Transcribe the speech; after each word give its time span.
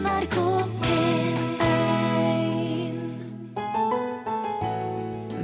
NRK 0.00 0.36
P1 0.80 1.60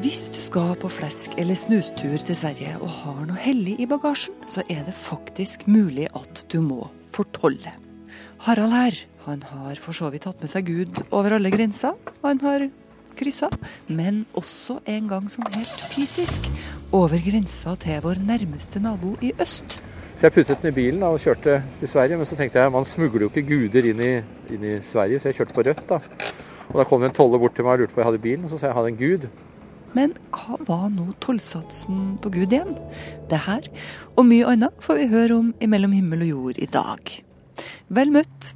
Hvis 0.01 0.31
du 0.33 0.41
skal 0.41 0.73
på 0.81 0.89
flesk- 0.89 1.37
eller 1.37 1.59
snustur 1.61 2.17
til 2.25 2.39
Sverige 2.39 2.79
og 2.81 2.89
har 3.03 3.27
noe 3.29 3.37
hellig 3.37 3.75
i 3.83 3.87
bagasjen, 3.91 4.33
så 4.49 4.65
er 4.73 4.87
det 4.87 4.95
faktisk 4.97 5.67
mulig 5.69 6.09
at 6.17 6.41
du 6.53 6.63
må 6.65 6.89
fortolle. 7.13 7.75
Harald 8.47 8.73
her, 8.73 8.97
han 9.27 9.45
har 9.51 9.77
for 9.83 9.93
så 9.97 10.09
vidt 10.15 10.25
tatt 10.25 10.41
med 10.41 10.51
seg 10.55 10.71
Gud 10.71 11.03
over 11.11 11.37
alle 11.37 11.53
grenser. 11.53 11.93
Han 12.25 12.41
har 12.41 12.71
kryssa, 13.19 13.51
men 13.93 14.25
også 14.39 14.81
en 14.89 15.13
gang 15.13 15.29
sånn 15.33 15.53
helt 15.53 15.85
fysisk 15.93 16.49
over 16.97 17.21
grensa 17.21 17.77
til 17.85 18.01
vår 18.07 18.25
nærmeste 18.25 18.81
nabo 18.81 19.19
i 19.21 19.35
øst. 19.37 19.83
Så 20.17 20.25
jeg 20.25 20.33
puttet 20.33 20.63
den 20.63 20.71
i 20.71 20.77
bilen 20.77 21.03
da, 21.05 21.11
og 21.13 21.21
kjørte 21.21 21.59
til 21.77 21.91
Sverige. 21.91 22.17
Men 22.17 22.29
så 22.29 22.39
tenkte 22.39 22.63
jeg 22.63 22.73
man 22.73 22.89
smugler 22.89 23.27
jo 23.27 23.29
ikke 23.29 23.45
guder 23.51 23.89
inn 23.91 24.01
i, 24.01 24.13
inn 24.55 24.65
i 24.65 24.79
Sverige, 24.81 25.21
så 25.21 25.29
jeg 25.29 25.43
kjørte 25.43 25.57
på 25.57 25.65
rødt. 25.67 25.83
da. 25.91 25.99
Og 26.71 26.79
Da 26.81 26.87
kom 26.89 27.05
en 27.05 27.13
tolle 27.15 27.39
bort 27.39 27.55
til 27.55 27.67
meg 27.67 27.77
og 27.77 27.85
lurte 27.85 27.93
på 27.93 28.01
hva 28.01 28.07
jeg 28.07 28.11
hadde 28.15 28.25
bilen, 28.25 28.47
og 28.47 28.51
så 28.51 28.59
sa 28.59 28.67
jeg 28.67 28.73
jeg 28.73 28.79
hadde 28.79 28.93
en 28.95 29.03
gud. 29.03 29.29
Men 29.97 30.15
hva 30.33 30.57
var 30.69 30.89
nå 30.93 31.07
tollsatsen 31.25 32.17
på 32.25 32.33
Gud 32.33 32.53
igjen? 32.53 32.75
Det 33.31 33.45
her 33.47 33.69
og 34.17 34.27
mye 34.29 34.49
annet 34.57 34.85
får 34.85 35.03
vi 35.03 35.11
høre 35.13 35.37
om 35.37 35.55
i 35.61 35.69
Mellom 35.69 35.93
himmel 35.97 36.25
og 36.27 36.33
jord 36.33 36.61
i 36.65 36.69
dag. 36.73 37.13
Vel 37.89 38.13
møtt 38.13 38.51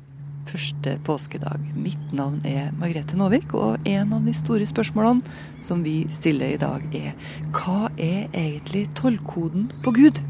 første 0.51 0.97
påskedag. 1.07 1.63
Mitt 1.77 2.11
navn 2.17 2.41
er 2.49 2.73
Margrethe 2.81 3.21
Nåvik, 3.21 3.55
og 3.55 3.87
en 3.87 4.17
av 4.17 4.27
de 4.27 4.35
store 4.35 4.67
spørsmålene 4.67 5.39
som 5.63 5.85
vi 5.87 6.03
stiller 6.11 6.57
i 6.57 6.61
dag 6.61 6.85
er 6.97 7.15
hva 7.55 7.93
er 7.95 8.29
egentlig 8.33 8.89
tollkoden 8.99 9.71
på 9.85 9.95
Gud? 10.01 10.25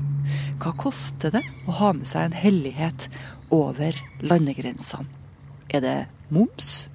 Hva 0.61 0.75
koster 0.77 1.35
det 1.35 1.45
å 1.67 1.77
ha 1.81 1.93
med 1.97 2.09
seg 2.09 2.29
en 2.29 2.37
hellighet 2.37 3.09
over 3.55 3.97
landegrensene? 4.21 5.09
Er 5.71 5.85
det 5.85 5.99
moms? 6.35 6.89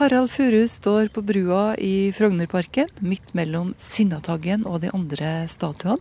Harald 0.00 0.30
Furu 0.32 0.62
står 0.68 1.10
på 1.12 1.20
brua 1.28 1.74
i 1.76 2.08
Frognerparken, 2.16 2.88
midt 3.04 3.34
mellom 3.36 3.74
Sinnataggen 3.76 4.62
og 4.64 4.80
de 4.80 4.92
andre 4.96 5.44
statuene, 5.52 6.00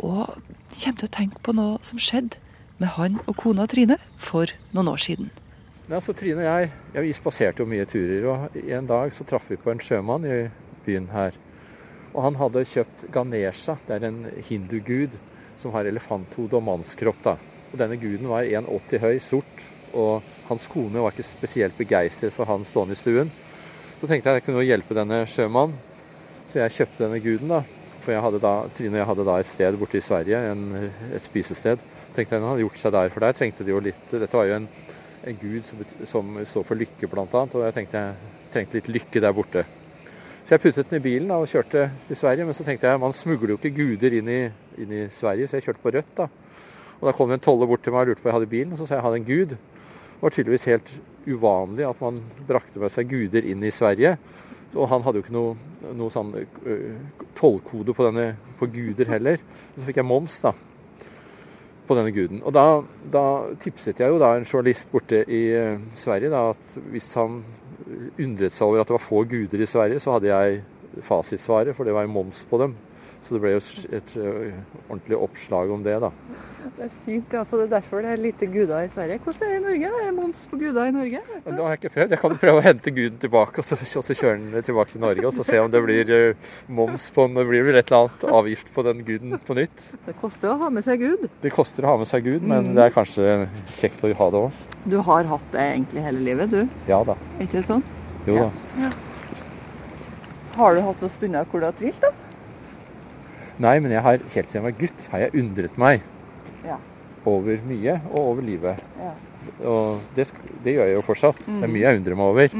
og 0.00 0.32
kommer 0.72 0.98
til 0.98 1.06
å 1.06 1.12
tenke 1.14 1.42
på 1.44 1.54
noe 1.54 1.78
som 1.86 2.00
skjedde 2.00 2.40
med 2.80 2.96
han 2.96 3.20
og 3.26 3.36
kona 3.38 3.68
Trine 3.70 4.00
for 4.18 4.50
noen 4.74 4.90
år 4.90 5.04
siden. 5.04 5.30
Ja, 5.90 6.00
så 6.02 6.14
Trine 6.16 6.42
og 6.42 6.48
jeg 6.48 6.72
ja, 6.94 7.04
vi 7.04 7.14
spaserte 7.14 7.62
jo 7.62 7.68
mye 7.70 7.86
turer, 7.86 8.26
og 8.26 8.58
en 8.58 8.90
dag 8.90 9.14
så 9.14 9.26
traff 9.28 9.46
vi 9.52 9.60
på 9.60 9.70
en 9.72 9.84
sjømann 9.84 10.26
i 10.26 10.40
byen 10.86 11.10
her. 11.14 11.36
Og 12.10 12.24
han 12.26 12.38
hadde 12.40 12.66
kjøpt 12.66 13.06
Ganesha, 13.14 13.76
det 13.86 14.00
er 14.00 14.08
en 14.08 14.24
hindugud 14.48 15.14
som 15.60 15.74
har 15.76 15.88
elefanthode 15.88 16.56
og 16.56 16.64
mannskropp. 16.64 17.22
da. 17.24 17.36
Og 17.70 17.78
Denne 17.78 17.98
guden 18.00 18.28
var 18.30 18.48
1,80 18.48 19.04
høy, 19.04 19.18
sort, 19.22 19.66
og 19.92 20.24
hans 20.48 20.66
kone 20.70 21.02
var 21.02 21.14
ikke 21.14 21.26
spesielt 21.26 21.76
begeistret 21.78 22.34
for 22.34 22.48
han 22.50 22.64
stående 22.66 22.96
i 22.96 22.98
stuen. 22.98 23.30
Så 24.00 24.08
tenkte 24.08 24.30
jeg 24.30 24.38
at 24.38 24.40
jeg 24.40 24.46
kunne 24.48 24.64
hjelpe 24.64 24.96
denne 24.96 25.22
sjømannen, 25.28 25.76
så 26.48 26.62
jeg 26.62 26.76
kjøpte 26.78 27.04
denne 27.04 27.20
guden. 27.22 27.52
da. 27.52 27.62
For 28.00 28.14
jeg 28.14 28.22
hadde 28.24 28.40
da, 28.40 28.54
Trine 28.72 28.96
og 28.96 29.02
jeg 29.02 29.08
hadde 29.10 29.26
da 29.28 29.34
et 29.38 29.48
sted 29.48 29.76
borte 29.76 29.98
i 30.00 30.04
Sverige, 30.04 30.38
en, 30.50 30.62
et 31.12 31.22
spisested. 31.22 31.82
Tenkte 32.16 32.34
jeg 32.34 32.40
den 32.40 32.48
hadde 32.48 32.64
gjort 32.64 32.80
seg 32.80 32.94
der, 32.96 33.12
for 33.12 33.26
der 33.26 33.36
trengte 33.36 33.66
de 33.66 33.74
jo 33.74 33.82
litt 33.84 34.14
Dette 34.14 34.38
var 34.38 34.48
jo 34.48 34.56
en, 34.56 34.70
en 35.28 35.36
gud 35.42 35.60
som, 35.66 35.82
som 36.08 36.38
står 36.48 36.64
for 36.66 36.80
lykke, 36.80 37.10
blant 37.12 37.36
annet, 37.36 37.58
og 37.58 37.66
jeg 37.68 37.76
tenkte 37.76 38.00
jeg 38.00 38.32
trengte 38.54 38.80
litt 38.80 38.90
lykke 38.96 39.22
der 39.22 39.36
borte. 39.36 39.66
Så 40.40 40.56
jeg 40.56 40.62
puttet 40.64 40.88
den 40.90 40.98
i 40.98 41.04
bilen 41.04 41.28
da, 41.30 41.36
og 41.38 41.50
kjørte 41.52 41.90
til 42.08 42.18
Sverige, 42.18 42.48
men 42.48 42.56
så 42.56 42.64
tenkte 42.66 42.88
jeg 42.88 43.02
man 43.02 43.14
smugler 43.14 43.52
jo 43.52 43.60
ikke 43.60 43.76
guder 43.76 44.16
inn 44.16 44.32
i, 44.32 44.40
inn 44.78 44.92
i 44.92 45.08
Sverige, 45.12 45.48
så 45.48 45.58
jeg 45.58 45.68
kjørte 45.68 45.84
på 45.84 45.92
rødt. 45.94 46.14
da. 46.16 46.28
Og 47.00 47.08
Da 47.08 47.16
kom 47.16 47.30
en 47.32 47.40
toller 47.40 47.66
bort 47.66 47.82
til 47.82 47.92
meg 47.92 48.04
og 48.04 48.12
lurte 48.12 48.22
på 48.22 48.28
om 48.28 48.32
jeg 48.32 48.38
hadde 48.38 48.54
bilen, 48.54 48.72
og 48.72 48.78
så 48.78 48.86
sa 48.86 48.94
jeg 48.94 49.00
jeg 49.00 49.06
hadde 49.08 49.20
en 49.20 49.30
gud. 49.30 49.56
Det 49.56 50.22
var 50.22 50.30
tydeligvis 50.30 50.68
helt 50.68 50.90
uvanlig 51.26 51.88
at 51.88 52.00
man 52.00 52.22
brakte 52.48 52.80
med 52.80 52.92
seg 52.92 53.08
guder 53.08 53.44
inn 53.44 53.62
i 53.64 53.72
Sverige. 53.72 54.18
Og 54.74 54.88
han 54.88 55.02
hadde 55.02 55.18
jo 55.18 55.24
ikke 55.24 55.34
noe, 55.34 55.54
noe 55.96 56.12
sånn 56.12 56.34
tollkode 57.38 57.94
på, 57.96 58.10
på 58.60 58.68
guder 58.70 59.08
heller. 59.10 59.40
Så 59.74 59.86
fikk 59.86 60.02
jeg 60.02 60.06
moms 60.06 60.36
da, 60.44 60.52
på 61.88 61.96
denne 61.98 62.12
guden. 62.14 62.44
Og 62.44 62.54
da, 62.54 62.66
da 63.10 63.24
tipset 63.62 63.98
jeg 63.98 64.12
jo 64.12 64.20
da 64.20 64.36
en 64.36 64.46
journalist 64.46 64.92
borte 64.92 65.24
i 65.24 65.42
Sverige 65.96 66.30
da, 66.30 66.50
at 66.52 66.76
hvis 66.92 67.10
han 67.18 67.40
undret 68.20 68.54
seg 68.54 68.68
over 68.68 68.82
at 68.82 68.90
det 68.90 68.96
var 68.98 69.02
få 69.02 69.24
guder 69.24 69.64
i 69.64 69.68
Sverige, 69.68 70.02
så 70.02 70.14
hadde 70.18 70.30
jeg 70.30 70.62
fasitsvaret, 71.06 71.74
for 71.76 71.86
det 71.86 71.94
var 71.96 72.06
jo 72.06 72.12
moms 72.12 72.44
på 72.50 72.60
dem. 72.60 72.76
Så 73.20 73.36
det 73.36 73.40
ble 73.42 73.50
jo 73.52 73.60
et 73.92 74.12
ordentlig 74.88 75.18
oppslag 75.20 75.70
om 75.74 75.82
det, 75.84 75.98
da. 76.00 76.08
Det 76.76 76.86
er 76.86 76.92
fint, 77.04 77.34
altså 77.36 77.58
det 77.60 77.66
er 77.66 77.72
derfor 77.74 78.04
det 78.04 78.12
er 78.14 78.20
lite 78.20 78.46
guder 78.48 78.86
i 78.86 78.88
Sverige. 78.92 79.18
Hvordan 79.24 79.42
er 79.44 79.50
det 79.50 79.58
i 79.58 79.64
Norge? 79.66 79.90
Det 79.92 80.06
er 80.06 80.14
moms 80.16 80.44
på 80.48 80.58
guder 80.60 80.88
i 80.88 80.94
Norge? 80.94 81.20
vet 81.28 81.44
du? 81.44 81.50
det 81.50 81.58
har 81.60 81.74
jeg 81.74 81.80
ikke 81.80 81.92
prøvd. 81.96 82.14
Jeg 82.14 82.20
kan 82.22 82.36
prøve 82.44 82.62
å 82.62 82.64
hente 82.64 82.92
guden 82.96 83.18
tilbake, 83.20 83.60
og 83.60 83.66
så, 83.68 83.78
og 84.00 84.06
så 84.06 84.16
kjøre 84.16 84.38
den 84.40 84.64
tilbake 84.64 84.94
til 84.94 85.04
Norge. 85.04 85.26
Og 85.28 85.34
så 85.36 85.46
se 85.50 85.60
om 85.60 85.68
det 85.72 85.82
blir 85.84 86.12
moms 86.72 87.10
på 87.12 87.26
den. 87.26 87.36
Det 87.40 87.46
blir 87.50 87.66
vel 87.68 87.80
et 87.82 87.92
eller 87.92 88.06
annet 88.06 88.24
avgift 88.40 88.72
på 88.76 88.86
den 88.88 89.04
guden 89.10 89.36
på 89.44 89.58
nytt. 89.60 89.84
Det 90.06 90.16
koster 90.20 90.54
å 90.54 90.56
ha 90.64 90.72
med 90.72 90.88
seg 90.88 91.04
Gud. 91.04 91.28
Det 91.44 91.52
koster 91.54 91.84
å 91.84 91.92
ha 91.92 92.00
med 92.00 92.08
seg 92.08 92.24
Gud, 92.24 92.48
men 92.48 92.72
det 92.78 92.86
er 92.88 92.96
kanskje 92.96 93.36
kjekt 93.76 94.04
å 94.08 94.14
ha 94.22 94.30
det 94.32 94.44
òg. 94.46 94.64
Du 94.88 94.96
har 95.04 95.28
hatt 95.28 95.52
det 95.52 95.68
egentlig 95.74 96.06
hele 96.08 96.24
livet, 96.24 96.56
du. 96.56 96.64
Ja 96.88 97.02
da. 97.04 97.18
Ikke 97.44 97.60
sånn? 97.66 97.84
Jo 98.28 98.46
da. 98.46 98.90
Har 100.56 100.74
du 100.76 100.82
hatt 100.84 101.04
noen 101.04 101.12
stunder 101.12 101.46
hvor 101.52 101.60
du 101.62 101.68
har 101.68 101.76
tvilt, 101.76 102.00
da? 102.00 102.29
Nei, 103.60 103.74
men 103.84 103.92
jeg 103.92 104.00
har 104.04 104.22
helt 104.34 104.48
siden 104.48 104.62
jeg 104.62 104.66
var 104.70 104.78
gutt, 104.80 105.06
har 105.12 105.24
jeg 105.26 105.34
undret 105.42 105.76
meg 105.80 106.00
Ja. 106.64 106.78
over 107.28 107.58
mye 107.68 107.98
og 108.12 108.18
over 108.22 108.42
livet. 108.46 108.80
Ja. 109.00 109.12
Og 109.68 110.00
det, 110.16 110.26
det 110.64 110.74
gjør 110.76 110.88
jeg 110.88 110.96
jo 110.96 111.02
fortsatt. 111.04 111.42
Det 111.44 111.66
er 111.66 111.72
mye 111.72 111.84
jeg 111.84 112.00
undrer 112.00 112.16
meg 112.16 112.30
over. 112.32 112.54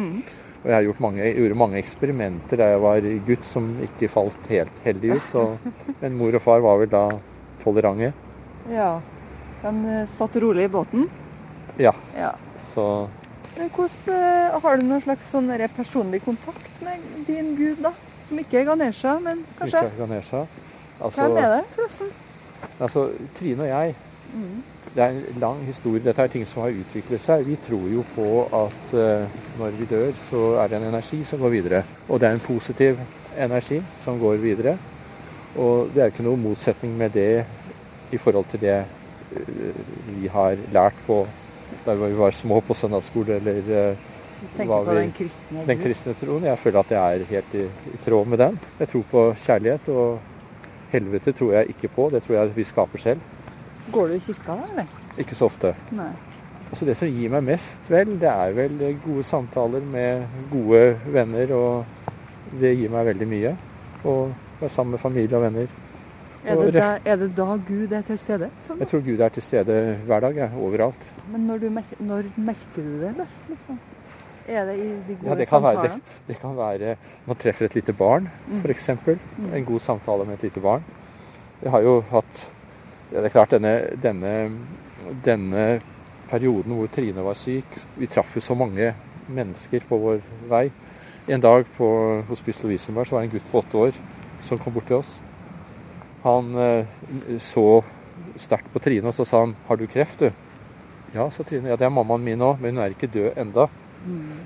Og 0.60 0.66
jeg 0.68 0.74
har 0.76 0.84
gjort 0.84 1.00
mange, 1.00 1.24
gjorde 1.38 1.56
mange 1.56 1.78
eksperimenter 1.80 2.60
da 2.60 2.66
jeg 2.74 2.80
var 2.84 3.06
gutt 3.30 3.46
som 3.48 3.70
ikke 3.86 4.10
falt 4.12 4.50
helt 4.52 4.82
heldig 4.84 5.14
ut. 5.16 5.30
Og, 5.40 5.70
men 6.02 6.18
mor 6.20 6.36
og 6.36 6.44
far 6.44 6.60
var 6.64 6.82
vel 6.82 6.92
da 6.92 7.06
tolerante. 7.64 8.12
ja. 8.68 8.98
De 9.60 9.68
eh, 9.92 10.06
satt 10.08 10.36
rolig 10.40 10.64
i 10.64 10.72
båten. 10.72 11.02
Ja, 11.76 11.92
Ja. 12.16 12.30
så 12.60 13.08
Men 13.58 13.68
hvordan, 13.68 14.14
eh, 14.16 14.60
Har 14.62 14.76
du 14.78 14.84
noen 14.86 15.02
slags 15.04 15.28
sånn 15.32 15.50
personlig 15.76 16.22
kontakt 16.24 16.70
med 16.82 16.96
din 17.26 17.54
gud, 17.56 17.82
da? 17.82 17.92
Som 18.22 18.38
ikke 18.38 18.60
er 18.60 18.64
Ganesha, 18.64 19.18
men 19.20 19.44
kanskje? 19.58 19.70
som 19.70 19.84
ikke 19.84 19.92
er 19.92 20.06
Ganesha. 20.06 20.46
Altså, 21.02 21.22
Hvem 21.28 21.36
er 21.36 21.48
det, 21.56 21.64
forresten? 21.74 22.06
altså, 22.80 23.08
Trine 23.38 23.62
og 23.62 23.68
jeg 23.68 23.94
Det 24.94 25.02
er 25.02 25.08
en 25.08 25.38
lang 25.40 25.60
historie. 25.66 26.02
Dette 26.02 26.22
er 26.22 26.26
ting 26.26 26.46
som 26.46 26.62
har 26.62 26.70
utviklet 26.74 27.20
seg. 27.22 27.44
Vi 27.46 27.56
tror 27.62 27.84
jo 27.92 28.02
på 28.14 28.24
at 28.58 28.94
uh, 28.94 29.26
når 29.58 29.70
vi 29.78 29.84
dør, 29.86 30.10
så 30.18 30.40
er 30.58 30.68
det 30.68 30.76
en 30.80 30.88
energi 30.88 31.22
som 31.24 31.38
går 31.38 31.48
videre. 31.54 31.82
Og 32.08 32.20
det 32.20 32.28
er 32.28 32.32
en 32.34 32.42
positiv 32.42 32.98
energi 33.38 33.78
som 34.02 34.18
går 34.18 34.34
videre. 34.42 34.76
Og 35.56 35.88
det 35.94 36.02
er 36.02 36.10
ikke 36.10 36.26
noe 36.26 36.36
motsetning 36.36 36.96
med 36.98 37.10
det 37.14 37.44
i 38.10 38.18
forhold 38.18 38.44
til 38.50 38.60
det 38.60 38.80
uh, 38.82 39.84
vi 40.20 40.26
har 40.28 40.56
lært 40.74 40.98
på 41.06 41.22
da 41.86 41.94
vi 41.94 42.10
var 42.18 42.30
små 42.34 42.58
på 42.60 42.74
søndagsskole 42.74 43.38
eller 43.38 43.60
uh, 43.92 43.96
Du 44.40 44.46
tenker 44.56 44.72
hva 44.74 44.82
på 44.84 44.90
vi- 44.96 45.04
den 45.04 45.12
kristne 45.12 45.66
den 45.70 45.78
kristne 45.78 46.14
troen. 46.18 46.44
Jeg 46.50 46.58
føler 46.58 46.80
at 46.80 46.88
det 46.88 46.98
er 46.98 47.24
helt 47.30 47.54
i, 47.54 47.64
i 47.94 48.02
tråd 48.04 48.26
med 48.26 48.38
den. 48.42 48.58
Jeg 48.80 48.88
tror 48.88 49.02
på 49.10 49.24
kjærlighet, 49.38 49.88
og 49.88 50.18
helvete 50.92 51.34
tror 51.36 51.54
jeg 51.58 51.74
ikke 51.74 51.92
på. 51.94 52.08
Det 52.14 52.22
tror 52.24 52.38
jeg 52.38 52.56
vi 52.56 52.66
skaper 52.66 53.02
selv. 53.02 53.20
Går 53.90 54.10
du 54.10 54.16
i 54.16 54.22
kirka 54.22 54.56
da, 54.58 54.66
eller? 54.72 54.98
Ikke 55.18 55.38
så 55.38 55.48
ofte. 55.50 55.74
Nei. 55.96 56.12
Altså 56.70 56.86
Det 56.86 56.94
som 56.96 57.10
gir 57.10 57.32
meg 57.32 57.42
mest, 57.42 57.88
vel, 57.90 58.14
det 58.22 58.30
er 58.30 58.52
vel 58.54 58.76
gode 59.02 59.24
samtaler 59.26 59.82
med 59.82 60.26
gode 60.52 60.98
venner. 61.10 61.54
Og 61.56 62.54
det 62.60 62.76
gir 62.78 62.92
meg 62.92 63.08
veldig 63.10 63.30
mye. 63.30 63.54
Å 64.06 64.16
være 64.60 64.72
sammen 64.72 64.96
med 64.96 65.02
familie 65.02 65.38
og 65.38 65.48
venner. 65.48 65.78
Er 66.40 66.56
det, 66.56 66.72
da, 66.72 66.90
er 67.04 67.18
det 67.20 67.28
da 67.36 67.56
Gud 67.68 67.92
er 67.92 68.04
til 68.06 68.16
stede? 68.18 68.48
Jeg 68.78 68.88
tror 68.88 69.02
Gud 69.04 69.20
er 69.20 69.32
til 69.34 69.44
stede 69.44 69.74
hver 70.08 70.22
dag, 70.24 70.38
ja, 70.40 70.48
overalt. 70.56 71.10
Men 71.28 71.44
når, 71.50 71.58
du 71.58 71.72
merker, 71.74 72.00
når 72.00 72.30
merker 72.36 72.86
du 72.86 72.94
det 73.02 73.10
best, 73.18 73.42
liksom? 73.50 73.80
Er 74.50 74.66
det 74.66 74.74
i 74.82 74.88
de 75.06 75.14
gode 75.14 75.28
Ja, 75.30 75.34
det 75.38 75.46
kan, 75.48 75.62
være, 75.62 75.76
samtalene? 75.76 76.00
det, 76.00 76.26
det 76.30 76.38
kan 76.42 76.56
være 76.58 76.94
man 77.26 77.38
treffer 77.38 77.68
et 77.68 77.76
lite 77.78 77.92
barn, 77.94 78.26
Mm. 78.48 78.60
f.eks. 78.64 78.88
En 78.90 79.64
god 79.68 79.80
samtale 79.84 80.26
med 80.26 80.34
et 80.38 80.48
lite 80.48 80.60
barn. 80.64 80.82
Jeg 81.62 81.70
har 81.70 81.82
jo 81.86 82.00
hatt 82.10 82.46
ja, 83.12 83.20
Det 83.20 83.24
er 83.28 83.34
klart, 83.34 83.50
denne, 83.50 83.72
denne, 84.00 84.32
denne 85.24 85.64
perioden 86.30 86.72
hvor 86.78 86.86
Trine 86.88 87.22
var 87.26 87.34
syk 87.34 87.66
Vi 87.98 88.06
traff 88.06 88.34
jo 88.36 88.40
så 88.40 88.54
mange 88.56 88.92
mennesker 89.30 89.80
på 89.88 89.98
vår 89.98 90.20
vei. 90.50 90.70
En 91.28 91.40
dag 91.42 91.66
på 91.76 91.88
Hospice 92.28 92.64
Lovisenberg 92.64 93.06
så 93.06 93.14
var 93.16 93.22
det 93.22 93.30
en 93.30 93.34
gutt 93.38 93.50
på 93.52 93.58
åtte 93.62 93.76
år 93.78 93.98
som 94.42 94.58
kom 94.58 94.72
bort 94.74 94.86
til 94.88 94.96
oss. 94.96 95.20
Han 96.24 96.54
eh, 96.56 96.86
så 97.38 97.82
sterkt 98.40 98.72
på 98.72 98.80
Trine, 98.82 99.06
og 99.06 99.14
så 99.14 99.24
sa 99.24 99.40
han 99.44 99.54
'Har 99.68 99.76
du 99.76 99.86
kreft, 99.86 100.18
du?' 100.18 100.32
Ja, 101.14 101.28
sa 101.30 101.42
Trine. 101.42 101.68
Ja, 101.68 101.76
det 101.76 101.84
er 101.86 101.90
mammaen 101.90 102.24
min 102.24 102.38
òg, 102.40 102.60
men 102.60 102.74
hun 102.74 102.84
er 102.84 102.90
ikke 102.90 103.06
død 103.10 103.36
enda. 103.36 103.68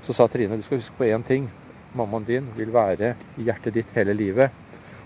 Så 0.03 0.13
sa 0.15 0.27
Trine 0.27 0.57
du 0.57 0.65
skal 0.65 0.79
huske 0.81 0.97
på 0.97 1.07
én 1.07 1.23
ting. 1.25 1.47
Mammaen 1.95 2.27
din 2.27 2.49
vil 2.57 2.73
være 2.75 3.13
i 3.39 3.45
hjertet 3.47 3.77
ditt 3.77 3.93
hele 3.95 4.15
livet. 4.17 4.51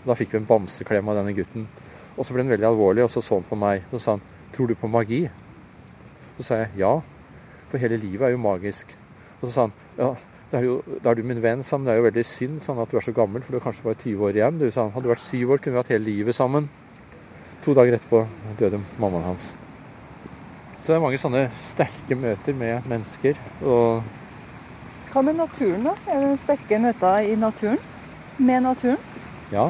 Og 0.01 0.09
da 0.09 0.17
fikk 0.17 0.33
vi 0.33 0.41
en 0.41 0.49
bamseklem 0.49 1.11
av 1.11 1.19
denne 1.19 1.35
gutten. 1.37 1.67
Og 2.15 2.25
så 2.25 2.33
ble 2.33 2.43
han 2.43 2.51
veldig 2.51 2.67
alvorlig, 2.71 3.05
og 3.05 3.11
så 3.13 3.21
så 3.21 3.37
han 3.37 3.47
på 3.47 3.59
meg. 3.59 3.85
Så 3.91 4.01
sa 4.01 4.17
han 4.17 4.25
tror 4.55 4.71
du 4.71 4.75
på 4.75 4.89
magi? 4.89 5.21
Så 6.37 6.47
sa 6.49 6.63
jeg 6.63 6.81
ja. 6.81 6.95
For 7.69 7.77
hele 7.81 7.99
livet 8.01 8.27
er 8.27 8.33
jo 8.33 8.41
magisk. 8.41 8.95
Og 9.39 9.47
så 9.47 9.53
sa 9.53 9.67
han 9.67 9.75
ja, 9.99 10.15
da 10.49 10.57
er, 10.63 11.15
du 11.15 11.23
min 11.23 11.41
venn, 11.43 11.63
sammen. 11.63 11.85
Det 11.85 11.93
er 11.93 12.01
jo 12.01 12.07
veldig 12.07 12.25
synd 12.25 12.61
sånn 12.65 12.81
at 12.81 12.89
du 12.89 12.97
er 12.97 13.05
så 13.05 13.13
gammel, 13.13 13.43
for 13.45 13.53
du 13.53 13.59
er 13.59 13.65
kanskje 13.67 13.85
bare 13.85 13.99
20 14.01 14.25
år 14.25 14.39
igjen. 14.39 14.57
Du 14.57 14.69
sa 14.71 14.87
han 14.87 14.93
hadde 14.95 15.05
du 15.05 15.13
vært 15.13 15.21
syv 15.21 15.53
år, 15.53 15.61
kunne 15.61 15.77
vi 15.77 15.83
hatt 15.83 15.91
hele 15.93 16.09
livet 16.09 16.35
sammen. 16.35 16.69
To 17.65 17.75
dager 17.77 17.99
etterpå 17.99 18.23
døde 18.57 18.79
mammaen 18.97 19.27
hans. 19.29 19.51
Så 20.79 20.89
det 20.89 20.95
er 20.97 21.03
mange 21.03 21.19
sånne 21.21 21.43
sterke 21.59 22.17
møter 22.17 22.55
med 22.57 22.87
mennesker. 22.89 23.37
Og 23.61 24.01
Hva 25.09 25.23
med 25.25 25.39
naturen, 25.39 25.87
da? 25.87 25.95
Er 26.05 26.21
det 26.21 26.35
sterke 26.43 26.77
møter 26.81 27.25
i 27.25 27.35
naturen? 27.39 27.79
Med 28.37 28.63
naturen? 28.63 28.99
ja, 29.49 29.63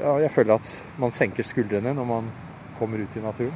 ja, 0.00 0.12
jeg 0.18 0.30
føler 0.34 0.56
at 0.58 0.68
man 0.98 1.12
senker 1.14 1.46
skuldrene 1.46 1.92
når 1.94 2.06
man 2.08 2.30
kommer 2.78 2.98
ut 2.98 3.14
i 3.16 3.22
naturen. 3.22 3.54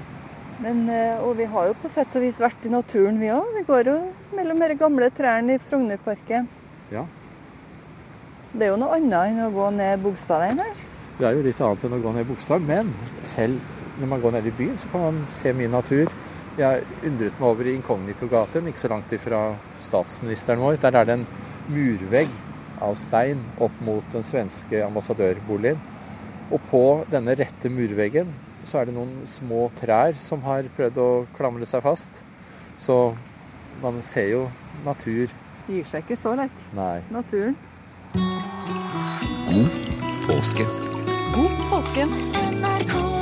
Men, 0.63 0.85
eh, 0.89 1.19
og 1.19 1.35
vi 1.41 1.49
har 1.51 1.67
jo 1.67 1.75
på 1.83 1.91
sett 1.91 2.15
og 2.15 2.23
vis 2.23 2.39
vært 2.39 2.69
i 2.69 2.71
naturen, 2.71 3.19
vi 3.19 3.33
òg. 3.35 3.49
Vi 3.57 3.65
går 3.67 3.91
jo 3.91 3.97
mellom 4.37 4.63
de 4.63 4.77
gamle 4.79 5.11
trærne 5.11 5.57
i 5.57 5.63
Frognerparken. 5.63 6.47
Ja. 6.95 7.03
Det 8.53 8.69
er 8.69 8.71
jo 8.71 8.79
noe 8.79 8.95
annet 8.95 9.33
enn 9.33 9.43
å 9.43 9.51
gå 9.51 9.71
ned 9.75 10.03
Bogstadveien 10.05 10.63
her. 10.63 10.83
Det 11.19 11.27
er 11.27 11.35
jo 11.35 11.43
litt 11.49 11.61
annet 11.61 11.89
enn 11.89 11.97
å 11.99 12.03
gå 12.05 12.13
ned 12.15 12.29
Bogstad, 12.31 12.63
men 12.69 12.95
selv 13.27 13.59
når 13.99 14.13
man 14.15 14.23
går 14.23 14.37
ned 14.37 14.47
i 14.47 14.55
byen, 14.61 14.79
så 14.79 14.93
kan 14.93 15.09
man 15.09 15.19
se 15.31 15.53
mye 15.57 15.73
natur. 15.73 16.13
Jeg 16.61 16.85
undret 17.09 17.39
meg 17.41 17.49
over 17.49 17.69
i 17.69 17.73
Inkognito-gaten, 17.79 18.67
ikke 18.69 18.83
så 18.83 18.91
langt 18.93 19.13
ifra 19.17 19.41
statsministeren 19.81 20.61
vår. 20.61 20.77
Der 20.83 20.99
er 21.01 21.09
det 21.09 21.15
en 21.17 21.27
murvegg 21.73 22.29
av 22.83 22.99
stein 23.01 23.41
opp 23.63 23.79
mot 23.85 24.05
den 24.13 24.27
svenske 24.27 24.83
ambassadørboligen. 24.85 25.81
Og 26.53 26.61
på 26.69 26.83
denne 27.13 27.37
rette 27.39 27.73
murveggen 27.73 28.35
så 28.69 28.83
er 28.83 28.91
det 28.91 28.97
noen 28.99 29.23
små 29.27 29.71
trær 29.81 30.13
som 30.21 30.45
har 30.45 30.69
prøvd 30.77 31.01
å 31.01 31.11
klamre 31.39 31.69
seg 31.69 31.85
fast. 31.87 32.21
Så 32.77 33.15
man 33.81 34.03
ser 34.05 34.29
jo 34.35 34.45
natur. 34.85 35.33
Det 35.67 35.79
gir 35.79 35.89
seg 35.89 36.05
ikke 36.05 36.21
så 36.21 36.37
lett, 36.37 36.69
Nei. 36.77 37.01
naturen. 37.15 37.57
God 39.49 39.81
påske. 40.29 40.69
God 41.33 41.67
påske. 41.73 43.22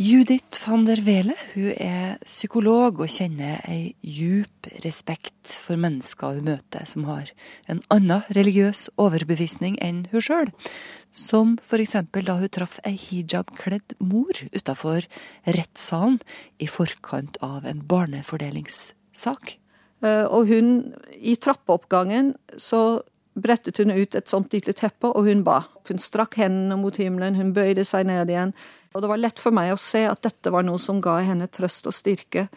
Judith 0.00 0.56
van 0.64 0.86
der 0.88 1.02
Wele 1.04 1.34
hun 1.52 1.74
er 1.76 2.14
psykolog 2.24 3.02
og 3.04 3.10
kjenner 3.12 3.58
ei 3.68 3.90
djup 4.00 4.70
respekt 4.80 5.50
for 5.52 5.76
mennesker 5.76 6.38
hun 6.38 6.46
møter 6.46 6.86
som 6.88 7.04
har 7.04 7.28
en 7.68 7.82
annen 7.92 8.24
religiøs 8.32 8.86
overbevisning 8.96 9.76
enn 9.84 10.06
hun 10.08 10.24
sjøl. 10.24 10.48
Som 11.12 11.58
eksempel 11.60 12.24
da 12.24 12.38
hun 12.40 12.48
traff 12.48 12.78
ei 12.88 12.94
hijabkledd 12.96 13.98
mor 14.00 14.40
utafor 14.56 15.04
rettssalen 15.44 16.16
i 16.56 16.64
forkant 16.64 17.36
av 17.44 17.68
en 17.68 17.84
barnefordelingssak. 17.84 19.58
Eh, 20.00 20.24
Og 20.24 20.48
hun, 20.48 20.94
i 21.12 21.36
trappeoppgangen, 21.36 22.36
så 22.56 23.02
brettet 23.34 23.78
hun 23.78 23.92
ut 23.94 24.14
et 24.14 24.28
sånt 24.28 24.52
lite 24.52 24.74
teppe, 24.76 25.10
og 25.10 25.28
hun 25.28 25.44
ba. 25.46 25.62
Hun 25.88 26.02
strakk 26.02 26.38
hendene 26.40 26.78
mot 26.80 26.96
himmelen, 26.96 27.38
hun 27.38 27.54
bøyde 27.56 27.84
seg 27.86 28.08
ned 28.08 28.30
igjen. 28.32 28.54
Og 28.94 29.02
det 29.04 29.10
var 29.12 29.22
lett 29.22 29.38
for 29.38 29.54
meg 29.54 29.72
å 29.72 29.80
se 29.80 30.04
at 30.08 30.22
dette 30.26 30.50
var 30.50 30.66
noe 30.66 30.80
som 30.82 31.00
ga 31.02 31.20
henne 31.22 31.46
trøst 31.50 31.86
og 31.86 31.94
styrke 31.94 32.48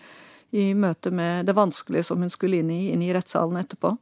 i 0.53 0.71
møte 0.77 1.11
med 1.13 1.47
det 1.49 1.55
vanskelige 1.57 2.09
som 2.09 2.21
hun 2.21 2.33
skulle 2.33 2.61
inn 2.61 2.71
i, 2.73 2.81
inn 2.93 3.01
i 3.05 3.13
rettssalen 3.13 3.57
etterpå. 3.61 3.95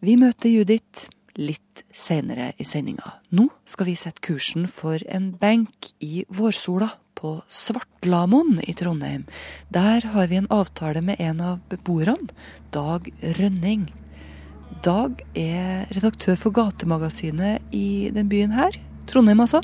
Vi 0.00 0.16
møter 0.18 0.50
Judith 0.50 1.10
litt 1.38 1.84
senere 1.94 2.52
i 2.58 2.66
sendinga. 2.66 3.18
Nå 3.36 3.48
skal 3.68 3.90
vi 3.90 3.96
sette 3.98 4.22
kursen 4.24 4.66
for 4.70 5.02
en 5.08 5.30
benk 5.38 5.92
i 6.02 6.24
vårsola 6.28 6.90
på 7.20 7.36
Svartlamoen 7.48 8.62
i 8.64 8.74
Trondheim. 8.74 9.26
Der 9.68 10.06
har 10.14 10.30
vi 10.30 10.40
en 10.40 10.50
avtale 10.50 11.02
med 11.04 11.20
en 11.20 11.40
av 11.40 11.58
beboerne, 11.68 12.30
Dag 12.72 13.10
Rønning. 13.38 13.90
Dag 14.84 15.18
er 15.36 15.90
redaktør 15.92 16.38
for 16.38 16.54
gatemagasinet 16.54 17.74
i 17.74 18.08
den 18.14 18.30
byen 18.30 18.54
her. 18.54 18.78
Trondheim, 19.10 19.42
altså. 19.42 19.60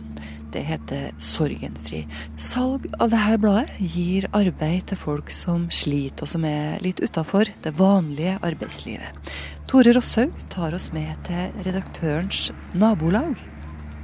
Det 0.51 0.65
heter 0.67 1.13
Sorgenfri. 1.23 2.03
Salg 2.41 2.87
av 2.99 3.13
dette 3.13 3.39
bladet 3.39 3.77
gir 3.95 4.27
arbeid 4.35 4.89
til 4.91 4.99
folk 4.99 5.31
som 5.35 5.69
sliter, 5.71 6.27
og 6.27 6.33
som 6.33 6.47
er 6.49 6.83
litt 6.83 7.03
utafor 7.05 7.49
det 7.63 7.75
vanlige 7.79 8.39
arbeidslivet. 8.47 9.31
Tore 9.71 9.95
Rosshaug 9.95 10.35
tar 10.53 10.75
oss 10.75 10.91
med 10.97 11.15
til 11.29 11.55
redaktørens 11.67 12.51
nabolag. 12.75 13.39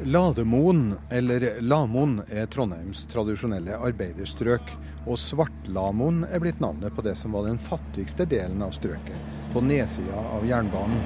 Lademoen, 0.06 0.96
eller 1.14 1.60
Lamoen, 1.62 2.20
er 2.30 2.48
Trondheims 2.50 3.04
tradisjonelle 3.10 3.76
arbeiderstrøk. 3.78 4.72
Og 5.02 5.18
Svartlamoen 5.18 6.22
er 6.30 6.42
blitt 6.42 6.60
navnet 6.62 6.94
på 6.94 7.02
det 7.02 7.16
som 7.18 7.34
var 7.34 7.48
den 7.48 7.58
fattigste 7.58 8.26
delen 8.28 8.62
av 8.62 8.74
strøket, 8.76 9.18
på 9.52 9.62
nedsida 9.64 10.20
av 10.36 10.46
jernbanen. 10.46 11.02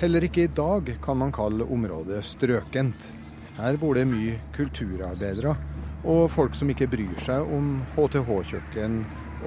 Heller 0.00 0.26
ikke 0.28 0.44
i 0.44 0.52
dag 0.52 0.90
kan 1.04 1.20
man 1.20 1.32
kalle 1.32 1.64
området 1.72 2.22
strøkent. 2.24 3.12
Her 3.56 3.76
bor 3.80 3.96
det 3.96 4.04
mye 4.08 4.36
kulturarbeidere 4.56 5.54
og 6.06 6.26
folk 6.30 6.54
som 6.54 6.70
ikke 6.70 6.88
bryr 6.92 7.16
seg 7.24 7.48
om 7.56 7.78
HTH-kjøkken 7.96 8.98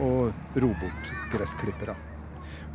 og 0.05 0.57
robotgressklippere. 0.59 1.95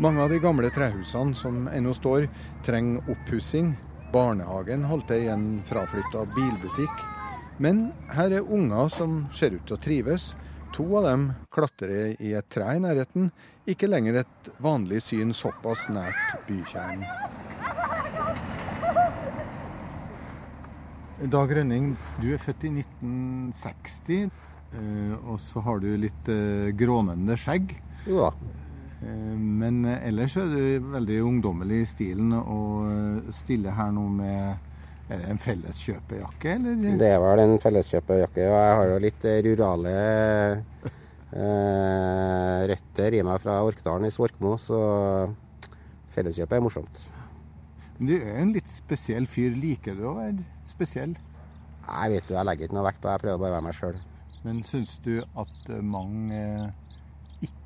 Mange 0.03 0.23
av 0.23 0.31
de 0.31 0.39
gamle 0.43 0.71
trehusene 0.75 1.37
som 1.39 1.67
ennå 1.71 1.95
står, 1.95 2.29
trenger 2.67 3.11
oppussing. 3.15 3.75
Barnehagen 4.15 4.87
holdt 4.91 5.11
til 5.11 5.27
i 5.27 5.33
en 5.35 5.49
fraflytta 5.67 6.25
bilbutikk. 6.35 7.14
Men 7.63 7.93
her 8.11 8.33
er 8.35 8.49
unger 8.51 8.89
som 8.91 9.21
ser 9.35 9.55
ut 9.55 9.63
til 9.69 9.77
å 9.77 9.83
trives. 9.83 10.33
To 10.75 10.89
av 10.99 11.05
dem 11.07 11.29
klatrer 11.55 12.17
i 12.19 12.33
et 12.35 12.49
tre 12.51 12.73
i 12.75 12.81
nærheten. 12.83 13.29
Ikke 13.71 13.87
lenger 13.87 14.25
et 14.25 14.51
vanlig 14.63 15.05
syn 15.07 15.31
såpass 15.37 15.87
nært 15.95 16.35
bykjernen. 16.49 17.07
Dag 21.31 21.55
Rønning, 21.57 21.93
du 22.19 22.27
er 22.35 22.43
født 22.43 22.67
i 22.67 22.73
1960, 22.75 24.27
eh, 24.75 25.15
og 25.23 25.39
så 25.41 25.63
har 25.63 25.79
du 25.81 25.93
litt 25.95 26.29
eh, 26.29 26.75
grånende 26.75 27.39
skjegg. 27.39 27.77
Jo 28.11 28.27
da. 28.27 28.33
Eh, 28.99 29.39
Men 29.39 29.85
ellers 29.95 30.35
er 30.43 30.51
du 30.51 30.91
veldig 30.91 31.23
ungdommelig 31.23 31.85
i 31.85 31.91
stilen 31.95 32.35
og 32.35 33.31
stiller 33.33 33.79
her 33.79 33.95
nå 33.95 34.09
med 34.11 34.64
er 35.09 35.21
det 35.21 35.31
en 35.31 35.41
felleskjøpejakke, 35.43 36.55
eller? 36.57 36.95
Det 37.01 37.09
er 37.13 37.19
vel 37.21 37.43
en 37.43 37.59
felleskjøpejakke. 37.61 38.47
Og 38.49 38.57
jeg 38.57 38.77
har 38.79 38.87
jo 38.89 39.03
litt 39.05 39.27
rurale 39.47 39.93
eh, 41.35 42.61
røtter 42.71 43.19
i 43.19 43.23
meg 43.27 43.43
fra 43.43 43.59
Orkdalen 43.67 44.09
i 44.09 44.15
Svorkmo, 44.15 44.55
så 44.61 44.81
felleskjøpet 46.15 46.57
er 46.57 46.65
morsomt. 46.65 47.05
Men 47.99 48.11
Du 48.11 48.15
er 48.17 48.41
en 48.41 48.55
litt 48.55 48.71
spesiell 48.71 49.29
fyr. 49.31 49.55
Liker 49.59 49.95
du 49.99 50.09
å 50.09 50.17
være 50.17 50.43
spesiell? 50.69 51.15
Nei, 51.85 52.09
vet 52.15 52.27
du, 52.29 52.35
jeg 52.35 52.49
legger 52.49 52.69
ikke 52.69 52.79
noe 52.79 52.89
vekt 52.89 53.03
på 53.03 53.09
det. 53.09 53.15
Jeg 53.19 53.25
prøver 53.27 53.43
bare 53.43 53.53
å 53.53 53.57
være 53.59 53.67
meg 53.69 53.77
sjøl. 53.79 54.01
Men 54.45 54.63
syns 54.67 54.99
du 55.05 55.15
at 55.21 55.71
eh, 55.71 55.85
mange 55.85 56.41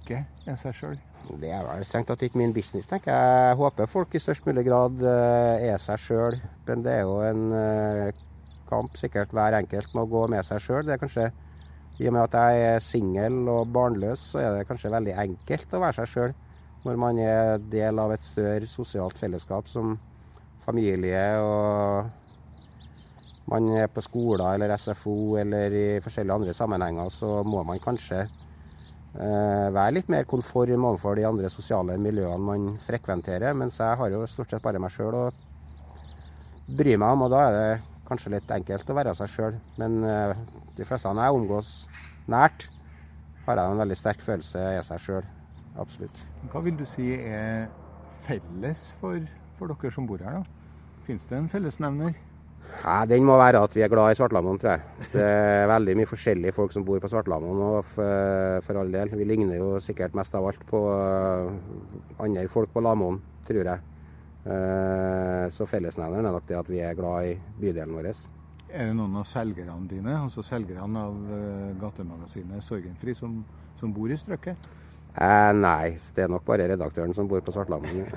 ikke 0.09 0.25
er 0.49 0.57
seg 0.57 0.77
sjøl? 0.77 0.97
Det 1.38 1.50
er 1.53 1.67
vel 1.67 1.85
strengt 1.85 2.09
tatt 2.09 2.23
ikke 2.25 2.41
min 2.41 2.55
business, 2.57 2.88
tenker 2.88 3.12
jeg. 3.12 3.43
Jeg 3.50 3.59
håper 3.61 3.91
folk 3.91 4.15
i 4.17 4.23
størst 4.23 4.47
mulig 4.49 4.65
grad 4.65 5.03
eh, 5.05 5.67
er 5.69 5.83
seg 5.83 6.00
sjøl. 6.00 6.38
Men 6.69 6.85
det 6.87 6.95
er 6.95 7.05
jo 7.05 7.19
en 7.27 7.45
eh, 7.59 8.23
kamp 8.71 8.97
sikkert 9.00 9.35
hver 9.37 9.59
enkelt 9.59 9.95
må 9.97 10.07
gå 10.09 10.25
med 10.33 10.47
seg 10.47 10.62
sjøl. 10.65 10.87
Det 10.87 10.97
er 10.97 11.03
kanskje 11.03 11.29
I 11.99 12.09
og 12.09 12.15
med 12.15 12.25
at 12.25 12.37
jeg 12.38 12.69
er 12.73 12.85
singel 12.85 13.41
og 13.50 13.73
barnløs, 13.75 14.31
så 14.33 14.41
er 14.43 14.53
det 14.57 14.69
kanskje 14.69 14.93
veldig 14.95 15.17
enkelt 15.25 15.75
å 15.75 15.83
være 15.83 15.99
seg 16.00 16.12
sjøl. 16.12 16.37
Når 16.87 17.00
man 17.03 17.19
er 17.21 17.59
del 17.59 17.99
av 17.99 18.15
et 18.15 18.25
større 18.25 18.71
sosialt 18.71 19.19
fellesskap 19.19 19.69
som 19.69 19.97
familie 20.62 21.25
og 21.43 22.15
man 23.49 23.67
er 23.81 23.88
på 23.91 24.05
skoler 24.05 24.55
eller 24.55 24.77
SFO 24.77 25.38
eller 25.41 25.75
i 25.75 25.87
forskjellige 26.05 26.37
andre 26.37 26.55
sammenhenger, 26.55 27.09
så 27.11 27.41
må 27.49 27.65
man 27.67 27.81
kanskje 27.83 28.27
være 29.15 29.95
litt 29.97 30.11
mer 30.12 30.27
konform 30.29 30.85
overfor 30.85 31.17
de 31.19 31.25
andre 31.27 31.49
sosiale 31.50 31.97
miljøene 31.99 32.45
man 32.45 32.67
frekventerer. 32.85 33.57
Mens 33.57 33.81
jeg 33.81 33.97
har 33.99 34.12
jo 34.12 34.27
stort 34.31 34.53
sett 34.53 34.62
bare 34.62 34.81
meg 34.83 34.93
sjøl 34.95 35.17
å 35.17 35.23
bry 36.69 36.97
meg 37.00 37.17
om, 37.17 37.25
og 37.25 37.33
da 37.33 37.41
er 37.47 37.57
det 37.57 37.99
kanskje 38.09 38.33
litt 38.37 38.53
enkelt 38.53 38.91
å 38.91 38.97
være 38.97 39.15
seg 39.17 39.33
sjøl. 39.33 39.57
Men 39.81 39.99
eh, 40.05 40.37
de 40.77 40.87
fleste 40.88 41.12
jeg 41.17 41.41
omgås 41.41 41.73
nært, 42.29 42.69
har 43.47 43.57
jeg 43.57 43.73
en 43.73 43.83
veldig 43.83 43.97
sterk 43.97 44.25
følelse 44.25 44.62
av 44.77 44.85
seg 44.91 45.05
sjøl. 45.05 45.29
Absolutt. 45.81 46.25
Hva 46.53 46.62
vil 46.65 46.77
du 46.77 46.85
si 46.88 47.15
er 47.17 47.69
felles 48.25 48.91
for, 49.00 49.21
for 49.57 49.73
dere 49.73 49.95
som 49.95 50.09
bor 50.09 50.21
her, 50.25 50.43
da? 50.43 50.75
Fins 51.07 51.25
det 51.31 51.38
en 51.38 51.49
fellesnevner? 51.49 52.17
Nei, 52.79 53.07
Den 53.11 53.27
må 53.27 53.37
være 53.41 53.61
at 53.65 53.75
vi 53.75 53.83
er 53.83 53.91
glad 53.91 54.12
i 54.12 54.19
Svartlamoen, 54.19 54.59
tror 54.61 54.77
jeg. 54.77 55.09
Det 55.12 55.25
er 55.25 55.69
veldig 55.71 55.97
mye 55.99 56.09
forskjellige 56.09 56.55
folk 56.55 56.73
som 56.75 56.85
bor 56.87 57.00
på 57.03 57.11
Svartlamoen, 57.11 57.62
og 57.65 57.85
for, 57.91 58.62
for 58.67 58.81
all 58.81 58.93
del. 58.95 59.11
Vi 59.19 59.27
ligner 59.27 59.59
jo 59.59 59.71
sikkert 59.83 60.15
mest 60.19 60.37
av 60.38 60.47
alt 60.47 60.62
på 60.69 60.83
eh, 60.95 61.49
andre 62.23 62.47
folk 62.53 62.71
på 62.75 62.83
Lamoen, 62.85 63.19
tror 63.49 63.73
jeg. 63.73 63.95
Eh, 64.49 65.47
Så 65.50 65.67
fellesnevneren 65.67 66.29
er 66.29 66.37
nok 66.37 66.47
det 66.49 66.59
at 66.59 66.69
vi 66.71 66.83
er 66.85 66.95
glad 66.99 67.33
i 67.33 67.38
bydelen 67.61 67.97
vår. 67.97 68.12
Er 68.69 68.91
det 68.91 68.97
noen 68.99 69.17
av 69.17 69.27
selgerne 69.27 69.88
dine, 69.88 70.15
altså 70.21 70.45
selgerne 70.45 71.03
av 71.03 71.15
uh, 71.33 71.71
gatemagasinet 71.81 72.62
Sorgenfri, 72.62 73.15
som, 73.17 73.41
som, 73.81 73.95
bor 73.97 74.12
i 74.12 74.19
strøket? 74.21 74.69
Eh, 75.17 75.53
nei, 75.57 75.97
det 76.15 76.27
er 76.27 76.31
nok 76.31 76.45
bare 76.47 76.69
redaktøren 76.69 77.17
som 77.17 77.29
bor 77.29 77.41
på 77.41 77.55
Svartlamoen. 77.55 78.12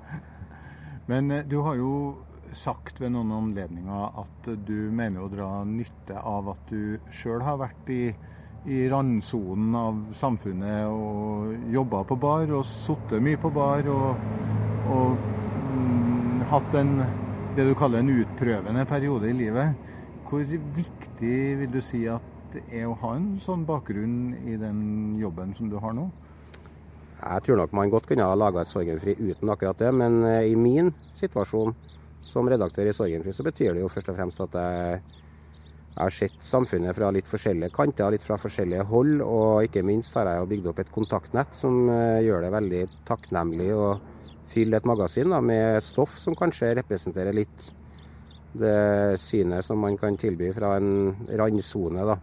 Men 1.10 1.34
du 1.50 1.58
har 1.66 1.74
jo 1.80 1.90
sagt 2.56 3.00
ved 3.00 3.12
noen 3.14 3.32
anledninger 3.34 4.20
at 4.22 4.50
du 4.66 4.90
mener 4.94 5.24
å 5.24 5.30
dra 5.32 5.48
nytte 5.68 6.18
av 6.18 6.50
at 6.54 6.70
du 6.70 6.98
sjøl 7.14 7.42
har 7.46 7.60
vært 7.60 7.90
i, 7.94 8.02
i 8.70 8.82
randsonen 8.90 9.76
av 9.78 10.00
samfunnet 10.16 10.86
og 10.90 11.72
jobba 11.72 12.04
på 12.08 12.18
bar 12.20 12.52
og 12.58 12.66
sittet 12.68 13.22
mye 13.24 13.40
på 13.40 13.52
bar 13.54 13.88
og, 13.92 14.24
og 14.94 15.26
mm, 15.74 16.46
hatt 16.52 16.78
en 16.80 16.94
det 17.56 17.66
du 17.66 17.74
kaller 17.74 18.04
en 18.04 18.12
utprøvende 18.14 18.84
periode 18.86 19.30
i 19.30 19.34
livet. 19.34 19.74
Hvor 20.28 20.44
viktig 20.46 21.38
vil 21.58 21.70
du 21.72 21.80
si 21.82 22.04
at 22.08 22.26
det 22.54 22.62
er 22.74 22.86
å 22.86 22.98
ha 23.02 23.14
en 23.18 23.32
sånn 23.42 23.64
bakgrunn 23.66 24.34
i 24.46 24.56
den 24.58 25.18
jobben 25.18 25.54
som 25.54 25.70
du 25.70 25.78
har 25.82 25.94
nå? 25.96 26.08
Jeg 27.20 27.44
tror 27.44 27.58
nok 27.60 27.74
man 27.76 27.90
godt 27.92 28.06
kunne 28.08 28.26
ha 28.26 28.36
laga 28.38 28.62
et 28.62 28.70
Sorgenfri 28.70 29.16
uten 29.18 29.50
akkurat 29.52 29.78
det, 29.82 29.90
men 29.92 30.22
eh, 30.24 30.52
i 30.52 30.54
min 30.56 30.88
situasjon 31.18 31.74
som 32.22 32.48
redaktør 32.48 32.90
i 32.90 32.94
Sorgenfri, 32.94 33.32
så 33.34 33.46
betyr 33.46 33.74
det 33.74 33.84
jo 33.84 33.90
først 33.92 34.12
og 34.12 34.18
fremst 34.18 34.44
at 34.44 34.56
jeg, 34.60 35.00
jeg 35.90 35.98
har 35.98 36.14
sett 36.14 36.44
samfunnet 36.44 36.96
fra 36.96 37.10
litt 37.14 37.28
forskjellige 37.28 37.74
kanter, 37.74 38.12
litt 38.14 38.26
fra 38.26 38.38
forskjellige 38.40 38.86
hold, 38.92 39.20
og 39.24 39.66
ikke 39.66 39.84
minst 39.86 40.14
har 40.18 40.30
jeg 40.30 40.48
bygd 40.52 40.70
opp 40.70 40.84
et 40.84 40.94
kontaktnett 40.94 41.56
som 41.58 41.82
eh, 41.90 42.22
gjør 42.26 42.46
det 42.46 42.54
veldig 42.54 42.86
takknemlig 43.08 43.70
å 43.74 43.90
fylle 44.50 44.80
et 44.80 44.88
magasin 44.88 45.30
da, 45.30 45.40
med 45.42 45.78
stoff 45.84 46.16
som 46.18 46.36
kanskje 46.38 46.74
representerer 46.80 47.36
litt 47.36 47.70
det 48.52 49.18
synet 49.22 49.64
som 49.64 49.78
man 49.78 49.96
kan 49.98 50.16
tilby 50.18 50.50
fra 50.52 50.74
en 50.76 51.14
randsone. 51.38 52.04
da. 52.06 52.18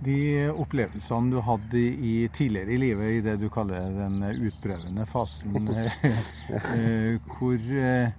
De 0.00 0.48
opplevelsene 0.48 1.30
du 1.30 1.40
hadde 1.44 1.78
i, 1.78 2.14
tidligere 2.32 2.72
i 2.72 2.80
livet, 2.80 3.10
i 3.12 3.20
det 3.24 3.36
du 3.40 3.48
kaller 3.52 3.92
den 3.94 4.22
utprøvende 4.48 5.04
fasen, 5.06 5.68
eh, 5.76 7.20
hvor, 7.28 7.58
eh, 7.58 8.10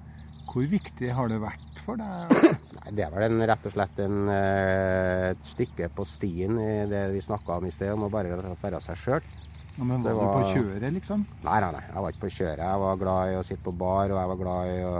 hvor, 0.51 0.65
viktig 0.67 1.11
har 1.15 1.29
det 1.31 1.39
vært 1.41 1.79
for 1.85 1.99
deg? 1.99 2.33
Nei, 2.77 2.91
det 2.97 3.05
er 3.05 3.13
vel 3.13 3.27
en, 3.27 3.45
rett 3.51 3.67
og 3.67 3.75
slett 3.75 4.01
en, 4.03 4.17
eh, 4.33 5.29
et 5.31 5.47
stykke 5.47 5.89
på 5.95 6.05
stien 6.07 6.59
i 6.59 6.73
det 6.91 7.05
vi 7.15 7.23
snakka 7.23 7.59
om 7.59 7.69
i 7.69 7.73
sted, 7.73 7.93
om 7.95 8.07
å 8.07 8.11
bare 8.13 8.35
være 8.35 8.83
seg 8.83 8.99
sjøl. 8.99 9.31
Ja, 9.77 9.85
men 9.87 10.03
Var, 10.03 10.13
var, 10.13 10.27
du 10.27 10.35
på 10.35 10.57
kjøret, 10.57 10.91
liksom? 10.97 11.23
Nei, 11.45 11.57
nei, 11.63 11.71
nei, 11.77 11.83
jeg 11.87 12.03
var 12.03 12.13
ikke 12.13 12.25
på 12.25 12.33
kjøret. 12.35 12.63
Jeg 12.65 12.81
var 12.83 13.01
glad 13.01 13.31
i 13.31 13.37
å 13.39 13.45
sitte 13.47 13.65
på 13.69 13.75
bar, 13.79 14.11
og 14.11 14.19
jeg 14.19 14.31
var 14.33 14.41
glad 14.43 14.71
i 14.75 14.81
å 14.85 14.95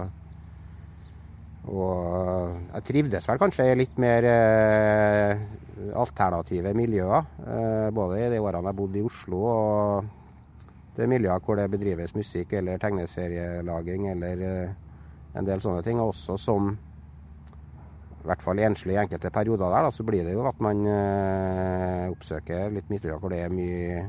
Og 1.71 2.55
jeg 2.73 2.85
trivdes 2.87 3.27
vel 3.29 3.41
kanskje 3.41 3.67
i 3.69 3.75
litt 3.77 3.99
mer 4.01 4.25
eh, 4.25 5.43
alternative 5.93 6.71
miljøer. 6.73 7.27
Eh, 7.43 7.89
både 7.93 8.23
i 8.23 8.31
de 8.33 8.39
årene 8.41 8.71
jeg 8.71 8.79
bodde 8.79 8.97
i 8.97 9.05
Oslo 9.05 9.43
og 9.51 10.09
det 10.95 11.07
miljøet 11.07 11.45
hvor 11.45 11.59
det 11.59 11.69
bedrives 11.71 12.15
musikk 12.15 12.55
eller 12.59 12.81
tegneserielaging 12.81 14.07
eller 14.11 14.41
eh, 14.47 14.73
en 15.35 15.47
del 15.47 15.61
sånne 15.63 15.83
ting. 15.85 15.99
Og 16.01 16.13
også 16.13 16.37
som 16.39 16.71
i 18.21 18.27
hvert 18.29 18.43
fall 18.45 18.61
enslig 18.61 18.95
i 18.95 19.01
enkelte 19.01 19.31
perioder 19.33 19.71
der, 19.73 19.87
da, 19.87 19.93
så 19.93 20.05
blir 20.05 20.25
det 20.27 20.35
jo 20.35 20.45
at 20.45 20.59
man 20.61 20.83
eh, 20.85 22.09
oppsøker 22.11 22.69
litt 22.75 22.91
miljøer 22.91 23.17
hvor 23.17 23.33
det 23.33 23.39
er 23.41 23.53
mye 23.53 24.03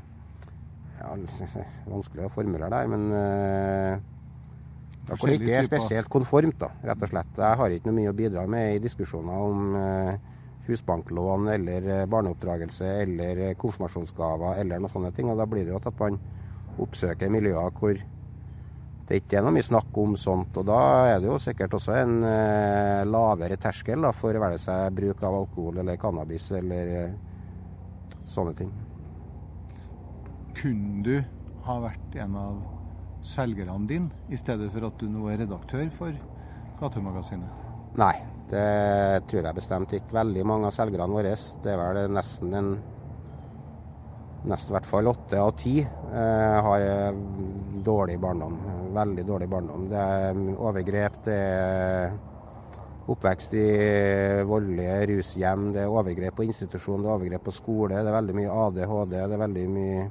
ja, 0.98 1.14
Vanskelig 1.94 2.26
å 2.26 2.32
formulere 2.34 2.68
der, 2.70 2.90
men 2.92 3.06
uh, 3.10 3.94
hvor 5.16 5.30
det 5.32 5.40
ikke 5.40 5.56
er 5.58 5.66
spesielt 5.66 6.10
konformt, 6.12 6.60
da, 6.60 6.68
rett 6.86 7.02
og 7.02 7.10
slett. 7.10 7.40
Jeg 7.40 7.58
har 7.58 7.74
ikke 7.74 7.88
noe 7.88 7.96
mye 7.96 8.12
å 8.12 8.18
bidra 8.20 8.44
med 8.50 8.76
i 8.76 8.82
diskusjoner 8.84 9.48
om 9.48 9.74
uh, 9.74 10.12
husbanklån 10.68 11.48
eller 11.56 11.88
eh, 11.90 12.04
barneoppdragelse 12.06 12.86
eller 13.02 13.42
konfirmasjonsgaver 13.58 14.60
eller 14.62 14.78
noen 14.78 14.92
sånne 14.92 15.10
ting. 15.16 15.30
Og 15.32 15.40
da 15.40 15.46
blir 15.50 15.66
det 15.66 15.74
jo 15.74 15.80
at 15.80 15.98
man 15.98 16.20
oppsøker 16.82 17.32
miljøer 17.32 17.74
hvor 17.78 17.98
det 19.09 19.18
ikke 19.18 19.38
er 19.38 19.44
noe 19.44 19.54
mye 19.56 19.66
snakk 19.66 19.99
om 19.99 20.14
sånt. 20.18 20.56
Og 20.61 20.66
da 20.68 20.80
er 21.11 21.21
det 21.23 21.28
jo 21.30 21.38
sikkert 21.42 21.75
også 21.78 21.97
en 21.99 22.23
eh, 22.28 23.02
lavere 23.09 23.59
terskel 23.61 24.04
da, 24.04 24.12
for 24.16 24.35
å 24.35 24.42
være 24.42 24.61
seg 24.62 24.94
bruk 24.97 25.23
av 25.26 25.38
alkohol 25.42 25.82
eller 25.82 26.00
cannabis 26.00 26.50
eller 26.59 26.92
eh, 27.00 27.16
sånne 28.28 28.54
ting. 28.59 28.71
Kunne 30.56 31.02
du 31.06 31.16
ha 31.66 31.78
vært 31.82 32.16
en 32.23 32.38
av 32.38 32.61
selgerne 33.26 33.87
dine, 33.88 34.11
i 34.30 34.38
stedet 34.38 34.71
for 34.75 34.88
at 34.88 34.99
du 34.99 35.09
nå 35.11 35.28
er 35.30 35.42
redaktør 35.44 35.87
for 35.94 36.14
Gatemagasinet? 36.80 37.61
Nei, 37.99 38.14
det 38.50 39.23
tror 39.30 39.47
jeg 39.47 39.56
bestemt 39.56 39.92
ikke. 39.94 40.14
Veldig 40.16 40.47
mange 40.49 40.71
av 40.71 40.75
selgerne 40.75 41.12
våre, 41.12 41.35
det 41.62 41.75
er 41.75 41.82
vel 41.82 42.16
nesten 42.16 42.56
en 42.59 42.73
Nesten 44.42 44.72
i 44.72 44.75
hvert 44.75 44.88
fall 44.90 45.06
åtte 45.06 45.38
av 45.38 45.52
ti 45.54 45.76
eh, 45.82 46.58
har 46.66 47.14
dårlig 47.84 48.18
barndom. 48.20 48.56
Veldig 48.94 49.25
dårlig 49.26 49.49
barndom. 49.49 49.88
Det 49.90 50.00
er 50.02 50.40
overgrep, 50.56 51.20
det 51.25 51.37
er 51.37 52.16
oppvekst 53.12 53.54
i 53.58 53.68
voldelige 54.46 54.99
rushjem, 55.11 55.68
det 55.75 55.84
er 55.84 55.92
overgrep 55.92 56.37
på 56.38 56.46
institusjon, 56.46 57.02
det 57.02 57.11
er 57.11 57.16
overgrep 57.16 57.46
på 57.46 57.54
skole, 57.54 57.94
det 57.94 58.11
er 58.11 58.18
veldig 58.18 58.37
mye 58.38 58.58
ADHD, 58.66 59.14
det 59.14 59.22
er 59.22 59.42
veldig 59.42 59.64
mye 59.76 60.02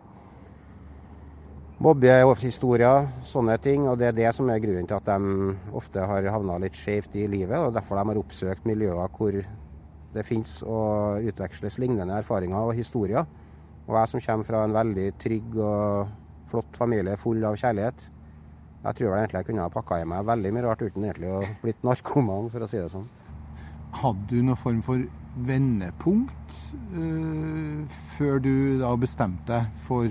mobbehistorier, 1.81 3.07
sånne 3.25 3.57
ting. 3.63 3.87
Og 3.89 3.97
det 3.99 4.11
er 4.11 4.17
det 4.17 4.31
som 4.37 4.49
er 4.51 4.61
grunnen 4.63 4.87
til 4.89 4.99
at 4.99 5.09
de 5.09 5.55
ofte 5.77 6.05
har 6.11 6.29
havna 6.35 6.59
litt 6.61 6.77
skjevt 6.77 7.15
i 7.17 7.27
livet. 7.31 7.57
og 7.57 7.73
Derfor 7.73 7.97
de 7.97 8.07
har 8.11 8.21
oppsøkt 8.21 8.67
miljøer 8.69 9.17
hvor 9.17 9.39
det 10.11 10.25
finnes 10.27 10.57
og 10.67 11.23
utveksles 11.31 11.79
lignende 11.81 12.19
erfaringer 12.19 12.59
og 12.59 12.75
historier. 12.77 13.25
Og 13.91 13.97
jeg 13.99 14.07
som 14.13 14.23
kommer 14.23 14.47
fra 14.47 14.63
en 14.63 14.75
veldig 14.75 15.05
trygg 15.19 15.55
og 15.59 16.11
flott 16.51 16.77
familie 16.79 17.17
full 17.19 17.43
av 17.47 17.57
kjærlighet, 17.59 18.05
jeg 18.81 18.97
tror 18.97 19.17
egentlig 19.17 19.41
jeg 19.41 19.47
kunne 19.51 19.65
ha 19.65 19.71
pakka 19.71 19.99
i 20.01 20.05
meg 20.09 20.23
veldig 20.25 20.51
mye 20.55 20.63
rart 20.65 20.81
uten 20.81 21.03
egentlig 21.05 21.29
å 21.29 21.41
blitt 21.61 21.83
narkoman, 21.85 22.47
for 22.53 22.63
å 22.63 22.69
si 22.71 22.79
det 22.79 22.87
sånn. 22.93 23.09
Hadde 23.99 24.29
du 24.31 24.39
noen 24.39 24.57
form 24.59 24.79
for 24.85 25.03
vendepunkt 25.45 26.55
uh, 26.95 27.83
før 28.15 28.41
du 28.43 28.53
da 28.81 28.95
bestemte 28.99 29.51
deg 29.51 29.83
for 29.85 30.07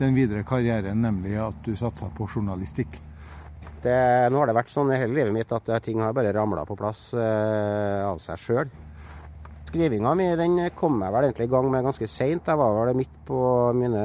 den 0.00 0.16
videre 0.16 0.42
karrieren, 0.48 1.04
nemlig 1.04 1.36
at 1.38 1.60
du 1.66 1.76
satsa 1.78 2.08
på 2.16 2.26
journalistikk? 2.26 2.96
Det, 3.82 3.94
nå 4.32 4.40
har 4.40 4.48
det 4.48 4.56
vært 4.56 4.72
sånn 4.72 4.92
i 4.94 4.98
hele 4.98 5.18
livet 5.20 5.34
mitt 5.36 5.52
at 5.52 5.68
ting 5.84 6.00
har 6.00 6.14
bare 6.16 6.32
ramla 6.34 6.64
på 6.66 6.78
plass 6.78 7.10
eh, 7.18 8.00
av 8.06 8.20
seg 8.22 8.40
sjøl. 8.40 8.72
Skrivinga 9.72 10.10
mi 10.12 10.26
den 10.36 10.58
kom 10.76 10.98
jeg 11.00 11.12
vel 11.14 11.24
egentlig 11.24 11.46
i 11.46 11.50
gang 11.54 11.66
med 11.72 11.86
ganske 11.86 12.04
seint. 12.04 12.44
Jeg 12.44 12.58
var 12.60 12.74
vel 12.76 12.98
midt 12.98 13.12
på 13.24 13.38
mine 13.72 14.02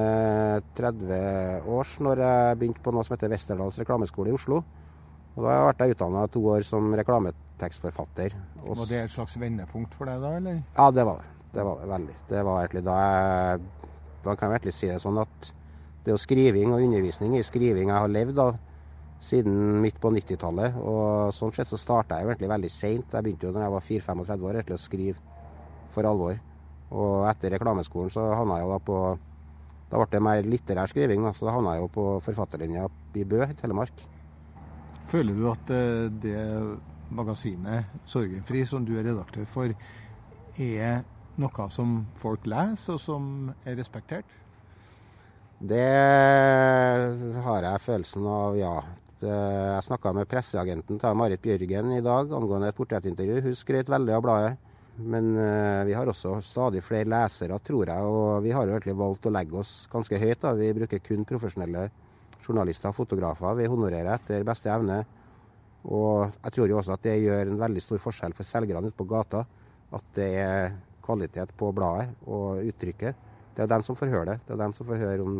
30 0.80 1.68
års 1.68 1.98
når 2.06 2.22
jeg 2.24 2.60
begynte 2.62 2.84
på 2.86 2.94
noe 2.96 3.04
som 3.04 3.18
heter 3.18 3.34
Westerdals 3.34 3.76
reklameskole 3.82 4.32
i 4.32 4.38
Oslo. 4.38 4.62
Og 5.36 5.42
Da 5.44 5.50
har 5.50 5.58
jeg 5.58 5.68
vært 5.68 5.84
utdanna 5.98 6.24
to 6.32 6.46
år 6.54 6.64
som 6.64 6.88
reklametekstforfatter. 6.96 8.38
Var 8.64 8.88
det 8.94 9.02
et 9.02 9.12
slags 9.18 9.36
vendepunkt 9.44 10.00
for 10.00 10.08
deg 10.08 10.24
da, 10.24 10.34
eller? 10.40 10.64
Ja, 10.80 10.88
det 10.88 11.04
var 11.12 11.20
det. 11.20 11.52
Det 11.60 11.68
var 11.68 11.84
det 11.84 11.92
veldig. 11.92 12.18
Det 12.32 12.48
var 12.48 12.64
egentlig 12.64 12.86
da 12.88 12.98
jeg 13.04 13.70
Da 14.24 14.40
kan 14.40 14.48
jeg 14.48 14.56
virkelig 14.62 14.78
si 14.80 14.88
det 14.88 15.04
sånn 15.04 15.20
at 15.20 15.52
det 15.52 16.14
er 16.14 16.16
jo 16.16 16.24
skriving 16.24 16.72
og 16.72 16.80
undervisning 16.80 17.36
i 17.36 17.44
skriving 17.44 17.92
jeg 17.92 18.06
har 18.06 18.08
levd 18.08 18.40
av 18.40 18.56
siden 19.20 19.82
midt 19.84 20.00
på 20.00 20.16
90-tallet. 20.16 20.80
Og 20.80 21.36
sånn 21.36 21.52
sett 21.52 21.68
så 21.68 21.76
starta 21.76 22.22
jeg 22.22 22.32
egentlig 22.32 22.56
veldig 22.56 22.72
seint. 22.72 23.12
Jeg 23.12 23.26
begynte 23.28 23.52
jo 23.52 23.58
da 23.58 23.68
jeg 23.68 23.76
var 23.76 23.92
4-35 23.92 24.48
år 24.48 24.62
egentlig 24.62 24.80
å 24.80 24.88
skrive 24.88 25.36
for 25.94 26.08
alvor. 26.10 26.38
Og 26.96 27.25
etter 27.27 27.51
reklameskolen 27.56 28.12
så 28.13 28.29
havna 28.32 28.60
jeg 28.60 28.67
jo 28.67 28.75
da 28.75 28.84
på 28.89 29.00
Da 29.88 30.00
ble 30.01 30.08
det 30.12 30.20
mer 30.24 30.44
litterær 30.44 30.89
skriving, 30.91 31.22
da, 31.24 31.32
så 31.32 31.48
da 31.48 31.53
havna 31.56 31.77
jeg 31.77 31.86
jo 31.86 31.91
på 31.96 32.06
forfatterlinja 32.25 32.89
i 33.15 33.24
Bø 33.24 33.39
i 33.46 33.56
Telemark. 33.56 34.01
Føler 35.08 35.38
du 35.38 35.46
at 35.48 35.72
eh, 35.72 36.10
det 36.12 36.41
magasinet 37.15 37.88
Sorgenfri, 38.03 38.65
som 38.67 38.84
du 38.84 38.98
er 38.98 39.08
redaktør 39.08 39.48
for, 39.48 39.72
er 40.60 41.06
noe 41.39 41.70
som 41.72 42.01
folk 42.20 42.50
leser, 42.51 42.98
og 42.98 43.00
som 43.00 43.32
er 43.63 43.79
respektert? 43.79 44.27
Det 45.58 45.88
har 47.48 47.65
jeg 47.65 47.86
følelsen 47.86 48.27
av, 48.29 48.58
ja. 48.60 48.75
Jeg 49.17 49.86
snakka 49.88 50.12
med 50.13 50.27
presseagenten 50.29 51.00
til 51.01 51.15
Marit 51.17 51.41
Bjørgen 51.41 51.96
i 51.96 52.03
dag 52.06 52.29
angående 52.38 52.67
et 52.70 52.77
portrettintervju. 52.77 53.39
Hun 53.48 53.56
skrøt 53.58 53.89
veldig 53.89 54.13
av 54.13 54.22
bladet. 54.22 54.67
Men 54.98 55.30
uh, 55.38 55.86
vi 55.86 55.94
har 55.94 56.10
også 56.10 56.39
stadig 56.42 56.82
flere 56.86 57.10
lesere, 57.10 57.60
tror 57.62 57.92
jeg. 57.92 58.10
Og 58.10 58.42
vi 58.46 58.54
har 58.56 58.66
jo 58.66 58.74
egentlig 58.75 58.98
valgt 58.98 59.30
å 59.30 59.34
legge 59.34 59.60
oss 59.62 59.74
ganske 59.92 60.20
høyt. 60.22 60.42
da. 60.42 60.56
Vi 60.58 60.74
bruker 60.77 61.04
kun 61.06 61.27
profesjonelle 61.27 61.88
journalister 62.42 62.89
og 62.89 62.98
fotografer. 62.98 63.60
Vi 63.60 63.70
honorerer 63.70 64.16
etter 64.16 64.48
beste 64.48 64.72
evne. 64.74 65.04
Og 65.88 66.34
jeg 66.42 66.56
tror 66.56 66.72
jo 66.72 66.80
også 66.82 66.96
at 66.98 67.06
det 67.06 67.20
gjør 67.22 67.51
en 67.51 67.62
veldig 67.62 67.84
stor 67.84 68.01
forskjell 68.04 68.36
for 68.36 68.48
selgerne 68.48 68.89
ute 68.89 68.98
på 68.98 69.08
gata. 69.10 69.46
At 69.94 70.10
det 70.18 70.32
er 70.42 70.74
kvalitet 71.06 71.54
på 71.58 71.72
bladet 71.75 72.10
og 72.27 72.63
uttrykket. 72.68 73.27
Det 73.56 73.63
er 73.63 73.70
dem 73.72 73.86
som 73.86 73.98
får 73.98 74.12
høre 74.12 74.34
det. 74.34 74.39
Det 74.48 74.56
er 74.56 74.66
dem 74.66 74.74
som 74.77 74.88
får 74.89 75.00
høre 75.01 75.24
om 75.24 75.38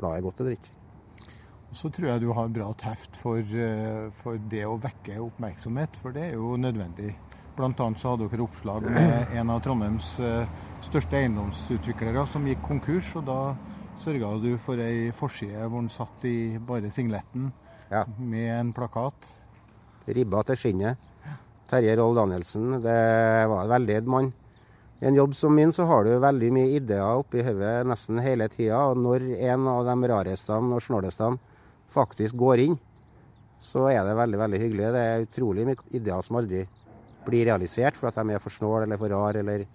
bladet 0.00 0.18
er 0.18 0.26
godt 0.26 0.42
eller 0.42 0.56
ikke. 0.58 0.72
Så 1.74 1.90
tror 1.90 2.10
jeg 2.10 2.22
du 2.22 2.28
har 2.36 2.50
bra 2.54 2.68
teft 2.78 3.16
for, 3.18 3.38
eh, 3.38 4.10
for, 4.14 4.38
det 4.50 4.62
å 4.68 4.76
vekke 4.78 5.18
oppmerksomhet, 5.24 5.96
for 5.98 6.14
det 6.14 6.28
er 6.28 6.36
jo 6.36 6.54
nødvendig 6.60 7.16
Blant 7.54 7.78
annet 7.80 8.00
så 8.02 8.14
hadde 8.14 8.26
dere 8.32 8.42
oppslag 8.42 8.86
med 8.90 9.34
en 9.38 9.50
av 9.54 9.60
Trondheims 9.62 10.08
eh, 10.18 10.46
største 10.82 11.20
eiendomsutviklere 11.20 12.24
som 12.26 12.46
gikk 12.50 12.64
konkurs. 12.66 13.12
og 13.14 13.26
da 13.28 13.38
sørga 14.02 14.32
du 14.42 14.56
for 14.58 14.80
ei 14.82 15.12
forside 15.14 15.68
hvor 15.68 15.78
han 15.78 15.88
satt 15.92 16.24
i 16.26 16.58
bare 16.58 16.90
singletten 16.90 17.52
Ja. 17.92 18.04
med 18.18 18.50
en 18.58 18.72
plakat. 18.74 19.28
Ribba 20.08 20.42
til 20.42 20.56
skinnet. 20.56 20.98
Terje 21.70 21.94
Roll 21.96 22.14
Danielsen, 22.18 22.82
det 22.82 23.48
var 23.48 23.62
en 23.64 23.70
veldig 23.70 24.02
mann. 24.06 24.32
I 25.00 25.06
en 25.06 25.14
jobb 25.14 25.34
som 25.34 25.54
min 25.54 25.72
så 25.72 25.86
har 25.86 26.04
du 26.04 26.18
veldig 26.18 26.50
mye 26.52 26.74
ideer 26.76 27.18
oppi 27.22 27.42
hodet 27.42 27.86
nesten 27.86 28.18
hele 28.20 28.48
tida. 28.48 28.82
Og 28.90 28.98
når 28.98 29.28
en 29.38 29.68
av 29.68 29.84
de 29.86 30.08
rareste 30.10 30.50
og 30.52 30.82
snåleste 30.82 31.30
faktisk 31.94 32.34
går 32.36 32.58
inn, 32.66 32.78
så 33.60 33.86
er 33.92 34.02
det 34.04 34.16
veldig 34.18 34.38
veldig 34.42 34.60
hyggelig. 34.60 34.92
Det 34.92 35.02
er 35.06 35.24
utrolig 35.24 35.66
mye 35.70 35.76
ideer 35.92 36.22
som 36.22 36.36
aldri 36.36 36.66
blir 37.26 37.48
realisert 37.48 37.98
for 37.98 38.10
at 38.10 38.18
de 38.20 38.34
er 38.34 38.42
for 38.42 38.52
snåle 38.52 38.84
eller 38.86 39.00
for 39.00 39.12
rare. 39.12 39.42
Eller 39.42 39.66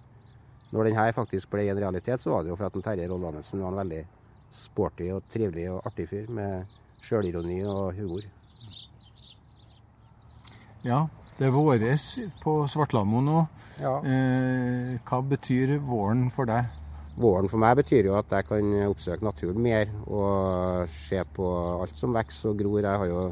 når 0.70 0.90
den 0.90 0.98
her 0.98 1.12
faktisk 1.16 1.50
ble 1.50 1.68
en 1.70 1.82
realitet, 1.82 2.22
så 2.22 2.34
var 2.34 2.44
det 2.44 2.52
jo 2.52 2.58
for 2.58 2.70
at 2.70 2.76
en 2.78 2.86
Terje 2.86 3.08
Roll 3.10 3.26
Amundsen 3.28 3.62
var 3.62 3.74
en 3.74 3.80
veldig 3.82 4.02
sporty 4.50 5.08
og 5.14 5.24
trivelig 5.30 5.68
og 5.70 5.86
artig 5.86 6.08
fyr 6.10 6.30
med 6.34 6.76
sjølironi 7.04 7.62
og 7.66 7.94
humor. 7.98 8.26
Ja, 10.84 11.06
det 11.38 11.48
er 11.48 11.54
våres 11.54 12.04
på 12.42 12.54
Svartlamo 12.68 13.20
nå. 13.24 13.40
Ja. 13.80 13.98
Eh, 14.04 14.94
hva 15.08 15.20
betyr 15.24 15.78
våren 15.84 16.28
for 16.32 16.48
deg? 16.48 16.68
Våren 17.20 17.50
for 17.52 17.60
meg 17.60 17.76
betyr 17.80 18.08
jo 18.08 18.16
at 18.16 18.32
jeg 18.32 18.46
kan 18.48 18.72
oppsøke 18.86 19.26
naturen 19.26 19.60
mer 19.60 19.90
og 20.06 20.88
se 20.94 21.20
på 21.36 21.46
alt 21.82 21.98
som 22.00 22.14
vokser 22.16 22.52
og 22.52 22.62
gror. 22.62 22.80
Jeg 22.84 23.02
har 23.02 23.10
jo 23.10 23.24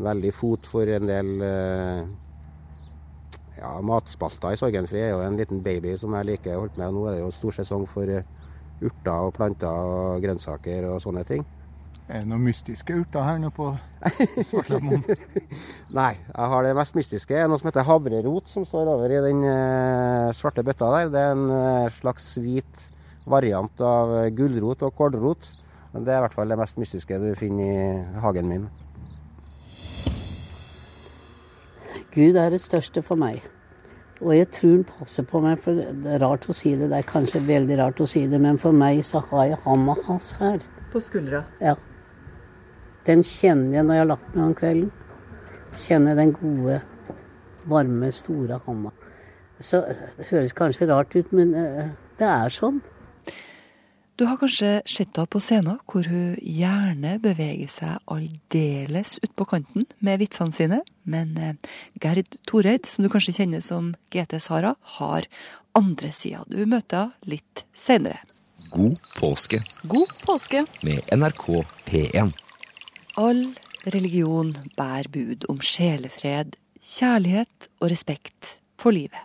veldig 0.00 0.32
fot 0.34 0.66
for 0.70 0.90
en 0.90 1.06
del 1.10 1.44
eh, 1.44 2.02
ja, 3.60 3.76
matspalter 3.84 4.54
i 4.54 4.58
Sorgenfri. 4.60 5.00
er 5.04 5.14
jo 5.14 5.22
en 5.24 5.38
liten 5.38 5.62
baby 5.62 5.96
som 6.00 6.14
jeg 6.16 6.28
liker 6.32 6.56
å 6.56 6.64
holde 6.64 6.80
med. 6.80 6.94
Nå 6.96 7.06
er 7.06 7.16
det 7.16 7.22
jo 7.22 7.30
stor 7.34 7.56
sesong 7.60 7.86
for 7.88 8.10
eh, 8.10 8.26
urter 8.80 9.26
og 9.28 9.34
planter 9.36 9.68
og 9.70 10.22
grønnsaker 10.24 10.88
og 10.90 11.00
sånne 11.04 11.24
ting. 11.28 11.44
Er 12.10 12.24
det 12.24 12.30
noen 12.32 12.42
mystiske 12.42 12.94
urter 13.04 13.22
her 13.22 13.36
nå 13.38 13.52
på 13.54 13.68
Svartlamoen? 14.48 15.04
Nei, 16.00 16.12
jeg 16.16 16.50
har 16.52 16.66
det 16.66 16.72
mest 16.74 16.96
mystiske. 16.98 17.36
Det 17.36 17.44
er 17.44 17.50
noe 17.50 17.60
som 17.60 17.70
heter 17.70 17.86
havrerot, 17.86 18.48
som 18.50 18.66
står 18.66 18.90
over 18.96 19.12
i 19.14 19.20
den 19.28 19.44
eh, 19.46 20.32
svarte 20.34 20.64
bøtta 20.66 20.90
der. 20.96 21.12
Det 21.12 21.22
er 21.22 21.36
en 21.36 21.46
eh, 21.54 21.92
slags 22.00 22.32
hvit 22.42 22.88
variant 23.30 23.84
av 23.84 24.16
gulrot 24.34 24.82
og 24.88 24.96
kålrot. 24.98 25.52
Det 25.90 26.06
er 26.06 26.18
i 26.18 26.24
hvert 26.24 26.34
fall 26.34 26.50
det 26.50 26.58
mest 26.58 26.78
mystiske 26.80 27.18
du 27.22 27.30
finner 27.38 27.70
i 27.70 28.22
hagen 28.24 28.50
min. 28.50 28.70
Gud 32.10 32.36
er 32.36 32.50
det 32.50 32.58
største 32.62 33.02
for 33.06 33.20
meg. 33.20 33.44
Og 34.20 34.34
jeg 34.34 34.48
tror 34.52 34.72
han 34.72 34.86
passer 34.88 35.24
på 35.24 35.40
meg, 35.44 35.60
for 35.62 35.78
det 35.78 36.10
er 36.16 36.20
rart 36.20 36.48
å 36.50 36.54
si 36.56 36.74
det. 36.76 36.90
Det 36.90 36.98
er 36.98 37.08
kanskje 37.08 37.40
veldig 37.46 37.78
rart 37.80 38.02
å 38.02 38.08
si 38.10 38.26
det, 38.28 38.40
men 38.42 38.58
for 38.60 38.76
meg 38.76 39.00
så 39.06 39.22
har 39.30 39.46
jeg 39.52 39.60
handa 39.64 39.94
hans 40.08 40.32
her. 40.40 40.58
På 40.92 41.00
skuldra. 41.00 41.44
Ja. 41.62 41.76
Den 43.06 43.22
kjenner 43.24 43.78
jeg 43.78 43.86
når 43.86 43.96
jeg 43.96 44.04
har 44.04 44.10
lagt 44.10 44.34
meg 44.34 44.44
om 44.44 44.56
kvelden. 44.58 44.90
Kjenner 45.80 46.18
den 46.18 46.34
gode, 46.34 46.80
varme, 47.70 48.10
store 48.12 48.58
handa. 48.66 48.92
Så 49.62 49.84
det 50.18 50.28
høres 50.32 50.56
kanskje 50.56 50.88
rart 50.90 51.14
ut, 51.14 51.30
men 51.36 51.54
eh, 51.56 51.94
det 52.18 52.26
er 52.26 52.52
sånn. 52.52 52.82
Du 54.20 54.26
har 54.28 54.36
kanskje 54.36 54.82
sett 54.84 55.16
henne 55.16 55.30
på 55.32 55.40
scenen, 55.40 55.78
hvor 55.88 56.04
hun 56.04 56.34
gjerne 56.44 57.14
beveger 57.24 57.70
seg 57.72 58.02
aldeles 58.12 59.14
utpå 59.24 59.46
kanten 59.48 59.86
med 60.04 60.20
vitsene 60.20 60.52
sine, 60.52 60.80
men 61.08 61.30
eh, 61.40 61.54
Gerd 62.04 62.36
Toreid, 62.44 62.84
som 62.84 63.00
du 63.00 63.08
kanskje 63.08 63.32
kjenner 63.38 63.64
som 63.64 63.94
GT 64.12 64.36
Sara, 64.44 64.74
har 64.98 65.24
andre 65.72 66.12
sida. 66.12 66.42
Du 66.52 66.60
møter 66.68 67.06
henne 67.06 67.32
litt 67.32 67.64
seinere. 67.72 68.20
God 68.76 69.00
påske 69.16 69.62
God 69.88 70.12
påske! 70.20 70.66
med 70.84 71.00
NRK 71.16 71.48
P1. 71.88 72.36
All 73.24 73.46
religion 73.88 74.52
bærer 74.76 75.08
bud 75.16 75.48
om 75.48 75.64
sjelefred, 75.64 76.60
kjærlighet 76.84 77.72
og 77.80 77.88
respekt 77.96 78.58
for 78.76 78.92
livet. 78.92 79.24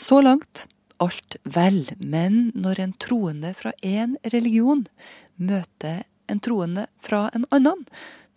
Så 0.00 0.24
langt 0.24 0.64
alt 1.02 1.36
vel, 1.44 1.84
men 1.98 2.50
når 2.54 2.80
en 2.82 2.96
troende 3.00 3.52
fra 3.56 3.72
én 3.82 4.16
religion 4.34 4.84
møter 5.36 6.04
en 6.30 6.40
troende 6.42 6.86
fra 7.02 7.26
en 7.36 7.46
annen, 7.54 7.84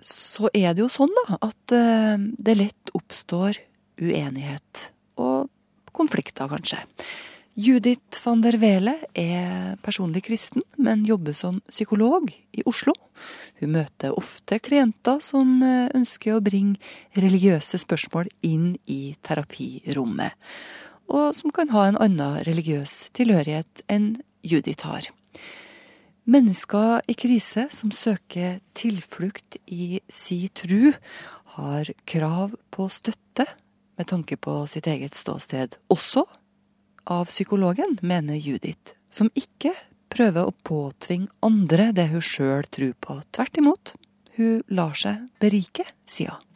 så 0.02 0.50
er 0.54 0.74
det 0.74 0.84
jo 0.84 0.92
sånn 0.92 1.14
da, 1.24 1.40
at 1.48 1.76
eh, 1.76 2.18
det 2.20 2.58
lett 2.60 2.92
oppstår 2.98 3.62
uenighet 4.02 4.90
og 5.22 5.48
konflikter, 5.96 6.50
kanskje. 6.52 6.82
Judith 7.56 8.20
van 8.26 8.42
der 8.44 8.58
Wele 8.60 8.98
er 9.16 9.78
personlig 9.80 10.26
kristen, 10.26 10.66
men 10.76 11.06
jobber 11.08 11.32
som 11.32 11.62
psykolog 11.70 12.28
i 12.52 12.66
Oslo. 12.68 12.92
Hun 13.62 13.72
møter 13.78 14.12
ofte 14.12 14.60
klienter 14.60 15.22
som 15.24 15.62
eh, 15.64 15.88
ønsker 15.96 16.36
å 16.36 16.44
bringe 16.44 16.76
religiøse 17.16 17.80
spørsmål 17.80 18.28
inn 18.44 18.74
i 18.92 19.16
terapirommet, 19.24 20.36
og 21.12 21.36
som 21.38 21.54
kan 21.54 21.72
ha 21.74 21.86
en 21.88 22.00
annen 22.02 22.42
religiøs 22.48 23.10
tilhørighet 23.18 23.84
enn 23.92 24.16
Judith 24.46 24.86
har. 24.86 25.10
Mennesker 26.26 27.04
i 27.06 27.14
krise 27.14 27.68
som 27.70 27.92
søker 27.94 28.60
tilflukt 28.78 29.60
i 29.70 30.00
si 30.10 30.48
tru, 30.50 30.94
har 31.56 31.92
krav 32.10 32.56
på 32.74 32.88
støtte 32.90 33.46
med 33.96 34.10
tanke 34.10 34.38
på 34.38 34.64
sitt 34.68 34.90
eget 34.92 35.16
ståsted, 35.16 35.78
også 35.94 36.26
av 37.06 37.30
psykologen, 37.30 38.00
mener 38.02 38.36
Judith, 38.36 38.96
som 39.10 39.30
ikke 39.38 39.76
prøver 40.12 40.50
å 40.50 40.56
påtvinge 40.66 41.30
andre 41.46 41.92
det 41.96 42.10
hun 42.12 42.24
sjøl 42.24 42.66
tror 42.74 42.98
på. 43.00 43.20
Tvert 43.32 43.62
imot. 43.62 43.94
Hun 44.36 44.66
lar 44.68 44.98
seg 45.00 45.30
berike, 45.40 45.86
sier 46.10 46.36
hun. 46.36 46.55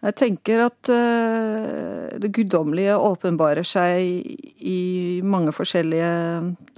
Jeg 0.00 0.16
tenker 0.16 0.62
at 0.64 0.88
eh, 0.88 2.20
det 2.20 2.30
guddommelige 2.32 2.96
åpenbarer 2.96 3.66
seg 3.68 4.00
i 4.56 5.20
mange 5.24 5.52
forskjellige 5.52 6.12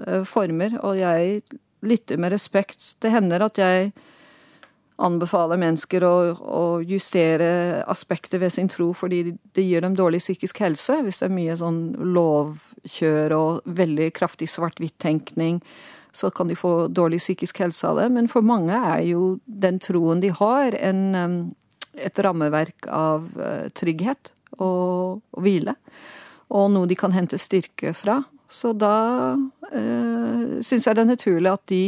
eh, 0.06 0.24
former, 0.26 0.74
og 0.82 0.98
jeg 0.98 1.42
lytter 1.86 2.18
med 2.18 2.34
respekt. 2.34 2.96
Det 3.02 3.12
hender 3.14 3.44
at 3.46 3.60
jeg 3.62 3.92
anbefaler 5.02 5.58
mennesker 5.58 6.04
å, 6.06 6.16
å 6.34 6.64
justere 6.86 7.82
aspekter 7.90 8.42
ved 8.42 8.52
sin 8.54 8.68
tro 8.70 8.90
fordi 8.94 9.22
det 9.54 9.64
gir 9.64 9.82
dem 9.82 9.96
dårlig 9.98 10.20
psykisk 10.22 10.60
helse. 10.62 10.98
Hvis 11.06 11.22
det 11.22 11.28
er 11.28 11.34
mye 11.38 11.56
sånn 11.58 11.80
lovkjør 12.14 13.38
og 13.38 13.72
veldig 13.78 14.12
kraftig 14.18 14.50
svart-hvitt-tenkning, 14.50 15.62
så 16.12 16.30
kan 16.30 16.50
de 16.50 16.58
få 16.58 16.88
dårlig 16.92 17.22
psykisk 17.22 17.62
helse 17.64 17.88
av 17.88 18.02
det. 18.02 18.10
Men 18.12 18.28
for 18.30 18.44
mange 18.46 18.76
er 18.76 19.06
jo 19.08 19.36
den 19.46 19.80
troen 19.82 20.20
de 20.22 20.34
har, 20.36 20.76
en, 20.76 21.02
et 21.94 22.22
rammeverk 22.24 22.88
av 22.88 23.26
eh, 23.40 23.68
trygghet 23.76 24.32
og, 24.58 25.22
hvile. 25.40 25.74
Og 26.52 26.70
noe 26.72 26.88
de 26.88 26.96
kan 26.98 27.14
hente 27.16 27.40
styrke 27.40 27.94
fra. 27.96 28.20
Så 28.52 28.74
da 28.76 28.94
eh, 29.72 30.60
syns 30.64 30.88
jeg 30.88 30.96
det 30.96 31.04
er 31.04 31.12
naturlig 31.14 31.52
at 31.52 31.66
de 31.72 31.84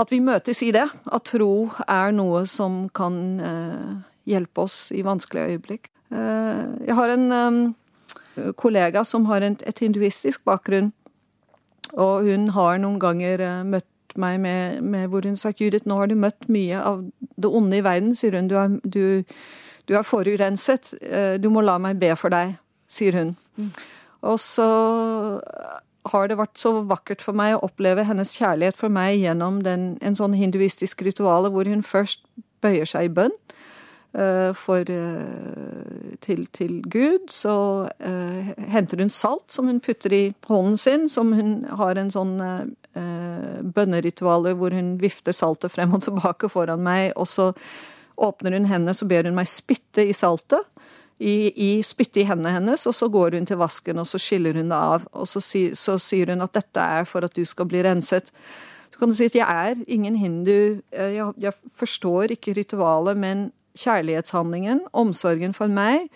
at 0.00 0.12
vi 0.12 0.20
møtes 0.24 0.62
i 0.64 0.70
det. 0.72 0.86
At 1.12 1.26
tro 1.28 1.68
er 1.84 2.14
noe 2.16 2.44
som 2.48 2.86
kan 2.96 3.16
eh, 3.44 3.90
hjelpe 4.30 4.64
oss 4.64 4.78
i 4.96 5.02
vanskelige 5.06 5.56
øyeblikk. 5.56 5.90
Eh, 6.14 6.62
jeg 6.86 6.96
har 6.96 7.12
en 7.14 7.26
eh, 7.34 8.50
kollega 8.56 9.04
som 9.04 9.26
har 9.30 9.44
en, 9.44 9.58
et 9.66 9.84
hinduistisk 9.84 10.44
bakgrunn. 10.48 10.92
Og 11.98 12.28
hun 12.28 12.50
har 12.54 12.78
noen 12.82 13.00
ganger 13.02 13.42
eh, 13.44 13.62
møtt 14.10 14.18
meg 14.18 14.40
med, 14.40 14.82
med 14.82 15.08
hvor 15.08 15.22
hun 15.24 15.36
sagt 15.36 15.60
Judith, 15.60 15.86
nå 15.86 15.96
har 15.98 16.06
du 16.08 16.14
møtt 16.14 16.48
mye 16.48 16.78
av 16.78 17.04
det 17.36 17.48
onde 17.48 17.76
i 17.76 17.84
verden, 17.84 18.14
sier 18.14 18.34
hun. 18.34 18.48
Du 18.48 18.56
er, 18.56 18.68
du, 18.82 19.22
du 19.88 19.94
er 19.94 20.02
forurenset. 20.02 20.94
Eh, 21.00 21.38
Du 21.38 21.50
må 21.50 21.60
la 21.60 21.78
meg 21.78 21.98
be 21.98 22.14
for 22.16 22.30
deg, 22.30 22.56
sier 22.88 23.12
hun. 23.16 23.36
Og 24.22 24.38
så 24.38 24.66
har 26.10 26.28
det 26.28 26.38
vært 26.38 26.58
så 26.58 26.82
vakkert 26.82 27.22
for 27.22 27.34
meg 27.36 27.54
å 27.54 27.64
oppleve 27.66 28.04
hennes 28.04 28.34
kjærlighet 28.34 28.76
for 28.76 28.88
meg 28.88 29.20
gjennom 29.20 29.62
den, 29.62 29.98
en 30.00 30.16
sånn 30.16 30.34
hinduistisk 30.34 31.02
rituale 31.02 31.50
hvor 31.50 31.68
hun 31.68 31.82
først 31.82 32.24
bøyer 32.60 32.88
seg 32.88 33.04
i 33.04 33.12
bønn 33.12 33.32
eh, 34.16 34.52
for, 34.56 34.80
eh, 34.80 36.16
til, 36.20 36.46
til 36.52 36.82
Gud. 36.82 37.28
Så 37.30 37.86
uh, 37.88 38.52
henter 38.68 39.00
hun 39.00 39.10
salt 39.10 39.52
som 39.52 39.68
hun 39.68 39.80
putter 39.80 40.12
i 40.12 40.34
hånden 40.48 40.76
sin, 40.76 41.08
som 41.08 41.32
hun 41.32 41.64
har 41.68 41.96
en 41.96 42.10
sånn 42.10 42.40
bønnerituale 42.94 44.54
hvor 44.58 44.74
hun 44.74 44.96
vifter 44.98 45.34
saltet 45.36 45.70
frem 45.70 45.92
og 45.94 46.02
tilbake 46.02 46.50
foran 46.50 46.82
meg, 46.82 47.12
og 47.14 47.28
så 47.30 47.50
åpner 48.20 48.56
hun 48.56 48.66
hendene, 48.68 48.94
så 48.96 49.06
ber 49.08 49.28
hun 49.28 49.36
meg 49.38 49.48
spytte 49.48 50.04
i 50.04 50.16
saltet 50.16 50.66
i, 51.20 51.52
i 51.52 51.70
spytte 51.84 52.22
i 52.22 52.26
hendene 52.28 52.54
hennes, 52.54 52.86
og 52.88 52.96
så 52.96 53.08
går 53.12 53.36
hun 53.36 53.46
til 53.48 53.60
vasken 53.60 54.00
og 54.00 54.08
så 54.08 54.18
skiller 54.20 54.56
hun 54.56 54.72
det 54.72 54.80
av. 54.80 55.04
Og 55.12 55.28
så, 55.28 55.42
si, 55.44 55.66
så 55.76 55.98
sier 56.00 56.32
hun 56.32 56.44
at 56.44 56.54
dette 56.56 56.80
er 56.98 57.08
for 57.08 57.26
at 57.26 57.36
du 57.36 57.44
skal 57.48 57.68
bli 57.68 57.82
renset. 57.84 58.32
Så 58.90 59.00
kan 59.00 59.12
du 59.12 59.16
si 59.16 59.28
at 59.28 59.36
jeg 59.36 59.68
er 59.70 59.82
ingen 59.86 60.16
hindu, 60.16 60.80
eh, 60.92 61.14
jeg, 61.18 61.34
jeg 61.44 61.76
forstår 61.76 62.36
ikke 62.36 62.56
ritualet, 62.56 63.20
men 63.20 63.50
kjærlighetshandlingen, 63.78 64.86
omsorgen 64.96 65.52
for 65.56 65.70
meg, 65.72 66.08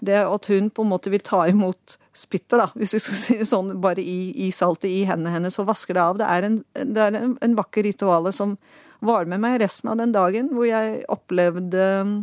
Det 0.00 0.20
at 0.24 0.48
hun 0.48 0.70
på 0.72 0.84
en 0.84 0.92
måte 0.92 1.12
vil 1.12 1.22
ta 1.24 1.42
imot 1.50 1.96
spyttet, 2.16 2.56
da, 2.58 2.68
hvis 2.78 2.94
vi 2.96 3.00
skal 3.04 3.18
si 3.20 3.36
sånn, 3.46 3.74
bare 3.82 4.02
i, 4.02 4.32
i 4.46 4.50
saltet 4.54 4.90
i 4.90 5.04
hendene 5.08 5.36
hennes 5.36 5.58
og 5.60 5.68
vasker 5.70 5.96
det 5.96 6.04
av. 6.04 6.20
Det 6.20 6.28
er 6.28 6.48
en, 6.48 6.58
det 6.72 7.04
er 7.04 7.18
en, 7.20 7.36
en 7.44 7.56
vakker 7.58 7.86
rituale 7.86 8.32
som 8.34 8.56
var 9.04 9.28
med 9.28 9.40
meg 9.40 9.60
resten 9.62 9.92
av 9.92 10.00
den 10.00 10.12
dagen, 10.12 10.50
hvor 10.52 10.68
jeg 10.68 11.00
opplevde 11.12 11.86
um, 12.04 12.16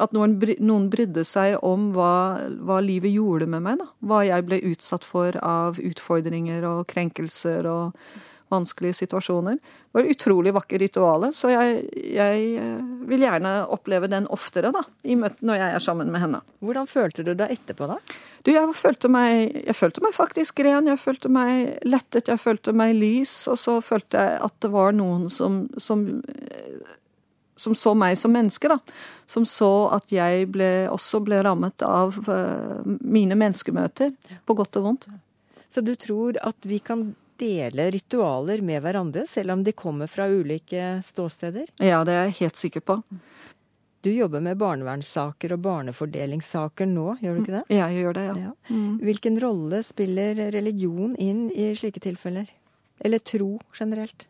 at 0.00 0.14
noen, 0.16 0.38
noen 0.62 0.88
brydde 0.90 1.24
seg 1.26 1.58
om 1.66 1.90
hva, 1.94 2.48
hva, 2.66 2.80
livet 2.84 3.12
gjorde 3.12 3.48
med 3.50 3.64
meg. 3.66 3.82
da. 3.82 3.90
Hva 4.06 4.22
jeg 4.26 4.46
ble 4.48 4.62
utsatt 4.72 5.06
for 5.06 5.36
av 5.44 5.80
utfordringer 5.82 6.66
og 6.68 6.86
krenkelser 6.90 7.68
og 7.70 8.00
vanskelige 8.50 8.98
situasjoner. 9.00 9.58
Det 9.60 9.96
var 9.96 10.06
et 10.06 10.16
utrolig 10.16 10.52
vakkert 10.54 10.82
rituale, 10.82 11.30
så 11.36 11.52
jeg, 11.52 11.84
jeg, 12.14 12.42
eh, 12.58 12.82
vil 13.10 13.24
gjerne 13.24 13.54
oppleve 13.70 14.10
den 14.10 14.26
oftere 14.30 14.72
da, 14.74 14.82
når 15.04 15.62
jeg 15.62 15.76
er 15.76 15.84
sammen 15.84 16.10
med 16.12 16.24
henne. 16.24 16.42
Hvordan 16.64 16.90
følte 16.90 17.24
du 17.26 17.32
deg 17.34 17.54
etterpå, 17.54 17.88
da? 17.90 17.98
Du, 18.44 18.52
jeg 18.54 18.72
følte, 18.76 19.10
meg, 19.12 19.52
jeg 19.66 19.76
følte 19.76 20.02
meg 20.04 20.14
faktisk 20.16 20.62
ren. 20.64 20.88
Jeg 20.88 21.00
følte 21.00 21.28
meg 21.32 21.76
lettet, 21.84 22.30
jeg 22.32 22.40
følte 22.40 22.72
meg 22.76 22.94
lys. 22.96 23.34
Og 23.52 23.58
så 23.60 23.76
følte 23.84 24.22
jeg 24.22 24.38
at 24.46 24.54
det 24.64 24.70
var 24.72 24.96
noen 24.96 25.26
som, 25.32 25.66
som, 25.76 26.06
som 27.60 27.76
så 27.76 27.92
meg 27.92 28.16
som 28.16 28.32
menneske, 28.32 28.70
da. 28.72 28.78
Som 29.28 29.44
så 29.48 29.90
at 29.92 30.08
jeg 30.14 30.48
ble, 30.54 30.70
også 30.88 31.20
ble 31.26 31.42
rammet 31.44 31.84
av 31.84 32.16
uh, 32.30 32.80
mine 33.04 33.36
menneskemøter, 33.36 34.14
på 34.48 34.56
godt 34.56 34.80
og 34.80 34.88
vondt. 34.88 35.10
Så 35.70 35.84
du 35.84 35.92
tror 36.00 36.40
at 36.42 36.66
vi 36.66 36.80
kan 36.82 37.10
dele 37.40 37.88
ritualer 37.94 38.62
med 38.64 38.84
hverandre, 38.84 39.24
selv 39.28 39.56
om 39.56 39.64
de 39.64 39.74
kommer 39.76 40.10
fra 40.10 40.28
ulike 40.28 41.00
ståsteder? 41.04 41.72
Ja, 41.82 42.04
det 42.04 42.14
er 42.14 42.28
jeg 42.28 42.38
helt 42.44 42.60
sikker 42.60 42.84
på. 42.84 43.00
Du 44.00 44.08
jobber 44.12 44.40
med 44.40 44.56
barnevernssaker 44.56 45.52
og 45.52 45.60
barnefordelingssaker 45.66 46.88
nå, 46.88 47.18
gjør 47.20 47.36
du 47.36 47.42
ikke 47.42 47.58
det? 47.58 47.64
Ja, 47.74 47.90
jeg 47.92 48.06
gjør 48.06 48.16
det, 48.16 48.22
ja. 48.30 48.36
ja. 48.46 48.52
Mm. 48.72 48.94
Hvilken 49.04 49.36
rolle 49.42 49.82
spiller 49.84 50.40
religion 50.54 51.12
inn 51.20 51.48
i 51.52 51.68
slike 51.76 52.00
tilfeller? 52.00 52.48
Eller 53.00 53.20
tro 53.20 53.58
generelt? 53.76 54.24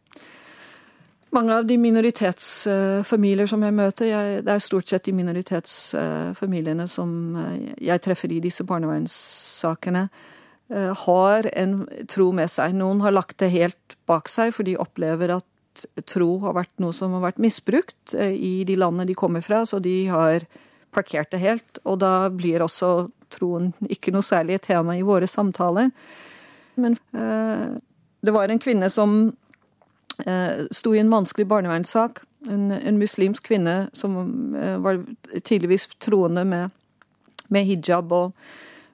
Mange 1.30 1.54
av 1.54 1.66
de 1.66 1.76
minoritetsfamilier 1.78 3.46
som 3.46 3.62
jeg 3.62 3.74
møter, 3.78 4.08
jeg, 4.10 4.42
det 4.42 4.56
er 4.56 4.64
stort 4.64 4.90
sett 4.90 5.06
de 5.06 5.14
minoritetsfamiliene 5.14 6.88
som 6.90 7.12
jeg 7.78 8.02
treffer 8.02 8.34
i 8.34 8.40
disse 8.42 8.66
barnevernssakene. 8.66 10.08
Eh, 10.70 10.96
har 10.96 11.50
en 11.58 11.88
tro 12.08 12.30
med 12.32 12.50
seg. 12.50 12.76
Noen 12.78 13.00
har 13.02 13.14
lagt 13.14 13.40
det 13.42 13.50
helt 13.50 13.96
bak 14.06 14.30
seg, 14.30 14.52
for 14.54 14.66
de 14.66 14.76
opplever 14.78 15.32
at 15.34 15.46
tro 16.06 16.36
har 16.44 16.54
vært 16.54 16.72
noe 16.82 16.94
som 16.94 17.16
har 17.16 17.24
vært 17.24 17.40
misbrukt 17.42 18.14
eh, 18.14 18.36
i 18.36 18.52
de 18.68 18.76
landene 18.78 19.08
de 19.08 19.16
kommer 19.18 19.42
fra, 19.42 19.64
så 19.66 19.80
de 19.82 20.04
har 20.10 20.46
parkert 20.94 21.32
det 21.34 21.42
helt. 21.42 21.82
Og 21.82 21.98
da 22.04 22.30
blir 22.30 22.62
også 22.62 23.10
troen 23.34 23.72
ikke 23.90 24.14
noe 24.14 24.26
særlig 24.26 24.60
tema 24.62 24.94
i 24.98 25.06
våre 25.06 25.26
samtaler. 25.30 25.90
Men 26.78 26.94
eh, 27.18 27.66
det 28.22 28.34
var 28.38 28.50
en 28.50 28.62
kvinne 28.62 28.90
som 28.94 29.20
eh, 30.22 30.66
sto 30.70 30.94
i 30.94 31.02
en 31.02 31.10
vanskelig 31.10 31.48
barnevernssak. 31.50 32.22
En, 32.46 32.70
en 32.72 32.98
muslimsk 33.02 33.50
kvinne 33.50 33.88
som 33.92 34.20
eh, 34.54 34.78
var 34.78 35.02
tidligvis 35.34 35.90
troende 35.98 36.46
med, 36.46 36.70
med 37.50 37.66
hijab 37.66 38.14
og 38.14 38.36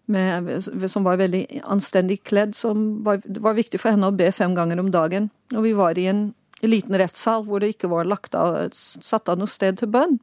med, 0.07 0.51
som 0.91 1.07
var 1.07 1.19
veldig 1.21 1.45
anstendig 1.65 2.23
kledd. 2.25 2.55
som 2.55 3.05
var, 3.05 3.21
Det 3.25 3.41
var 3.43 3.55
viktig 3.55 3.81
for 3.81 3.91
henne 3.91 4.11
å 4.11 4.17
be 4.17 4.31
fem 4.33 4.55
ganger 4.55 4.81
om 4.81 4.91
dagen. 4.91 5.31
Og 5.55 5.63
vi 5.63 5.73
var 5.73 5.99
i 5.99 6.07
en 6.07 6.35
liten 6.63 6.97
rettssal 6.99 7.45
hvor 7.45 7.61
det 7.61 7.75
ikke 7.75 7.91
var 7.93 8.09
lagt 8.09 8.35
av, 8.35 8.71
satt 8.73 9.29
av 9.29 9.39
noe 9.39 9.51
sted 9.51 9.79
til 9.79 9.91
bønn. 9.93 10.19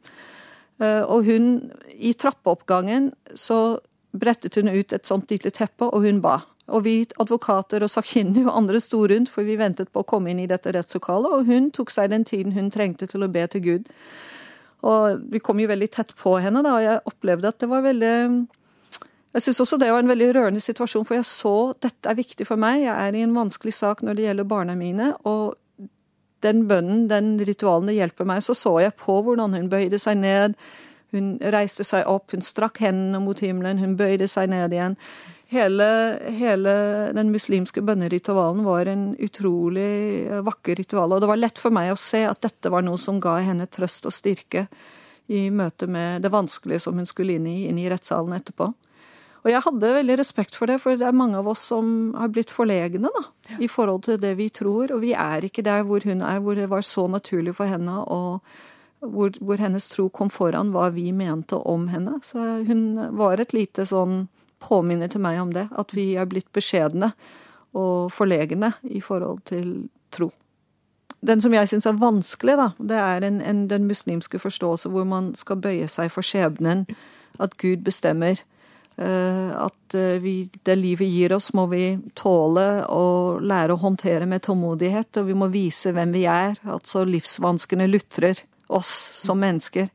Eh, 0.82 1.04
og 1.04 1.28
hun, 1.28 1.72
i 1.94 2.14
trappeoppgangen, 2.14 3.12
så 3.36 3.80
brettet 4.14 4.56
hun 4.56 4.72
ut 4.72 4.94
et 4.94 5.08
sånt 5.08 5.32
lite 5.32 5.52
teppe, 5.54 5.86
og 5.86 6.06
hun 6.06 6.22
ba. 6.22 6.40
Og 6.72 6.86
vi 6.86 6.96
advokater 7.20 7.84
og 7.84 7.92
sakkyndige 7.92 8.48
og 8.48 8.58
andre 8.58 8.80
sto 8.80 9.02
rundt, 9.10 9.30
for 9.30 9.44
vi 9.44 9.60
ventet 9.60 9.92
på 9.92 10.04
å 10.04 10.08
komme 10.08 10.32
inn 10.32 10.40
i 10.40 10.50
dette 10.50 10.72
rettslokalet, 10.72 11.34
og 11.34 11.50
hun 11.50 11.72
tok 11.76 11.92
seg 11.92 12.14
den 12.14 12.24
tiden 12.28 12.56
hun 12.56 12.72
trengte 12.72 13.10
til 13.10 13.26
å 13.26 13.32
be 13.32 13.44
til 13.52 13.66
Gud. 13.66 13.90
Og 14.84 15.24
vi 15.32 15.42
kom 15.44 15.60
jo 15.60 15.70
veldig 15.72 15.90
tett 15.92 16.12
på 16.20 16.38
henne, 16.44 16.64
da, 16.64 16.76
og 16.78 16.86
jeg 16.86 17.04
opplevde 17.10 17.52
at 17.52 17.60
det 17.60 17.70
var 17.72 17.86
veldig 17.86 18.16
jeg 19.34 19.48
syns 19.48 19.64
også 19.64 19.80
det 19.82 19.90
var 19.90 20.04
en 20.04 20.12
veldig 20.12 20.30
rørende 20.36 20.62
situasjon, 20.62 21.06
for 21.10 21.18
jeg 21.18 21.26
så 21.26 21.56
dette 21.82 22.10
er 22.10 22.18
viktig 22.20 22.46
for 22.46 22.60
meg. 22.62 22.84
Jeg 22.84 22.94
er 22.94 23.18
i 23.18 23.24
en 23.26 23.34
vanskelig 23.34 23.74
sak 23.74 24.04
når 24.06 24.18
det 24.18 24.28
gjelder 24.28 24.50
barna 24.50 24.76
mine, 24.78 25.10
og 25.26 25.56
den 26.46 26.66
bønnen, 26.70 27.08
den 27.10 27.36
ritualen, 27.42 27.90
det 27.90 27.98
hjelper 27.98 28.28
meg. 28.30 28.44
Så 28.46 28.56
så 28.58 28.76
jeg 28.84 28.96
på 29.00 29.16
hvordan 29.26 29.56
hun 29.58 29.70
bøyde 29.72 30.00
seg 30.02 30.20
ned. 30.22 30.58
Hun 31.14 31.38
reiste 31.54 31.86
seg 31.88 32.08
opp, 32.10 32.34
hun 32.34 32.46
strakk 32.46 32.82
hendene 32.84 33.22
mot 33.24 33.40
himmelen, 33.42 33.82
hun 33.82 33.96
bøyde 33.98 34.28
seg 34.30 34.52
ned 34.52 34.76
igjen. 34.76 34.98
Hele, 35.54 35.88
hele 36.34 36.74
den 37.14 37.30
muslimske 37.30 37.84
bønneritualen 37.86 38.64
var 38.66 38.90
en 38.90 39.12
utrolig 39.22 40.26
vakker 40.46 40.80
ritual. 40.82 41.14
Og 41.14 41.22
det 41.22 41.30
var 41.30 41.42
lett 41.42 41.62
for 41.62 41.74
meg 41.74 41.92
å 41.94 42.00
se 42.00 42.24
at 42.26 42.42
dette 42.42 42.72
var 42.74 42.86
noe 42.86 42.98
som 43.02 43.22
ga 43.22 43.38
henne 43.46 43.70
trøst 43.70 44.10
og 44.10 44.16
styrke 44.16 44.66
i 45.30 45.46
møte 45.54 45.88
med 45.88 46.26
det 46.26 46.34
vanskelige 46.34 46.82
som 46.84 46.98
hun 46.98 47.08
skulle 47.08 47.38
inn 47.38 47.46
i, 47.48 47.60
inn 47.70 47.78
i 47.80 47.86
rettssalen 47.92 48.34
etterpå. 48.36 48.72
Og 49.44 49.52
jeg 49.52 49.64
hadde 49.66 49.96
veldig 49.98 50.16
respekt 50.22 50.56
for 50.56 50.72
det, 50.72 50.78
for 50.80 50.96
det 51.00 51.08
er 51.08 51.16
mange 51.16 51.36
av 51.40 51.48
oss 51.52 51.66
som 51.74 52.14
har 52.16 52.30
blitt 52.32 52.52
forlegne 52.54 53.12
da, 53.12 53.24
ja. 53.50 53.58
i 53.66 53.68
forhold 53.68 54.06
til 54.08 54.22
det 54.22 54.38
vi 54.40 54.48
tror. 54.56 54.94
Og 54.96 55.02
vi 55.04 55.12
er 55.20 55.44
ikke 55.44 55.66
der 55.66 55.84
hvor 55.88 56.06
hun 56.08 56.24
er, 56.24 56.40
hvor 56.40 56.56
det 56.56 56.70
var 56.72 56.86
så 56.88 57.10
naturlig 57.12 57.58
for 57.58 57.68
henne, 57.68 57.98
og 58.08 58.40
hvor, 59.04 59.34
hvor 59.44 59.60
hennes 59.60 59.90
tro 59.92 60.08
kom 60.16 60.32
foran 60.32 60.72
hva 60.72 60.88
vi 60.96 61.10
mente 61.12 61.60
om 61.60 61.90
henne. 61.92 62.22
Så 62.24 62.40
hun 62.70 62.86
var 63.20 63.44
et 63.44 63.56
lite 63.56 63.84
sånn 63.90 64.30
påminner 64.64 65.12
til 65.12 65.24
meg 65.26 65.42
om 65.42 65.52
det, 65.52 65.68
at 65.76 65.92
vi 65.92 66.14
er 66.16 66.30
blitt 66.30 66.48
beskjedne 66.56 67.12
og 67.76 68.14
forlegne 68.14 68.72
i 68.88 69.02
forhold 69.04 69.44
til 69.50 69.90
tro. 70.14 70.30
Den 71.24 71.44
som 71.44 71.54
jeg 71.56 71.68
syns 71.72 71.88
er 71.88 72.00
vanskelig, 72.00 72.56
da, 72.60 72.70
det 72.80 73.00
er 73.00 73.28
en, 73.28 73.42
en, 73.44 73.66
den 73.72 73.88
muslimske 73.88 74.40
forståelse 74.40 74.92
hvor 74.92 75.08
man 75.08 75.32
skal 75.40 75.60
bøye 75.64 75.88
seg 75.92 76.12
for 76.12 76.26
skjebnen. 76.26 76.86
At 77.42 77.56
Gud 77.58 77.84
bestemmer. 77.84 78.40
Eh, 78.96 79.66
at 79.66 79.94
eh, 79.94 80.20
vi, 80.22 80.50
det 80.64 80.76
livet 80.76 81.08
gir 81.08 81.34
oss, 81.34 81.54
må 81.54 81.66
vi 81.72 81.98
tåle 82.14 82.86
og 82.94 83.42
lære 83.42 83.74
å 83.74 83.82
håndtere 83.82 84.28
med 84.30 84.44
tålmodighet. 84.46 85.18
Og 85.22 85.30
vi 85.30 85.38
må 85.38 85.50
vise 85.54 85.94
hvem 85.96 86.14
vi 86.14 86.26
er. 86.30 86.60
Altså 86.70 87.06
livsvanskene 87.08 87.90
lutrer 87.90 88.44
oss 88.74 88.92
som 89.18 89.42
mennesker. 89.42 89.90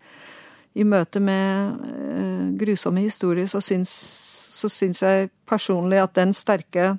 I 0.79 0.85
møte 0.87 1.19
med 1.23 1.79
uh, 1.83 2.51
grusomme 2.59 3.03
historier 3.03 3.49
så 3.51 3.59
syns, 3.65 3.91
så 4.61 4.69
syns, 4.71 5.01
jeg 5.03 5.31
personlig 5.49 5.99
at 6.03 6.15
den 6.19 6.35
sterke 6.37 6.97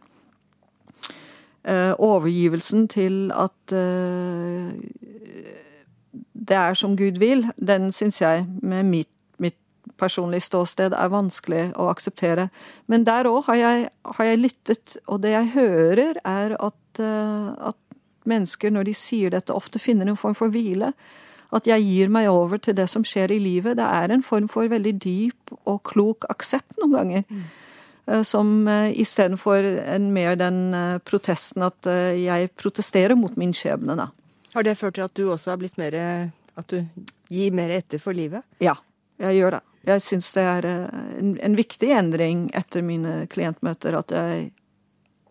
overgivelsen 1.69 2.87
til 2.89 3.29
at 3.35 3.73
det 6.49 6.55
er 6.57 6.77
som 6.79 6.95
Gud 6.97 7.19
vil, 7.21 7.43
den 7.59 7.91
syns 7.93 8.21
jeg 8.23 8.47
med 8.63 8.87
mitt 8.89 9.11
personlig 9.99 10.41
ståsted 10.45 10.95
er 10.95 11.11
vanskelig 11.13 11.69
å 11.79 11.89
akseptere. 11.91 12.49
Men 12.91 13.05
der 13.07 13.29
òg 13.29 13.45
har, 13.49 13.87
har, 13.89 14.25
jeg 14.25 14.41
lyttet, 14.41 14.97
og 15.07 15.21
det 15.25 15.35
jeg 15.35 15.53
hører, 15.55 16.19
er 16.25 16.55
at, 16.57 17.01
uh, 17.01 17.71
at, 17.71 17.79
mennesker, 18.29 18.69
når 18.69 18.89
de 18.89 18.93
sier 18.93 19.31
dette, 19.33 19.55
ofte 19.55 19.79
finner 19.81 20.09
en 20.09 20.19
form 20.19 20.35
for 20.37 20.53
hvile. 20.53 20.91
At 21.55 21.65
jeg 21.65 21.81
gir 21.81 22.11
meg 22.13 22.27
over 22.29 22.59
til 22.61 22.75
det 22.77 22.85
som 22.91 23.05
skjer 23.07 23.31
i 23.33 23.39
livet. 23.41 23.79
Det 23.79 23.85
er 23.85 24.11
en 24.13 24.25
form 24.25 24.49
for 24.51 24.69
veldig 24.69 24.93
dyp 25.01 25.55
og 25.63 25.79
klok 25.87 26.27
aksept 26.29 26.77
noen 26.77 26.97
ganger. 26.97 27.23
Mm. 27.29 27.47
Uh, 28.09 28.21
som 28.27 28.51
uh, 28.69 28.91
istedenfor 28.91 29.65
mer 30.09 30.37
den 30.37 30.59
protesten 31.05 31.65
at 31.65 31.89
jeg 32.19 32.51
protesterer 32.59 33.17
mot 33.17 33.37
min 33.39 33.55
skjebne, 33.55 33.97
da. 33.97 34.11
Har 34.53 34.65
det 34.65 34.77
ført 34.77 34.97
til 34.97 35.05
at 35.05 35.13
du 35.17 35.27
også 35.29 35.51
har 35.51 35.59
blitt 35.61 35.77
mer 35.77 35.93
At 36.57 36.71
du 36.73 36.81
gir 37.29 37.53
mer 37.53 37.69
etter 37.69 38.01
for 38.01 38.17
livet? 38.17 38.41
Ja, 38.59 38.73
jeg 39.19 39.39
gjør 39.39 39.57
det. 39.57 39.63
Jeg 39.89 40.03
syns 40.03 40.31
det 40.35 40.45
er 40.45 40.67
eh, 40.67 41.01
en, 41.19 41.33
en, 41.43 41.57
viktig 41.57 41.91
endring 41.95 42.47
etter 42.57 42.83
mine 42.85 43.23
klientmøter 43.31 43.95
at 43.99 44.13
jeg, 44.15 44.49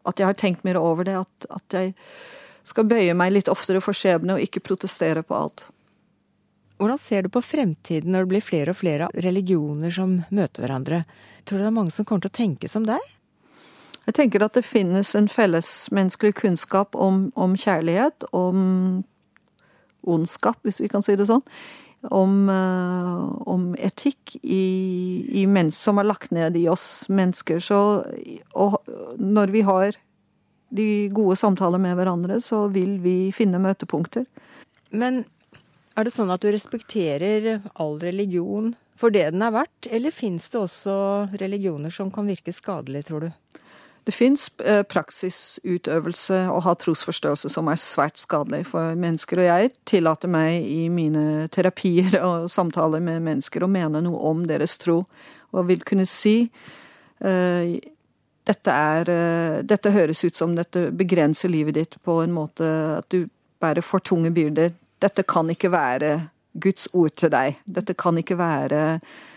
at 0.08 0.20
jeg 0.20 0.28
har 0.28 0.38
tenkt 0.40 0.64
mer 0.66 0.80
over 0.80 1.08
det. 1.08 1.16
At, 1.20 1.48
at, 1.50 1.76
jeg 1.76 1.94
skal 2.68 2.88
bøye 2.88 3.16
meg 3.16 3.34
litt 3.34 3.50
oftere 3.52 3.82
for 3.84 3.96
skjebne 3.96 4.36
og 4.36 4.44
ikke 4.44 4.64
protestere 4.64 5.24
på 5.24 5.36
alt. 5.36 5.68
Hvordan 6.78 7.00
ser 7.00 7.26
du 7.26 7.32
på 7.34 7.42
fremtiden 7.42 8.12
når 8.14 8.24
det 8.24 8.32
blir 8.32 8.44
flere 8.44 8.72
og 8.72 8.78
flere 8.78 9.08
religioner 9.18 9.92
som 9.94 10.20
møter 10.30 10.62
hverandre? 10.62 11.02
Tror 11.44 11.58
du 11.58 11.64
det 11.64 11.70
er 11.72 11.78
mange 11.80 11.94
som 11.94 12.06
kommer 12.06 12.26
til 12.26 12.32
å 12.32 12.38
tenke 12.38 12.70
som 12.70 12.86
deg? 12.86 13.02
Jeg 14.08 14.16
tenker 14.16 14.44
at 14.44 14.54
det 14.56 14.64
finnes 14.64 15.10
en 15.18 15.26
fellesmenneskelig 15.28 16.38
kunnskap 16.38 16.96
om, 16.96 17.26
om 17.36 17.56
kjærlighet, 17.58 18.24
om 18.32 19.02
ondskap, 20.08 20.62
hvis 20.64 20.80
vi 20.80 20.88
kan 20.88 21.04
si 21.04 21.16
det 21.18 21.26
sånn, 21.28 21.42
om, 22.02 22.48
eh, 22.48 23.48
om 23.48 23.74
etikk 23.78 24.36
i, 24.42 25.42
i 25.42 25.70
som 25.70 25.98
er 25.98 26.04
lagt 26.04 26.30
ned 26.30 26.56
i 26.56 26.68
oss 26.68 27.08
mennesker. 27.08 27.58
Så 27.60 28.04
og 28.54 28.78
når 29.18 29.50
vi 29.54 29.62
har 29.62 29.96
de 30.70 31.08
gode 31.08 31.36
samtaler 31.36 31.80
med 31.80 31.96
hverandre, 31.96 32.40
så 32.40 32.68
vil 32.68 32.98
vi 33.00 33.32
finne 33.32 33.58
møtepunkter. 33.58 34.26
Men 34.90 35.24
er 35.96 36.04
det 36.04 36.12
sånn 36.14 36.30
at 36.30 36.44
du 36.44 36.52
respekterer 36.52 37.62
all 37.74 37.98
religion 37.98 38.74
for 38.98 39.14
det 39.14 39.28
den 39.30 39.44
er 39.46 39.54
verdt, 39.54 39.86
eller 39.94 40.14
fins 40.14 40.50
det 40.50 40.58
også 40.58 40.94
religioner 41.38 41.92
som 41.94 42.10
kan 42.10 42.26
virke 42.26 42.52
skadelig, 42.54 43.04
tror 43.06 43.28
du? 43.28 43.60
Det 44.08 44.14
fins 44.16 44.46
eh, 44.64 44.80
praksisutøvelse 44.88 46.38
og 46.48 46.62
ha 46.64 46.72
trosforståelse 46.80 47.50
som 47.52 47.68
er 47.68 47.76
svært 47.76 48.16
skadelig 48.16 48.62
for 48.70 48.96
mennesker. 48.96 49.42
Og 49.42 49.48
jeg 49.50 49.72
tillater 49.90 50.32
meg 50.32 50.64
i 50.64 50.86
mine 50.88 51.44
terapier 51.52 52.16
og 52.28 52.46
samtaler 52.48 53.04
med 53.04 53.20
mennesker 53.26 53.66
å 53.66 53.68
mene 53.68 54.00
noe 54.06 54.22
om 54.30 54.46
deres 54.48 54.78
tro. 54.80 55.02
Og 55.52 55.68
vil 55.68 55.84
kunne 55.84 56.08
si 56.08 56.38
uh, 56.48 57.76
dette, 58.48 58.72
er, 58.72 59.12
uh, 59.12 59.60
dette 59.68 59.92
høres 59.92 60.24
ut 60.24 60.40
som 60.40 60.56
dette 60.56 60.88
begrenser 60.88 61.52
livet 61.52 61.76
ditt 61.76 62.00
på 62.00 62.22
en 62.24 62.32
måte 62.32 62.64
at 62.96 63.12
du 63.12 63.26
bærer 63.60 63.84
for 63.84 64.00
tunge 64.00 64.32
byrder. 64.32 64.72
Dette 65.04 65.28
kan 65.28 65.52
ikke 65.52 65.68
være 65.76 66.14
Guds 66.56 66.88
ord 66.96 67.12
til 67.20 67.36
deg. 67.36 67.60
Dette 67.68 67.92
kan 67.92 68.16
ikke 68.24 68.40
være 68.40 68.84
Eh, 68.88 69.27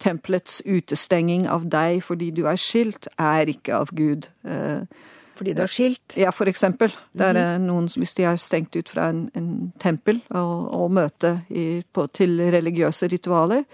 tempelets 0.00 0.60
utestenging 0.66 1.46
av 1.50 1.66
deg 1.70 2.02
fordi 2.04 2.30
du 2.34 2.44
er 2.50 2.58
skilt, 2.60 3.08
er 3.20 3.50
ikke 3.50 3.80
av 3.82 3.92
Gud. 3.96 4.28
Eh, 4.44 4.82
fordi 5.38 5.54
du 5.56 5.62
er 5.64 5.72
skilt? 5.72 6.16
Ja, 6.20 6.32
for 6.36 6.50
eksempel. 6.50 6.92
Det 7.12 7.26
er 7.26 7.32
mm 7.32 7.40
-hmm. 7.40 7.66
noen, 7.66 7.88
hvis 7.96 8.14
de 8.14 8.24
er 8.24 8.36
stengt 8.36 8.76
ut 8.76 8.88
fra 8.88 9.08
en, 9.08 9.30
en 9.34 9.72
tempel 9.78 10.20
og, 10.30 10.74
og 10.74 10.90
møte 10.90 11.40
i, 11.48 11.82
på, 11.92 12.06
til 12.06 12.40
religiøse 12.40 13.06
ritualer. 13.06 13.64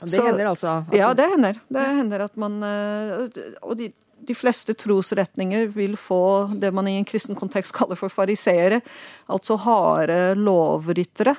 Og 0.00 0.06
det 0.06 0.14
så, 0.14 0.26
hender 0.26 0.48
altså? 0.48 0.84
ja, 0.92 1.12
det 1.12 1.26
hender. 1.30 1.52
Det 1.68 1.96
hender 1.96 2.24
at 2.24 2.36
man 2.36 2.62
Og 3.62 3.78
de, 3.78 3.92
de 4.28 4.34
fleste 4.34 4.72
trosretninger 4.72 5.66
vil 5.66 5.96
få 5.96 6.50
det 6.54 6.72
man 6.74 6.88
i 6.88 6.98
en 6.98 7.04
kristen 7.04 7.34
kontekst 7.34 7.74
kaller 7.74 7.98
for 7.98 8.08
fariseere, 8.08 8.80
altså 9.28 9.56
harde 9.56 10.34
lovryttere. 10.34 11.36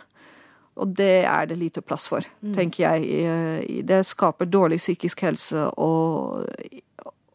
Og 0.81 0.93
det 0.97 1.25
er 1.29 1.49
det 1.49 1.59
lite 1.59 1.83
plass 1.85 2.07
for, 2.09 2.25
mm. 2.41 2.53
tenker 2.55 2.83
jeg. 2.83 3.83
Det 3.85 4.01
skaper 4.09 4.49
dårlig 4.49 4.79
psykisk 4.81 5.21
helse 5.27 5.67
og, 5.77 6.47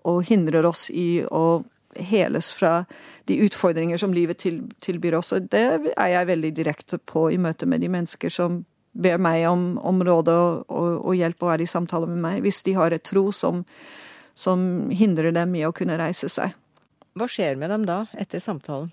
og, 0.02 0.22
hindrer 0.26 0.66
oss 0.66 0.88
i 0.90 1.22
å 1.22 1.62
heles 1.98 2.50
fra 2.54 2.84
de 3.30 3.38
utfordringer 3.46 3.98
som 4.00 4.14
livet 4.14 4.40
til, 4.42 4.60
tilbyr 4.84 5.18
oss. 5.20 5.32
Og 5.36 5.46
det 5.52 5.64
er 5.94 6.10
jeg 6.12 6.30
veldig 6.32 6.52
direkte 6.56 6.98
på 6.98 7.28
i 7.30 7.38
møte 7.38 7.66
med 7.66 7.82
de 7.84 7.90
mennesker 7.92 8.32
som 8.32 8.64
ber 8.98 9.18
meg 9.22 9.46
om, 9.46 9.76
om 9.78 10.02
råd 10.02 10.30
og, 10.32 10.64
og, 10.66 10.90
og, 10.98 11.12
hjelp 11.14 11.44
og 11.44 11.54
er 11.54 11.62
i 11.62 11.70
samtale 11.70 12.08
med 12.10 12.22
meg, 12.22 12.40
hvis 12.42 12.62
de 12.66 12.74
har 12.78 12.94
et 12.94 13.04
tro 13.06 13.28
som, 13.34 13.62
som 14.34 14.88
hindrer 14.90 15.30
dem 15.36 15.54
i 15.54 15.66
å 15.68 15.74
kunne 15.76 15.98
reise 16.00 16.30
seg. 16.32 16.56
Hva 17.18 17.28
skjer 17.30 17.58
med 17.60 17.70
dem 17.74 17.86
da, 17.86 18.04
etter 18.18 18.42
samtalen? 18.42 18.90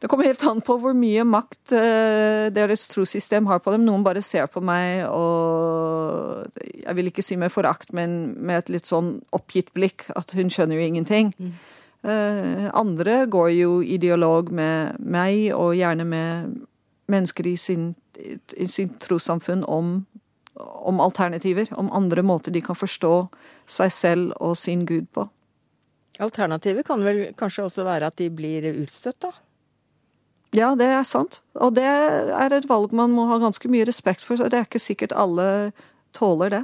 Det 0.00 0.08
kommer 0.10 0.26
helt 0.28 0.42
an 0.46 0.60
på 0.64 0.76
hvor 0.82 0.94
mye 0.96 1.24
makt 1.24 1.72
uh, 1.76 2.50
deres 2.52 2.86
trossystem 2.92 3.46
har 3.48 3.60
på 3.64 3.72
dem. 3.74 3.86
Noen 3.86 4.04
bare 4.04 4.22
ser 4.24 4.48
på 4.52 4.62
meg 4.64 5.06
og 5.08 6.50
Jeg 6.84 6.96
vil 6.98 7.08
ikke 7.08 7.24
si 7.24 7.38
med 7.40 7.52
forakt, 7.52 7.94
men 7.96 8.34
med 8.36 8.64
et 8.64 8.74
litt 8.74 8.90
sånn 8.90 9.16
oppgitt 9.36 9.72
blikk. 9.76 10.08
At 10.18 10.34
hun 10.36 10.52
skjønner 10.52 10.76
jo 10.76 10.88
ingenting. 10.88 11.32
Mm. 11.38 11.54
Uh, 12.04 12.66
andre 12.76 13.22
går 13.32 13.54
jo 13.56 13.78
i 13.80 13.96
dialog 14.02 14.50
med 14.52 14.98
meg, 15.00 15.48
og 15.56 15.76
gjerne 15.78 16.04
med 16.04 16.58
mennesker 17.08 17.48
i 17.48 17.56
sin, 17.56 17.94
i 18.56 18.68
sin 18.68 18.92
trossamfunn 19.00 19.64
om, 19.64 19.94
om 20.60 21.00
alternativer. 21.00 21.70
Om 21.72 21.92
andre 21.96 22.26
måter 22.26 22.52
de 22.52 22.60
kan 22.64 22.76
forstå 22.76 23.14
seg 23.64 23.92
selv 23.92 24.36
og 24.36 24.58
sin 24.60 24.84
Gud 24.88 25.08
på. 25.16 25.28
Alternativet 26.22 26.86
kan 26.86 27.02
vel 27.02 27.24
kanskje 27.38 27.64
også 27.66 27.88
være 27.88 28.12
at 28.12 28.20
de 28.20 28.28
blir 28.30 28.68
utstøtt, 28.74 29.18
da? 29.24 29.32
Ja, 30.54 30.74
det 30.78 30.86
er 30.86 31.02
sant. 31.06 31.40
Og 31.58 31.74
det 31.74 31.86
er 31.86 32.54
et 32.54 32.68
valg 32.70 32.92
man 32.94 33.14
må 33.14 33.26
ha 33.30 33.40
ganske 33.42 33.68
mye 33.70 33.86
respekt 33.88 34.22
for. 34.22 34.38
så 34.38 34.48
Det 34.48 34.60
er 34.60 34.68
ikke 34.68 34.82
sikkert 34.82 35.12
alle 35.12 35.72
tåler 36.14 36.50
det. 36.50 36.62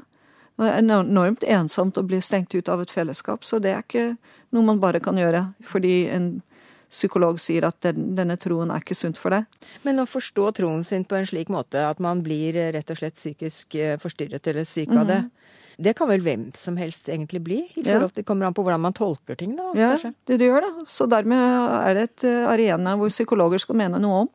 Det 0.60 0.68
er 0.68 0.82
enormt 0.82 1.44
ensomt 1.48 1.98
å 1.98 2.04
bli 2.04 2.20
stengt 2.20 2.54
ut 2.54 2.68
av 2.68 2.82
et 2.82 2.92
fellesskap, 2.92 3.44
så 3.48 3.58
det 3.58 3.72
er 3.72 3.80
ikke 3.80 4.06
noe 4.52 4.66
man 4.66 4.80
bare 4.82 5.00
kan 5.00 5.16
gjøre 5.16 5.46
fordi 5.64 6.10
en 6.12 6.42
psykolog 6.90 7.38
sier 7.40 7.64
at 7.68 7.78
den, 7.86 8.10
denne 8.18 8.36
troen 8.40 8.72
er 8.74 8.82
ikke 8.82 8.98
sunt 8.98 9.18
for 9.18 9.32
deg. 9.32 9.46
Men 9.86 10.02
å 10.02 10.08
forstå 10.10 10.50
troen 10.58 10.82
sin 10.84 11.06
på 11.08 11.16
en 11.16 11.28
slik 11.28 11.48
måte 11.52 11.84
at 11.86 12.02
man 12.02 12.20
blir 12.26 12.58
rett 12.74 12.90
og 12.90 12.98
slett 12.98 13.16
psykisk 13.16 13.78
eh, 13.78 13.96
forstyrret 14.02 14.50
eller 14.50 14.66
syk 14.66 14.90
av 14.90 15.06
det, 15.06 15.20
mm 15.22 15.30
-hmm. 15.30 15.59
Det 15.80 15.94
kan 15.96 16.10
vel 16.10 16.22
hvem 16.24 16.48
som 16.58 16.76
helst 16.80 17.08
egentlig 17.08 17.40
bli? 17.44 17.60
i 17.74 17.84
forhold 17.84 18.12
til, 18.12 18.20
Det 18.20 18.26
kommer 18.28 18.46
an 18.46 18.56
på 18.56 18.64
hvordan 18.66 18.82
man 18.84 18.96
tolker 18.96 19.38
ting, 19.40 19.56
da? 19.56 19.70
Ja, 19.78 19.94
det, 19.96 20.36
det 20.36 20.48
gjør 20.48 20.66
det. 20.66 20.86
Så 20.92 21.08
dermed 21.08 21.40
er 21.40 21.96
det 21.96 22.04
et 22.08 22.26
eh, 22.28 22.48
arena 22.50 22.96
hvor 23.00 23.08
psykologer 23.12 23.62
skal 23.62 23.80
mene 23.80 24.00
noe 24.02 24.26
om. 24.26 24.30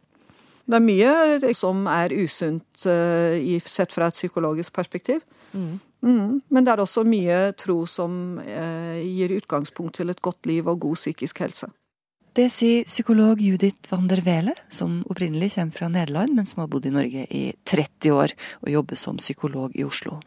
Det 0.65 0.79
er 0.79 0.81
mye 0.81 1.53
som 1.53 1.86
er 1.86 2.10
usunt 2.17 2.88
uh, 2.89 3.38
sett 3.69 3.91
fra 3.93 4.08
et 4.10 4.17
psykologisk 4.17 4.73
perspektiv. 4.73 5.21
Mm. 5.53 5.75
Mm. 6.01 6.41
Men 6.49 6.65
det 6.65 6.73
er 6.73 6.81
også 6.81 7.03
mye 7.05 7.51
tro 7.53 7.84
som 7.86 8.39
gir 8.41 9.34
utgangspunkt 9.38 9.99
til 9.99 10.10
et 10.10 10.21
godt 10.25 10.49
liv 10.49 10.65
og 10.65 10.81
god 10.81 10.97
psykisk 10.97 11.43
helse. 11.45 11.69
Det 12.36 12.49
sier 12.51 12.84
psykolog 12.84 13.39
Judith 13.39 13.88
van 13.88 14.10
der 14.12 14.19
Wele, 14.25 14.51
som 14.67 14.97
opprinnelig 15.08 15.53
kommer 15.53 15.71
fra 15.71 15.88
Nederland, 15.88 16.34
men 16.36 16.47
som 16.49 16.65
har 16.65 16.67
bodd 16.67 16.84
i 16.89 16.91
Norge 16.91 17.21
i 17.31 17.43
30 17.63 18.12
år 18.12 18.34
og 18.60 18.71
jobber 18.73 18.99
som 18.99 19.21
psykolog 19.21 19.77
i 19.79 19.86
Oslo. 19.88 20.17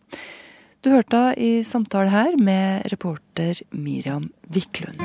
Du 0.78 0.92
hørte 0.94 1.32
i 1.42 1.64
samtale 1.66 2.06
her 2.12 2.36
med 2.38 2.84
reporter 2.92 3.58
Miriam 3.74 4.28
Wiklund. 4.54 5.00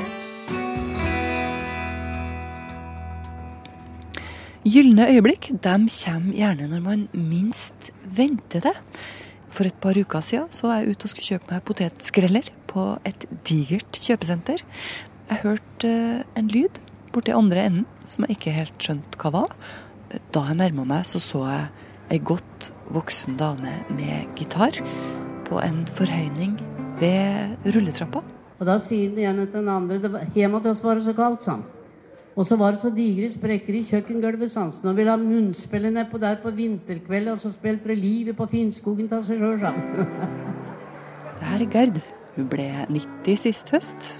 Gylne 4.62 5.08
øyeblikk 5.10 5.48
de 5.50 5.72
kommer 5.90 6.36
gjerne 6.38 6.68
når 6.70 6.84
man 6.84 7.02
minst 7.10 7.90
venter 8.06 8.62
det. 8.68 8.74
For 9.50 9.66
et 9.66 9.80
par 9.82 9.98
uker 9.98 10.22
siden 10.22 10.46
så 10.54 10.70
var 10.70 10.78
jeg 10.78 10.94
ute 10.94 11.08
og 11.08 11.10
skulle 11.10 11.26
kjøpe 11.32 11.50
meg 11.50 11.66
potetskreller 11.66 12.52
på 12.70 12.86
et 13.02 13.26
digert 13.42 13.98
kjøpesenter. 13.98 14.62
Jeg 15.32 15.42
hørte 15.42 15.90
eh, 15.90 16.22
en 16.38 16.52
lyd 16.54 16.78
borti 17.10 17.34
andre 17.34 17.66
enden 17.66 18.06
som 18.06 18.28
jeg 18.28 18.38
ikke 18.38 18.54
helt 18.54 18.78
skjønte 18.78 19.18
hva 19.18 19.34
var. 19.40 19.58
Da 20.30 20.46
jeg 20.52 20.60
nærma 20.62 20.86
meg, 20.86 21.02
så 21.10 21.18
så 21.18 21.42
jeg 21.50 21.66
ei 22.14 22.22
godt 22.22 22.70
voksen 22.94 23.34
dame 23.42 23.74
med 23.90 24.30
gitar 24.38 24.78
på 25.54 25.62
en 25.62 25.84
forhøyning 25.86 26.56
ved 26.98 27.70
rulletrappa. 27.74 28.22
Og 28.58 28.66
Da 28.66 28.78
sier 28.82 29.10
den 29.10 29.24
ene 29.28 29.46
til 29.46 29.60
den 29.60 29.70
andre 29.70 30.00
det 30.02 30.10
var, 30.12 30.26
hjemme 30.34 30.58
hos 30.58 30.66
oss 30.66 30.84
var 30.84 30.98
det 30.98 31.06
så 31.06 31.14
kaldt, 31.14 31.44
sånn. 31.46 31.62
Og 32.34 32.46
så 32.46 32.56
var 32.58 32.74
det 32.74 32.80
så 32.82 32.90
digre 32.90 33.28
sprekker 33.30 33.76
i 33.78 33.84
kjøkkengulvet. 33.86 34.50
Sånn. 34.50 34.72
Så 34.74 34.82
nå 34.82 34.94
ville 34.96 35.12
han 35.14 35.22
munnspille 35.22 35.92
nedpå 35.94 36.18
der 36.18 36.40
på 36.42 36.50
vinterkveld, 36.54 37.30
og 37.30 37.38
så 37.38 37.52
spilte 37.54 37.92
det 37.92 38.00
livet 38.00 38.38
på 38.38 38.48
Finnskogen 38.50 39.10
av 39.14 39.22
seg 39.26 39.38
sjøl, 39.38 39.60
sånn. 39.62 39.78
det 41.38 41.52
her 41.52 41.62
er 41.62 41.70
Gerd. 41.76 42.02
Hun 42.34 42.50
ble 42.50 42.66
90 42.90 43.38
sist 43.44 43.70
høst, 43.70 44.10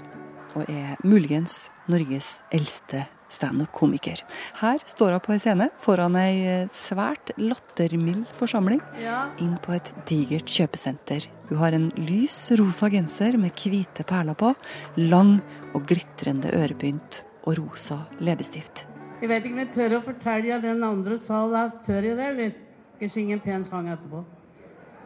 og 0.55 0.63
er 0.71 0.95
muligens 1.03 1.65
Norges 1.91 2.37
eldste 2.55 3.03
standup-komiker. 3.31 4.21
Her 4.61 4.81
står 4.85 5.15
hun 5.15 5.23
på 5.25 5.33
en 5.35 5.41
scene 5.41 5.69
foran 5.81 6.17
ei 6.19 6.33
eh, 6.45 6.71
svært 6.71 7.33
lattermild 7.41 8.25
forsamling 8.37 8.81
ja. 9.01 9.25
inn 9.41 9.55
på 9.61 9.75
et 9.75 9.91
digert 10.09 10.49
kjøpesenter. 10.51 11.29
Hun 11.49 11.61
har 11.61 11.77
en 11.77 11.89
lys 11.97 12.39
rosa 12.59 12.89
genser 12.93 13.37
med 13.41 13.55
hvite 13.57 14.05
perler 14.07 14.37
på, 14.37 14.53
lang 15.01 15.37
og 15.73 15.85
glitrende 15.89 16.53
ørebynt 16.55 17.21
og 17.45 17.59
rosa 17.59 18.03
leppestift. 18.19 18.85
Jeg 19.21 19.29
vet 19.31 19.45
ikke 19.45 19.55
om 19.55 19.61
jeg 19.63 19.73
tør 19.73 19.97
å 19.97 20.05
fortelle 20.05 20.57
den 20.61 20.83
andre 20.83 21.17
salen. 21.17 21.71
Tør 21.85 22.03
jeg 22.03 22.17
det, 22.17 22.31
eller? 22.33 22.57
Skal 22.95 23.07
jeg 23.07 23.13
synge 23.13 23.37
en 23.37 23.43
pen 23.43 23.63
sang 23.67 23.87
etterpå. 23.91 24.23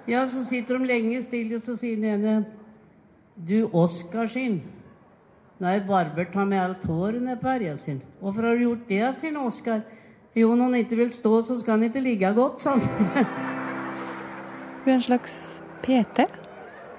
Ja, 0.09 0.23
så 0.27 0.41
sitter 0.45 0.79
de 0.79 0.89
lenge 0.89 1.21
stille, 1.21 1.59
og 1.59 1.63
så 1.63 1.75
sier 1.77 1.99
den 1.99 2.09
ene 2.15 2.39
Du, 3.39 3.69
Oskarskinn. 3.77 4.59
Nei, 5.59 5.79
barber 5.83 6.23
tar 6.31 6.45
med 6.47 6.61
alt 6.61 6.85
håret 6.87 7.19
ned 7.19 7.39
på 7.41 7.49
herja 7.51 7.73
sin. 7.77 7.97
Hvorfor 8.23 8.45
har 8.47 8.55
du 8.55 8.61
gjort 8.63 8.85
det, 8.87 9.01
sier 9.19 9.39
Oskar. 9.41 9.81
Jo, 10.37 10.53
når 10.53 10.69
han 10.69 10.77
ikke 10.79 10.99
vil 11.01 11.09
stå, 11.11 11.33
så 11.43 11.57
skal 11.59 11.75
han 11.75 11.89
ikke 11.89 12.03
ligge 12.05 12.29
godt, 12.37 12.61
sa 12.63 12.77
han. 12.77 13.25
Hun 14.85 14.87
er 14.87 14.95
en 14.95 15.03
slags 15.03 15.33
PT. 15.83 16.29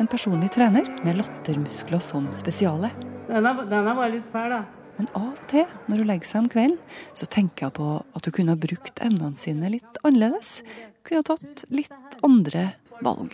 En 0.01 0.11
personlig 0.11 0.51
trener 0.53 0.91
med 1.07 1.17
lattermuskler 1.23 2.05
som 2.05 2.29
spesiale. 2.37 2.93
Denne, 3.31 3.55
denne 3.71 3.97
var 3.97 4.13
litt 4.13 4.29
fæl, 4.33 4.53
da. 4.53 4.61
Men 4.99 5.09
av 5.17 5.31
og 5.31 5.45
til, 5.49 5.65
når 5.89 6.03
hun 6.03 6.09
legger 6.11 6.29
seg 6.29 6.43
om 6.43 6.49
kvelden, 6.53 6.81
så 7.17 7.25
tenker 7.33 7.71
hun 7.71 7.77
på 7.79 7.91
at 8.19 8.27
hun 8.29 8.35
kunne 8.37 8.53
ha 8.53 8.61
brukt 8.61 9.01
evnene 9.01 9.41
sine 9.41 9.73
litt 9.73 10.01
annerledes. 10.05 10.59
Kunne 11.09 11.23
ha 11.23 11.29
tatt 11.33 11.65
litt 11.73 12.19
andre 12.27 12.75
valg. 13.01 13.33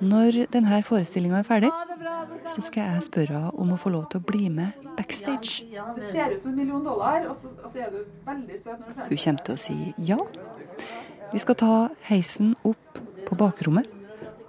Når 0.00 0.42
denne 0.52 0.82
forestillinga 0.84 1.38
er 1.40 1.46
ferdig, 1.46 1.70
så 2.46 2.60
skal 2.64 2.84
jeg 2.84 3.04
spørre 3.06 3.32
henne 3.32 3.52
om 3.56 3.72
å 3.72 3.78
få 3.80 3.92
lov 3.94 4.10
til 4.12 4.20
å 4.20 4.26
bli 4.28 4.50
med 4.52 4.76
backstage. 4.98 5.64
Du 5.96 6.02
ser 6.04 6.34
ut 6.34 6.40
som 6.40 6.52
en 6.52 6.58
million 6.58 6.84
dollar, 6.84 7.24
og 7.30 7.36
så, 7.38 7.52
og 7.62 7.70
så 7.72 7.86
er 7.86 7.94
du 7.94 8.02
veldig 8.26 8.58
søt 8.60 8.76
når 8.76 8.92
du 8.92 9.00
er. 9.00 9.08
Hun 9.08 9.22
kommer 9.24 9.46
til 9.46 9.56
å 9.56 9.62
si 9.62 9.76
ja. 10.10 10.18
Vi 11.32 11.42
skal 11.42 11.58
ta 11.62 11.72
heisen 12.10 12.52
opp 12.68 13.00
på 13.26 13.38
bakrommet, 13.40 13.88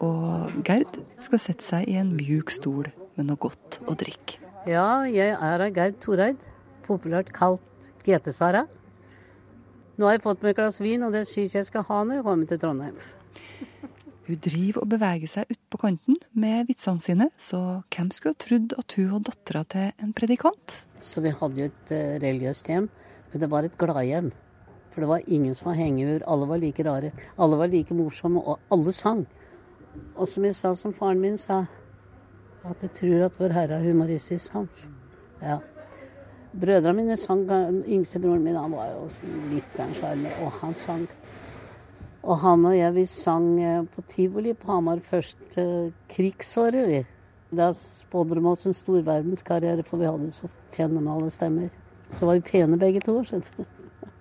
og 0.03 0.51
Gerd 0.67 0.99
skal 1.23 1.41
sette 1.41 1.65
seg 1.65 1.88
i 1.89 1.95
en 1.97 2.12
mjuk 2.17 2.51
stol 2.53 2.91
med 3.15 3.29
noe 3.31 3.39
godt 3.47 3.79
å 3.88 3.95
drikke. 3.97 4.43
Ja, 4.67 5.07
jeg 5.07 5.31
er 5.31 5.63
av 5.63 5.71
Gerd 5.73 6.01
Toreid, 6.03 6.41
populært 6.86 7.31
kalt 7.36 7.63
GT-Sara. 8.03 8.67
Nå 9.97 10.05
har 10.05 10.17
jeg 10.17 10.25
fått 10.27 10.43
meg 10.43 10.53
et 10.53 10.60
glass 10.60 10.81
vin, 10.83 11.07
og 11.07 11.15
det 11.15 11.23
syns 11.29 11.55
jeg 11.55 11.65
skal 11.71 11.88
ha 11.88 12.03
når 12.03 12.19
jeg 12.19 12.27
kommer 12.27 12.51
til 12.51 12.60
Trondheim. 12.62 12.99
Hun 14.27 14.39
driver 14.43 14.81
og 14.83 14.89
beveger 14.91 15.29
seg 15.31 15.51
utpå 15.53 15.79
kanten 15.79 16.17
med 16.35 16.67
vitsene 16.67 16.99
sine, 16.99 17.29
så 17.39 17.79
hvem 17.95 18.09
skulle 18.11 18.35
ha 18.35 18.41
trodd 18.43 18.73
at 18.75 18.95
hun 18.97 19.13
var 19.13 19.21
dattera 19.29 19.61
til 19.71 19.85
en 20.03 20.09
predikant? 20.17 20.73
Så 20.99 21.23
vi 21.23 21.31
hadde 21.31 21.61
jo 21.61 21.67
et 21.69 21.93
uh, 21.95 22.17
religiøst 22.19 22.67
hjem, 22.67 22.89
men 23.31 23.43
det 23.43 23.47
var 23.53 23.63
et 23.63 23.77
gladhjem. 23.79 24.33
For 24.91 25.05
det 25.05 25.09
var 25.13 25.29
ingen 25.31 25.55
som 25.55 25.69
var 25.69 25.79
hengemur, 25.79 26.25
Alle 26.27 26.49
var 26.49 26.59
like 26.59 26.83
rare. 26.83 27.13
Alle 27.39 27.55
var 27.55 27.71
like 27.71 27.95
morsomme, 27.95 28.43
og 28.43 28.59
alle 28.69 28.91
sang. 28.91 29.23
Og 30.17 30.27
som 30.27 30.43
jeg 30.43 30.59
sa, 30.59 30.73
som 30.75 30.91
faren 30.93 31.23
min 31.23 31.37
sa, 31.39 31.63
at 32.67 32.83
jeg 32.83 32.91
tror 32.99 33.25
at 33.29 33.39
Vår 33.39 33.55
Herre 33.55 33.79
er 33.79 33.87
humoristisk 33.87 34.51
sans. 34.51 34.89
Ja. 35.39 35.61
Brødrene 36.51 36.99
mine 36.99 37.15
sang, 37.17 37.47
Yngstebroren 37.87 38.43
min 38.43 38.59
han 38.59 38.75
var 38.75 38.91
jo 38.91 39.07
litt 39.53 39.79
av 39.79 39.87
en 39.87 39.95
sjarmer, 39.95 40.35
og 40.43 40.51
han 40.59 40.75
sang. 40.75 41.07
Og 42.27 42.41
han 42.43 42.65
og 42.67 42.75
jeg, 42.75 42.91
vi 42.95 43.05
sang 43.07 43.45
eh, 43.63 43.83
på 43.87 44.03
tivoli 44.03 44.51
på 44.57 44.67
Hamar 44.73 44.99
første 45.03 45.63
krigsåret, 46.11 46.87
vi. 46.89 47.05
Da 47.55 47.69
spådde 47.71 48.35
de 48.35 48.43
oss 48.51 48.67
en 48.67 48.75
storverdenskarriere, 48.75 49.85
for 49.87 50.01
vi 50.01 50.09
hadde 50.09 50.33
så 50.35 50.49
fenomenale 50.75 51.31
stemmer. 51.31 51.69
Så 52.11 52.27
var 52.27 52.35
vi 52.35 52.43
pene 52.49 52.79
begge 52.79 52.99
to. 53.05 53.15
skjønner 53.23 53.47
du. 53.55 53.63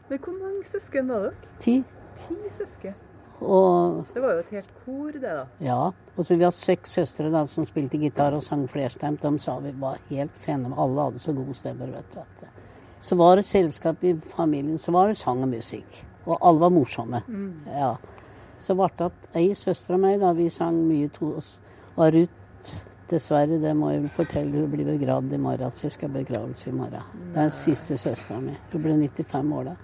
Men 0.07 0.23
hvor 0.23 0.39
mange 0.39 0.63
søsken 0.71 1.11
var 1.11 1.27
dere? 1.27 1.51
Ti. 1.59 1.77
Ti 2.23 2.39
søsken. 2.55 2.95
Og 3.41 4.07
Det 4.15 4.23
var 4.23 4.33
jo 4.33 4.39
et 4.39 4.55
helt 4.55 4.71
kor, 4.85 5.11
det, 5.13 5.23
da. 5.23 5.45
ja, 5.61 5.91
og 6.17 6.25
så 6.25 6.37
vi 6.39 6.45
har 6.47 6.55
seks 6.57 6.95
søstre 6.97 7.29
da, 7.29 7.43
som 7.45 7.67
spilte 7.69 7.99
gitar 8.01 8.33
og 8.33 8.43
sang 8.43 8.63
flerstemt. 8.71 9.21
De 9.23 9.39
sa 9.43 9.59
vi 9.61 9.75
var 9.77 9.99
helt 10.09 10.33
fenomenale. 10.33 10.87
Alle 10.87 11.11
hadde 11.11 11.19
så 11.27 11.35
gode 11.37 11.55
stemmer, 11.59 11.91
vet 11.91 12.15
du. 12.15 12.47
Så 13.01 13.19
var 13.19 13.37
det 13.37 13.45
selskap 13.45 14.05
i 14.05 14.15
familien, 14.17 14.79
så 14.79 14.95
var 14.95 15.11
det 15.11 15.19
sang 15.19 15.43
og 15.43 15.51
musikk. 15.53 16.07
Og 16.27 16.39
alle 16.41 16.61
var 16.61 16.75
morsomme. 16.75 17.23
Ja. 17.71 17.95
Så 18.59 18.75
ble 18.75 18.89
det 18.99 19.11
at 19.11 19.39
ei 19.39 19.51
søster 19.55 19.95
av 19.97 20.03
meg, 20.03 20.19
da, 20.21 20.33
vi 20.35 20.49
sang 20.51 20.79
mye 20.89 21.09
to 21.15 21.35
oss. 21.39 21.57
Og 21.97 22.09
Ruth, 22.15 22.73
dessverre, 23.11 23.61
det 23.63 23.75
må 23.77 23.93
jeg 23.93 24.03
vel 24.05 24.15
fortelle, 24.17 24.63
hun 24.65 24.73
blir 24.73 24.89
begravd 24.89 25.37
i 25.37 25.41
morgen, 25.41 25.71
så 25.71 25.87
jeg 25.87 25.95
skal 25.95 26.15
begravelse 26.15 26.71
i 26.71 26.75
morgen. 26.75 27.05
Det 27.35 27.45
er 27.45 27.53
siste 27.55 27.99
søstera 28.01 28.41
mi. 28.43 28.57
Hun 28.73 28.83
ble 28.83 28.97
95 29.05 29.53
år 29.59 29.71
da. 29.71 29.77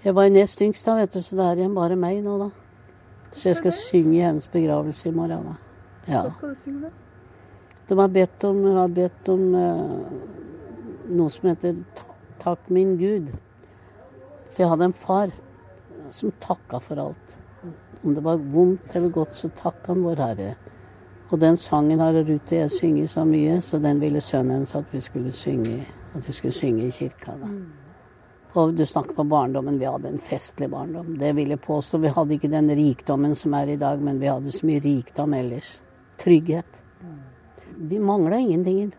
Jeg 0.00 0.16
var 0.16 0.32
nest 0.32 0.62
yngst 0.64 0.88
da, 0.88 0.96
vet 0.96 1.12
du, 1.12 1.20
så 1.22 1.36
det 1.36 1.46
er 1.46 1.60
igjen 1.60 1.76
bare 1.76 1.98
meg 2.00 2.22
nå, 2.24 2.38
da. 2.40 2.48
Så 3.30 3.50
jeg 3.50 3.60
skal 3.60 3.76
synge 3.76 4.16
i 4.16 4.24
hennes 4.24 4.48
begravelse 4.50 5.08
i 5.10 5.14
morgen, 5.14 5.52
da. 5.52 5.56
Ja. 6.08 6.24
Hva 6.24 6.34
skal 6.34 6.54
du 6.54 6.62
synge, 6.64 6.88
da? 6.88 7.76
De 7.90 7.98
har 7.98 8.10
bedt 8.14 8.44
om, 8.46 8.58
har 8.74 8.90
bedt 8.94 9.28
om 9.32 9.40
uh, 9.54 10.10
noe 11.10 11.30
som 11.30 11.48
heter 11.50 11.82
'Takk 12.40 12.70
min 12.70 12.96
Gud'. 12.96 13.32
For 14.50 14.64
jeg 14.64 14.72
hadde 14.72 14.90
en 14.90 14.96
far 14.96 15.32
som 16.10 16.32
takka 16.42 16.80
for 16.82 16.98
alt. 16.98 17.38
Om 18.02 18.14
det 18.16 18.24
var 18.24 18.36
vondt 18.36 18.96
eller 18.96 19.12
godt, 19.14 19.36
så 19.36 19.50
takka 19.54 19.92
han 19.92 20.02
Vår 20.02 20.22
Herre. 20.24 20.54
Og 21.30 21.38
den 21.38 21.56
sangen 21.60 22.00
har 22.02 22.16
Ruth 22.16 22.50
og 22.50 22.56
jeg 22.56 22.70
sunget 22.74 23.10
så 23.12 23.24
mye, 23.24 23.60
så 23.62 23.78
den 23.78 24.00
ville 24.02 24.22
sønnen 24.24 24.56
hennes 24.58 24.74
at 24.74 24.90
vi 24.90 25.02
skulle 25.04 25.32
synge, 25.32 25.84
at 26.16 26.26
vi 26.26 26.32
skulle 26.34 26.56
synge 26.56 26.88
i 26.88 26.90
kirka. 26.90 27.36
da. 27.38 27.50
Og 28.58 28.74
du 28.74 28.82
snakker 28.86 29.14
på 29.14 29.24
barndommen. 29.30 29.78
Vi 29.78 29.86
hadde 29.86 30.10
en 30.10 30.18
festlig 30.18 30.70
barndom. 30.70 31.12
Det 31.18 31.30
vil 31.36 31.52
jeg 31.54 31.60
påstå. 31.62 32.00
Vi 32.02 32.10
hadde 32.16 32.34
ikke 32.34 32.50
den 32.50 32.72
rikdommen 32.74 33.36
som 33.38 33.54
er 33.54 33.70
i 33.70 33.78
dag, 33.78 34.00
men 34.02 34.18
vi 34.18 34.26
hadde 34.26 34.50
så 34.50 34.66
mye 34.66 34.82
rikdom 34.82 35.36
ellers. 35.38 35.76
Trygghet. 36.18 36.82
Vi 37.78 37.98
mangla 38.02 38.40
ingenting. 38.42 38.90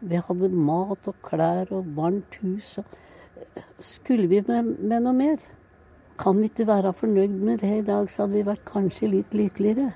Vi 0.00 0.16
hadde 0.16 0.48
mat 0.48 1.10
og 1.12 1.20
klær 1.22 1.68
og 1.76 1.92
varmt 1.96 2.40
hus. 2.40 2.78
Og 2.80 2.96
skulle 3.80 4.28
vi 4.30 4.42
med, 4.46 4.76
med 4.78 5.04
noe 5.06 5.16
mer? 5.16 5.42
Kan 6.20 6.40
vi 6.40 6.50
ikke 6.50 6.66
være 6.68 6.92
fornøyd 6.96 7.36
med 7.40 7.62
det 7.64 7.72
i 7.78 7.84
dag, 7.86 8.10
så 8.10 8.24
hadde 8.24 8.36
vi 8.36 8.46
vært 8.46 8.64
kanskje 8.68 9.08
litt 9.08 9.36
lykkeligere. 9.36 9.92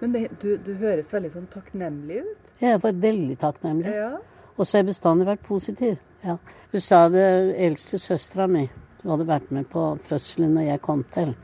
Men 0.00 0.12
det, 0.12 0.24
du, 0.42 0.56
du 0.60 0.72
høres 0.80 1.12
veldig 1.14 1.30
sånn 1.32 1.50
takknemlig 1.52 2.22
ut. 2.26 2.48
Jeg 2.60 2.80
var 2.82 2.96
veldig 3.04 3.36
takknemlig. 3.40 3.92
Ja. 3.94 4.16
Og 4.56 4.64
så 4.64 4.76
har 4.76 4.82
jeg 4.82 4.90
bestandig 4.90 5.28
vært 5.28 5.44
positiv. 5.46 6.00
Ja. 6.24 6.36
Hun 6.72 6.82
sa 6.82 7.06
det 7.12 7.26
eldste 7.62 8.00
søstera 8.00 8.48
mi. 8.50 8.66
Hun 9.02 9.12
hadde 9.12 9.28
vært 9.28 9.52
med 9.54 9.68
på 9.70 9.84
fødselen 10.08 10.56
når 10.56 10.70
jeg 10.70 10.82
kom 10.84 11.04
til. 11.14 11.34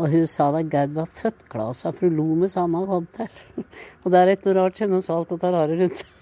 Og 0.00 0.08
hun 0.10 0.26
sa 0.30 0.48
da 0.54 0.62
Gerd 0.64 0.94
var 0.96 1.10
født 1.12 1.44
glad, 1.52 1.76
sa 1.76 1.92
fru 1.94 2.08
Lo 2.10 2.24
med 2.38 2.50
samme 2.50 2.80
han 2.80 2.88
kom 2.88 3.06
til. 3.14 3.64
Og 4.02 4.12
det 4.12 4.20
er 4.20 4.32
et 4.32 4.48
noe 4.48 4.56
rart, 4.58 4.78
kjenner 4.78 4.98
hun 4.98 5.04
så 5.04 5.18
alt 5.20 5.34
dette 5.34 5.52
rare 5.52 5.76
rundt 5.78 6.00
seg. 6.00 6.18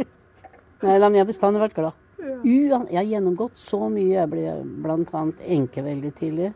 Nei 0.84 0.98
men 1.00 1.16
jeg 1.18 1.24
har 1.24 1.30
bestandig 1.32 1.64
vært 1.64 1.78
glad. 1.80 1.96
Jeg 2.44 2.96
har 2.96 3.08
gjennomgått 3.08 3.56
så 3.58 3.88
mye. 3.92 4.12
Jeg 4.20 4.30
ble 4.32 4.52
bl.a. 4.84 5.22
enke 5.56 5.84
veldig 5.84 6.12
tidlig 6.18 6.52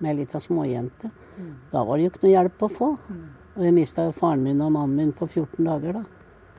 med 0.00 0.10
ei 0.12 0.16
lita 0.22 0.40
småjente. 0.40 1.10
Da 1.72 1.82
var 1.84 1.96
det 1.98 2.06
jo 2.06 2.10
ikke 2.12 2.24
noe 2.26 2.32
hjelp 2.34 2.64
å 2.66 2.70
få. 2.72 2.88
Og 3.56 3.64
jeg 3.66 3.74
mista 3.76 4.06
faren 4.14 4.42
min 4.44 4.60
og 4.62 4.72
mannen 4.72 4.96
min 4.96 5.12
på 5.16 5.26
14 5.28 5.64
dager, 5.66 6.00
da. 6.00 6.04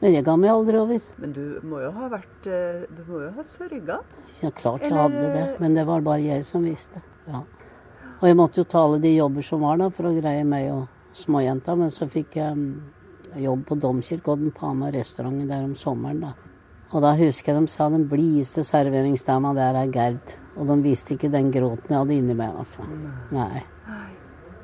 Men 0.02 0.16
jeg 0.16 0.26
ga 0.26 0.34
meg 0.36 0.50
aldri 0.50 0.80
over. 0.82 1.04
Men 1.22 1.34
du 1.36 1.44
må 1.70 1.80
jo 1.84 1.92
ha 1.94 2.08
vært 2.10 2.48
eh, 2.50 2.86
Du 2.90 3.04
må 3.06 3.20
jo 3.22 3.28
ha 3.36 3.44
sørga? 3.46 4.00
Ja, 4.42 4.50
klart 4.50 4.82
jeg 4.82 4.90
Eller- 4.90 5.04
hadde 5.04 5.34
det, 5.36 5.60
men 5.62 5.76
det 5.78 5.86
var 5.86 6.02
bare 6.02 6.24
jeg 6.26 6.46
som 6.46 6.64
visste. 6.66 7.04
Ja. 7.28 7.44
Og 8.20 8.26
jeg 8.28 8.38
måtte 8.38 8.62
jo 8.62 8.66
ta 8.70 8.82
alle 8.82 9.00
de 9.02 9.14
jobber 9.16 9.46
som 9.46 9.62
var 9.62 9.78
da, 9.78 9.90
for 9.94 10.10
å 10.10 10.16
greie 10.18 10.44
meg 10.46 10.72
og 10.74 10.88
småjenta. 11.14 11.78
Men 11.78 11.94
så 11.94 12.10
fikk 12.10 12.36
jeg 12.42 12.58
mm, 12.58 12.82
jobb 13.46 13.66
på 13.70 13.78
Domkirkeodden 13.82 14.52
på 14.58 14.66
Hamar 14.68 14.92
restauranten 14.98 15.48
der 15.50 15.64
om 15.70 15.76
sommeren, 15.78 16.20
da. 16.26 16.34
Og 16.92 17.02
da 17.04 17.14
husker 17.16 17.54
jeg 17.54 17.62
de 17.62 17.72
sa 17.72 17.88
den 17.90 18.08
blideste 18.12 18.64
serveringsdama 18.68 19.54
der 19.56 19.78
er 19.80 19.92
Gerd. 19.92 20.34
Og 20.60 20.68
de 20.68 20.76
visste 20.84 21.16
ikke 21.16 21.32
den 21.32 21.52
gråten 21.54 21.94
jeg 21.94 21.98
hadde 22.02 22.18
inni 22.18 22.36
meg, 22.36 22.58
altså. 22.60 22.84
Nei. 23.32 23.62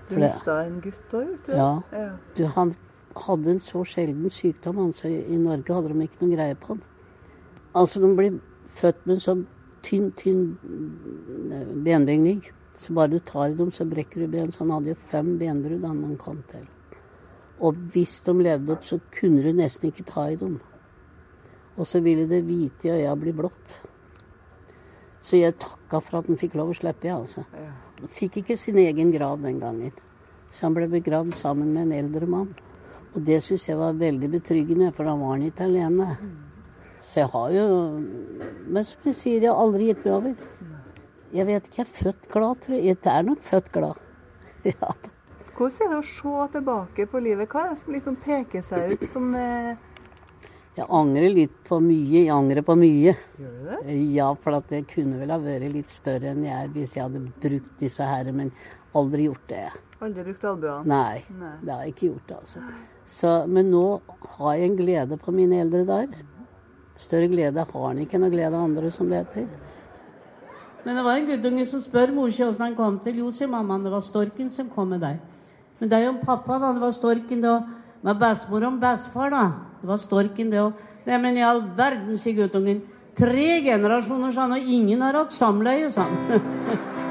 Du 0.08 0.13
For 0.13 0.20
det- 0.20 0.28
mista 0.32 0.58
en 0.66 0.82
gutt 0.82 1.13
òg, 1.13 1.30
vet 1.32 1.46
du. 1.46 1.52
Ja. 1.56 1.82
ja. 1.92 2.10
Du, 2.36 2.46
han 2.46 2.74
hadde 3.16 3.52
en 3.52 3.60
så 3.60 3.84
sjelden 3.84 4.30
sykdom. 4.30 4.78
Altså, 4.88 5.08
I 5.08 5.38
Norge 5.38 5.74
hadde 5.74 5.94
de 5.94 6.08
ikke 6.08 6.22
noen 6.22 6.36
greie 6.36 6.56
på 6.56 6.76
det. 6.76 6.88
Altså, 7.76 8.02
de 8.02 8.16
blir 8.16 8.40
født 8.68 9.06
med 9.06 9.16
en 9.16 9.20
så 9.24 9.36
tynn, 9.84 10.12
tynn 10.20 10.58
eh, 11.52 11.74
benbygning. 11.84 12.44
Så 12.76 12.94
bare 12.94 13.16
du 13.16 13.20
tar 13.20 13.50
i 13.50 13.56
dem, 13.56 13.72
så 13.72 13.88
brekker 13.90 14.22
du 14.22 14.28
ben. 14.28 14.52
Så 14.52 14.63
han 14.66 14.72
hadde 14.76 14.92
jo 14.94 14.96
fem 14.96 15.38
benbrudd 15.40 15.84
han 15.88 16.18
kom 16.18 16.44
til. 16.48 16.68
Og 17.60 17.74
hvis 17.94 18.20
de 18.26 18.34
levde 18.34 18.76
opp, 18.76 18.84
så 18.86 19.00
kunne 19.12 19.44
du 19.44 19.52
nesten 19.52 19.90
ikke 19.90 20.06
ta 20.06 20.28
i 20.30 20.36
dem. 20.36 20.60
Og 21.78 21.86
så 21.86 22.02
ville 22.02 22.26
det 22.30 22.44
hvite 22.46 22.90
i 22.90 22.96
øya 22.98 23.13
bli 23.20 23.34
blått. 23.38 23.78
Så 25.22 25.40
jeg 25.40 25.58
takka 25.62 26.00
for 26.02 26.20
at 26.20 26.30
han 26.30 26.40
fikk 26.40 26.56
lov 26.58 26.72
å 26.72 26.78
slippe, 26.78 27.10
jeg, 27.10 27.18
altså. 27.18 27.44
Han 27.98 28.12
fikk 28.13 28.42
ikke 28.42 28.58
sin 28.58 28.78
egen 28.82 29.12
grav 29.13 29.42
den 29.44 29.60
gangen. 29.62 29.94
Så 30.50 30.68
han 30.68 30.78
ble 30.78 30.88
begravd 30.90 31.36
sammen 31.38 31.74
med 31.76 31.88
en 31.88 31.98
eldre 32.06 32.30
mann. 32.30 32.54
Og 33.13 33.24
det 33.26 33.42
syns 33.44 33.68
jeg 33.68 33.80
var 33.80 33.98
veldig 33.98 34.30
betryggende, 34.38 34.92
for 34.96 35.08
da 35.08 35.16
var 35.18 35.36
han 35.36 35.48
ikke 35.48 35.68
alene. 35.68 36.08
Så 37.02 37.22
jeg 37.22 37.30
har 37.34 37.52
jo 37.54 37.66
Men 38.68 38.84
som 38.84 39.06
jeg 39.06 39.16
sier, 39.16 39.42
jeg 39.42 39.52
har 39.52 39.62
aldri 39.62 39.92
gitt 39.92 40.06
meg 40.06 40.16
over. 40.16 40.72
Jeg 41.34 41.46
vet 41.46 41.68
ikke, 41.68 41.82
jeg 41.82 41.86
er 41.86 41.94
født 41.94 42.32
glad, 42.32 42.62
tror 42.63 42.76
jeg. 42.78 42.86
Jeg 42.88 42.98
er 43.12 43.28
nok 43.28 43.46
født 43.52 43.72
glad. 43.72 44.04
Ja 44.68 44.90
da. 44.90 45.13
Hvordan 45.58 45.88
er 45.88 45.90
det 45.90 45.98
å 45.98 46.06
se 46.06 46.48
tilbake 46.54 47.06
på 47.10 47.20
livet? 47.24 47.50
Hva 47.50 47.63
er 47.63 47.70
det 47.72 47.80
som 47.80 47.94
liksom 47.94 48.18
peker 48.22 48.62
seg 48.62 48.92
ut 48.94 49.06
som 49.10 49.32
eh, 49.34 49.80
Jeg 50.78 50.86
angrer 50.94 51.32
litt 51.34 51.56
på 51.66 51.80
mye. 51.82 52.20
Jeg 52.22 52.30
angrer 52.30 52.62
på 52.66 52.76
mye. 52.78 53.16
Gjør 53.40 53.54
du 53.58 53.70
det? 53.72 53.96
Ja, 54.13 54.28
for 54.38 54.60
at 54.60 54.70
jeg 54.76 54.86
kunne 54.92 55.18
vel 55.18 55.32
ha 55.34 55.40
vært 55.42 55.72
litt 55.74 55.90
større 55.90 56.30
enn 56.36 56.44
jeg 56.46 56.54
er 56.54 56.70
hvis 56.76 56.94
jeg 56.98 57.08
hadde 57.08 57.22
brukt 57.42 57.80
disse 57.82 58.06
her, 58.06 58.30
men 58.36 58.52
aldri 58.98 59.26
gjort 59.26 59.48
det. 59.50 59.63
Aldri 59.98 60.28
brukt 60.28 60.46
albuene? 60.46 60.86
Nei, 60.86 61.24
Nei. 61.40 61.54
det 61.63 61.74
har 61.74 61.82
jeg 61.88 61.96
ikke 61.96 62.10
gjort, 62.12 62.34
altså. 62.38 62.62
Så, 63.08 63.32
men 63.50 63.72
nå 63.74 63.86
har 64.38 64.54
jeg 64.60 64.70
en 64.70 64.78
glede 64.78 65.18
på 65.18 65.34
mine 65.34 65.63
eldre 65.63 65.82
dager. 65.88 66.28
Større 66.98 67.30
glede 67.32 67.66
har 67.72 67.88
han 67.88 68.04
ikke 68.04 68.20
enn 68.20 68.28
å 68.28 68.34
glede 68.34 68.62
andre, 68.62 68.92
som 68.94 69.10
det 69.10 69.24
heter. 69.24 69.50
Men 70.86 71.00
det 71.00 71.04
var 71.04 71.18
en 71.18 71.26
guttunge 71.28 71.66
som 71.68 71.82
spør 71.82 72.13
mor 72.13 72.30
si 72.32 72.46
åssen 72.46 72.68
han 72.68 72.78
kom 72.78 73.00
til. 73.04 73.18
Jo, 73.24 73.32
sier 73.34 73.50
mammaen, 73.50 73.82
det 73.86 73.92
var 73.92 74.06
storken 74.06 74.54
som 74.54 74.70
kom 74.70 74.94
med 74.94 75.02
deg. 75.02 75.18
Men 75.82 75.90
det 75.90 75.98
er 75.98 76.06
jo 76.06 76.13
pappa, 76.21 76.60
da. 76.62 76.69
Det 76.78 76.86
var 76.86 76.94
storken, 76.94 77.42
òg. 77.50 77.73
Med 78.06 78.21
bestemor 78.21 78.67
og 78.69 78.78
bestefar, 78.82 79.34
da. 79.34 79.44
Det 79.82 79.90
var 79.90 80.00
storken, 80.02 80.52
det 80.54 80.62
òg. 80.62 80.86
Neimen, 81.08 81.38
i 81.40 81.46
all 81.46 81.63
verden, 81.78 82.17
sier 82.19 82.36
guttungen. 82.38 82.82
Tre 83.17 83.50
generasjoner, 83.65 84.34
sa 84.34 84.46
han, 84.46 84.58
og 84.58 84.71
ingen 84.78 85.02
har 85.06 85.17
hatt 85.17 85.34
samleie, 85.34 85.90
sa 85.94 86.06
han. 86.06 86.42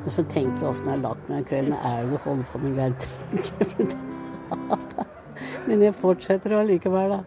Og 0.00 0.08
så 0.14 0.22
tenker 0.24 0.62
jeg 0.62 0.70
ofte 0.70 0.86
når 0.86 0.94
jeg 0.94 1.00
har 1.00 1.08
lagt 1.10 1.26
meg 1.28 1.36
en 1.42 1.48
kveld, 1.50 1.74
hva 1.74 1.90
er 1.90 2.06
det 2.06 2.14
du 2.14 2.22
holder 2.24 2.46
på 2.48 2.60
med, 2.62 2.78
Geir? 2.78 2.94
Men 5.68 5.84
jeg 5.84 5.96
fortsetter 5.98 6.56
allikevel, 6.56 7.12
da. 7.12 7.20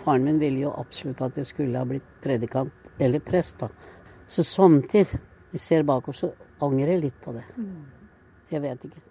Faren 0.00 0.26
min 0.26 0.40
ville 0.42 0.64
jo 0.64 0.72
absolutt 0.74 1.22
at 1.26 1.38
jeg 1.38 1.46
skulle 1.46 1.78
ha 1.78 1.86
blitt 1.86 2.08
predikant 2.24 2.90
eller 2.98 3.22
prest, 3.22 3.62
da. 3.62 3.68
Så 4.28 4.42
somtid, 4.44 5.14
jeg 5.52 5.62
ser 5.62 5.86
bakover, 5.86 6.18
så 6.18 6.32
angrer 6.66 6.96
jeg 6.96 7.04
litt 7.06 7.20
på 7.22 7.32
det. 7.36 7.44
Jeg 8.50 8.64
vet 8.64 8.88
ikke. 8.88 9.04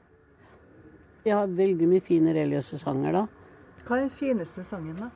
Jeg 1.27 1.35
har 1.35 1.57
veldig 1.57 1.87
mye 1.89 2.03
fine 2.03 2.35
religiøse 2.35 2.79
sanger, 2.83 3.15
da. 3.15 3.25
Hva 3.87 3.95
er 3.95 4.01
den 4.01 4.09
fineste 4.11 4.63
sangen, 4.67 4.97
da? 4.99 5.09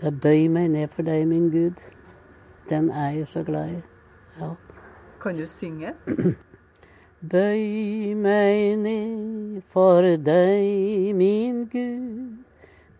Det 0.00 0.06
er 0.06 0.10
'Bøy 0.22 0.48
meg 0.48 0.68
ned 0.70 0.88
for 0.88 1.02
deg, 1.02 1.26
min 1.26 1.50
Gud'. 1.50 1.90
Den 2.68 2.90
er 2.90 3.10
jeg 3.10 3.26
så 3.26 3.42
glad 3.42 3.70
i. 3.70 3.82
Ja. 4.40 4.54
Kan 5.20 5.32
du 5.32 5.46
synge? 5.48 5.94
Bøy 7.30 8.14
meg 8.14 8.76
ned 8.78 9.62
for 9.72 10.02
deg, 10.02 11.14
min 11.16 11.64
Gud, 11.72 12.44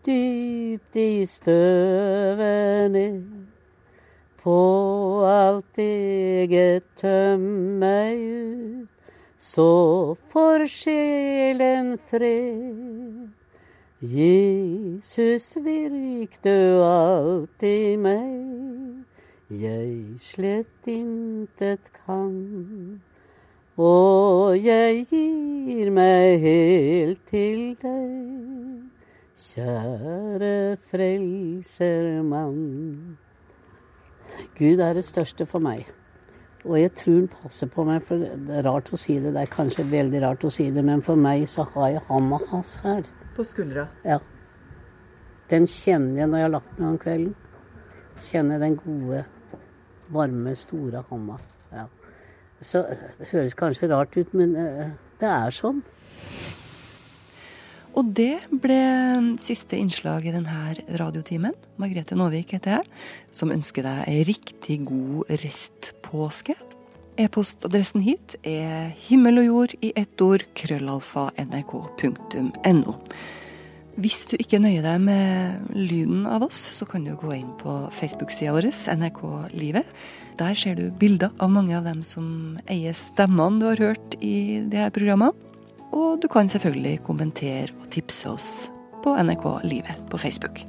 dypt 0.07 0.97
i 0.97 1.27
støvet 1.27 2.91
ned. 2.91 3.22
På 4.43 4.59
alt 5.25 5.79
eget 5.79 6.83
tøm 6.97 7.47
meg 7.79 8.18
ut, 8.18 8.89
så 9.39 10.16
får 10.33 10.66
sjelen 10.66 11.99
fred. 11.99 13.44
Jesus, 14.05 15.55
virk 15.65 16.35
du 16.45 16.83
alt 16.85 17.63
i 17.65 17.97
meg, 17.97 19.07
jeg 19.49 20.19
slett 20.21 20.89
intet 20.93 21.89
kan. 22.03 23.01
Og 23.81 24.61
jeg 24.61 25.07
gir 25.09 25.89
meg 25.97 26.37
helt 26.45 27.25
til 27.33 27.73
deg, 27.81 28.85
kjære 29.41 30.77
frelsermann. 30.85 32.61
Gud 34.61 34.85
er 34.85 35.01
det 35.01 35.09
største 35.09 35.49
for 35.49 35.65
meg. 35.65 35.89
Og 36.69 36.77
jeg 36.83 36.93
tror 37.01 37.23
han 37.23 37.33
passer 37.41 37.73
på 37.73 37.89
meg, 37.89 38.05
for 38.05 38.21
det 38.21 38.53
er 38.61 38.69
rart 38.69 38.93
å 38.93 39.01
si 39.01 39.17
det. 39.17 39.33
Det 39.33 39.49
er 39.49 39.57
kanskje 39.57 39.89
veldig 39.89 40.21
rart 40.29 40.45
å 40.45 40.53
si 40.53 40.69
det, 40.69 40.85
men 40.85 41.01
for 41.01 41.17
meg 41.17 41.49
så 41.49 41.65
har 41.73 41.97
jeg 41.97 42.09
handa 42.13 42.45
hans 42.53 42.77
her. 42.85 43.09
På 43.35 43.45
skuldra? 43.47 43.89
Ja. 44.07 44.20
Den 45.51 45.66
kjenner 45.70 46.22
jeg 46.22 46.30
når 46.30 46.41
jeg 46.41 46.47
har 46.47 46.55
lagt 46.55 46.78
meg 46.78 46.89
om 46.89 46.99
kvelden. 47.03 47.35
Kjenner 48.24 48.62
den 48.62 48.76
gode, 48.78 49.24
varme, 50.14 50.55
store 50.59 51.03
handa. 51.11 51.39
Ja. 51.74 51.89
Så 52.64 52.85
det 53.18 53.30
høres 53.32 53.57
kanskje 53.59 53.91
rart 53.91 54.14
ut, 54.16 54.30
men 54.39 54.55
eh, 54.57 54.95
det 55.20 55.30
er 55.30 55.55
sånn. 55.55 55.82
Og 57.95 58.09
det 58.16 58.41
ble 58.51 58.78
siste 59.43 59.78
innslag 59.78 60.24
i 60.26 60.32
denne 60.35 60.74
radiotimen. 60.99 61.55
Margrethe 61.78 62.18
Nåvik 62.18 62.57
heter 62.57 62.80
jeg, 62.80 63.03
som 63.30 63.53
ønsker 63.55 63.87
deg 63.87 64.09
ei 64.11 64.24
riktig 64.26 64.80
god 64.89 65.30
restpåske. 65.45 66.57
E-postadressen 67.21 68.03
hit 68.03 68.35
er 68.43 68.91
himmel 69.07 69.39
og 69.45 69.47
jord 69.47 69.75
i 69.87 69.93
ett 69.95 70.21
ord, 70.25 70.43
krøllalfa, 70.59 71.29
nrk.no. 71.45 72.95
Hvis 73.95 74.25
du 74.27 74.35
ikke 74.43 74.59
nøyer 74.59 74.83
deg 74.83 75.05
med 75.05 75.71
lyden 75.79 76.25
av 76.27 76.49
oss, 76.49 76.65
så 76.75 76.89
kan 76.91 77.07
du 77.07 77.12
gå 77.15 77.31
inn 77.37 77.53
på 77.61 77.77
Facebook-sida 77.95 78.57
vår, 78.57 78.67
NRK 78.99 79.23
Livet. 79.55 79.95
Der 80.41 80.59
ser 80.59 80.75
du 80.75 80.89
bilder 80.91 81.31
av 81.39 81.55
mange 81.55 81.79
av 81.79 81.87
dem 81.87 82.03
som 82.03 82.59
eier 82.67 82.97
stemmene 82.99 83.62
du 83.62 83.71
har 83.71 83.87
hørt 83.93 84.19
i 84.19 84.65
de 84.67 84.83
her 84.83 84.91
programmene. 84.95 85.39
Og 85.95 86.19
du 86.19 86.27
kan 86.27 86.51
selvfølgelig 86.51 87.05
kommentere 87.07 87.71
og 87.79 87.91
tipse 87.95 88.27
oss 88.27 88.53
på 89.07 89.15
NRK 89.15 89.51
Livet 89.71 90.09
på 90.11 90.19
Facebook. 90.19 90.65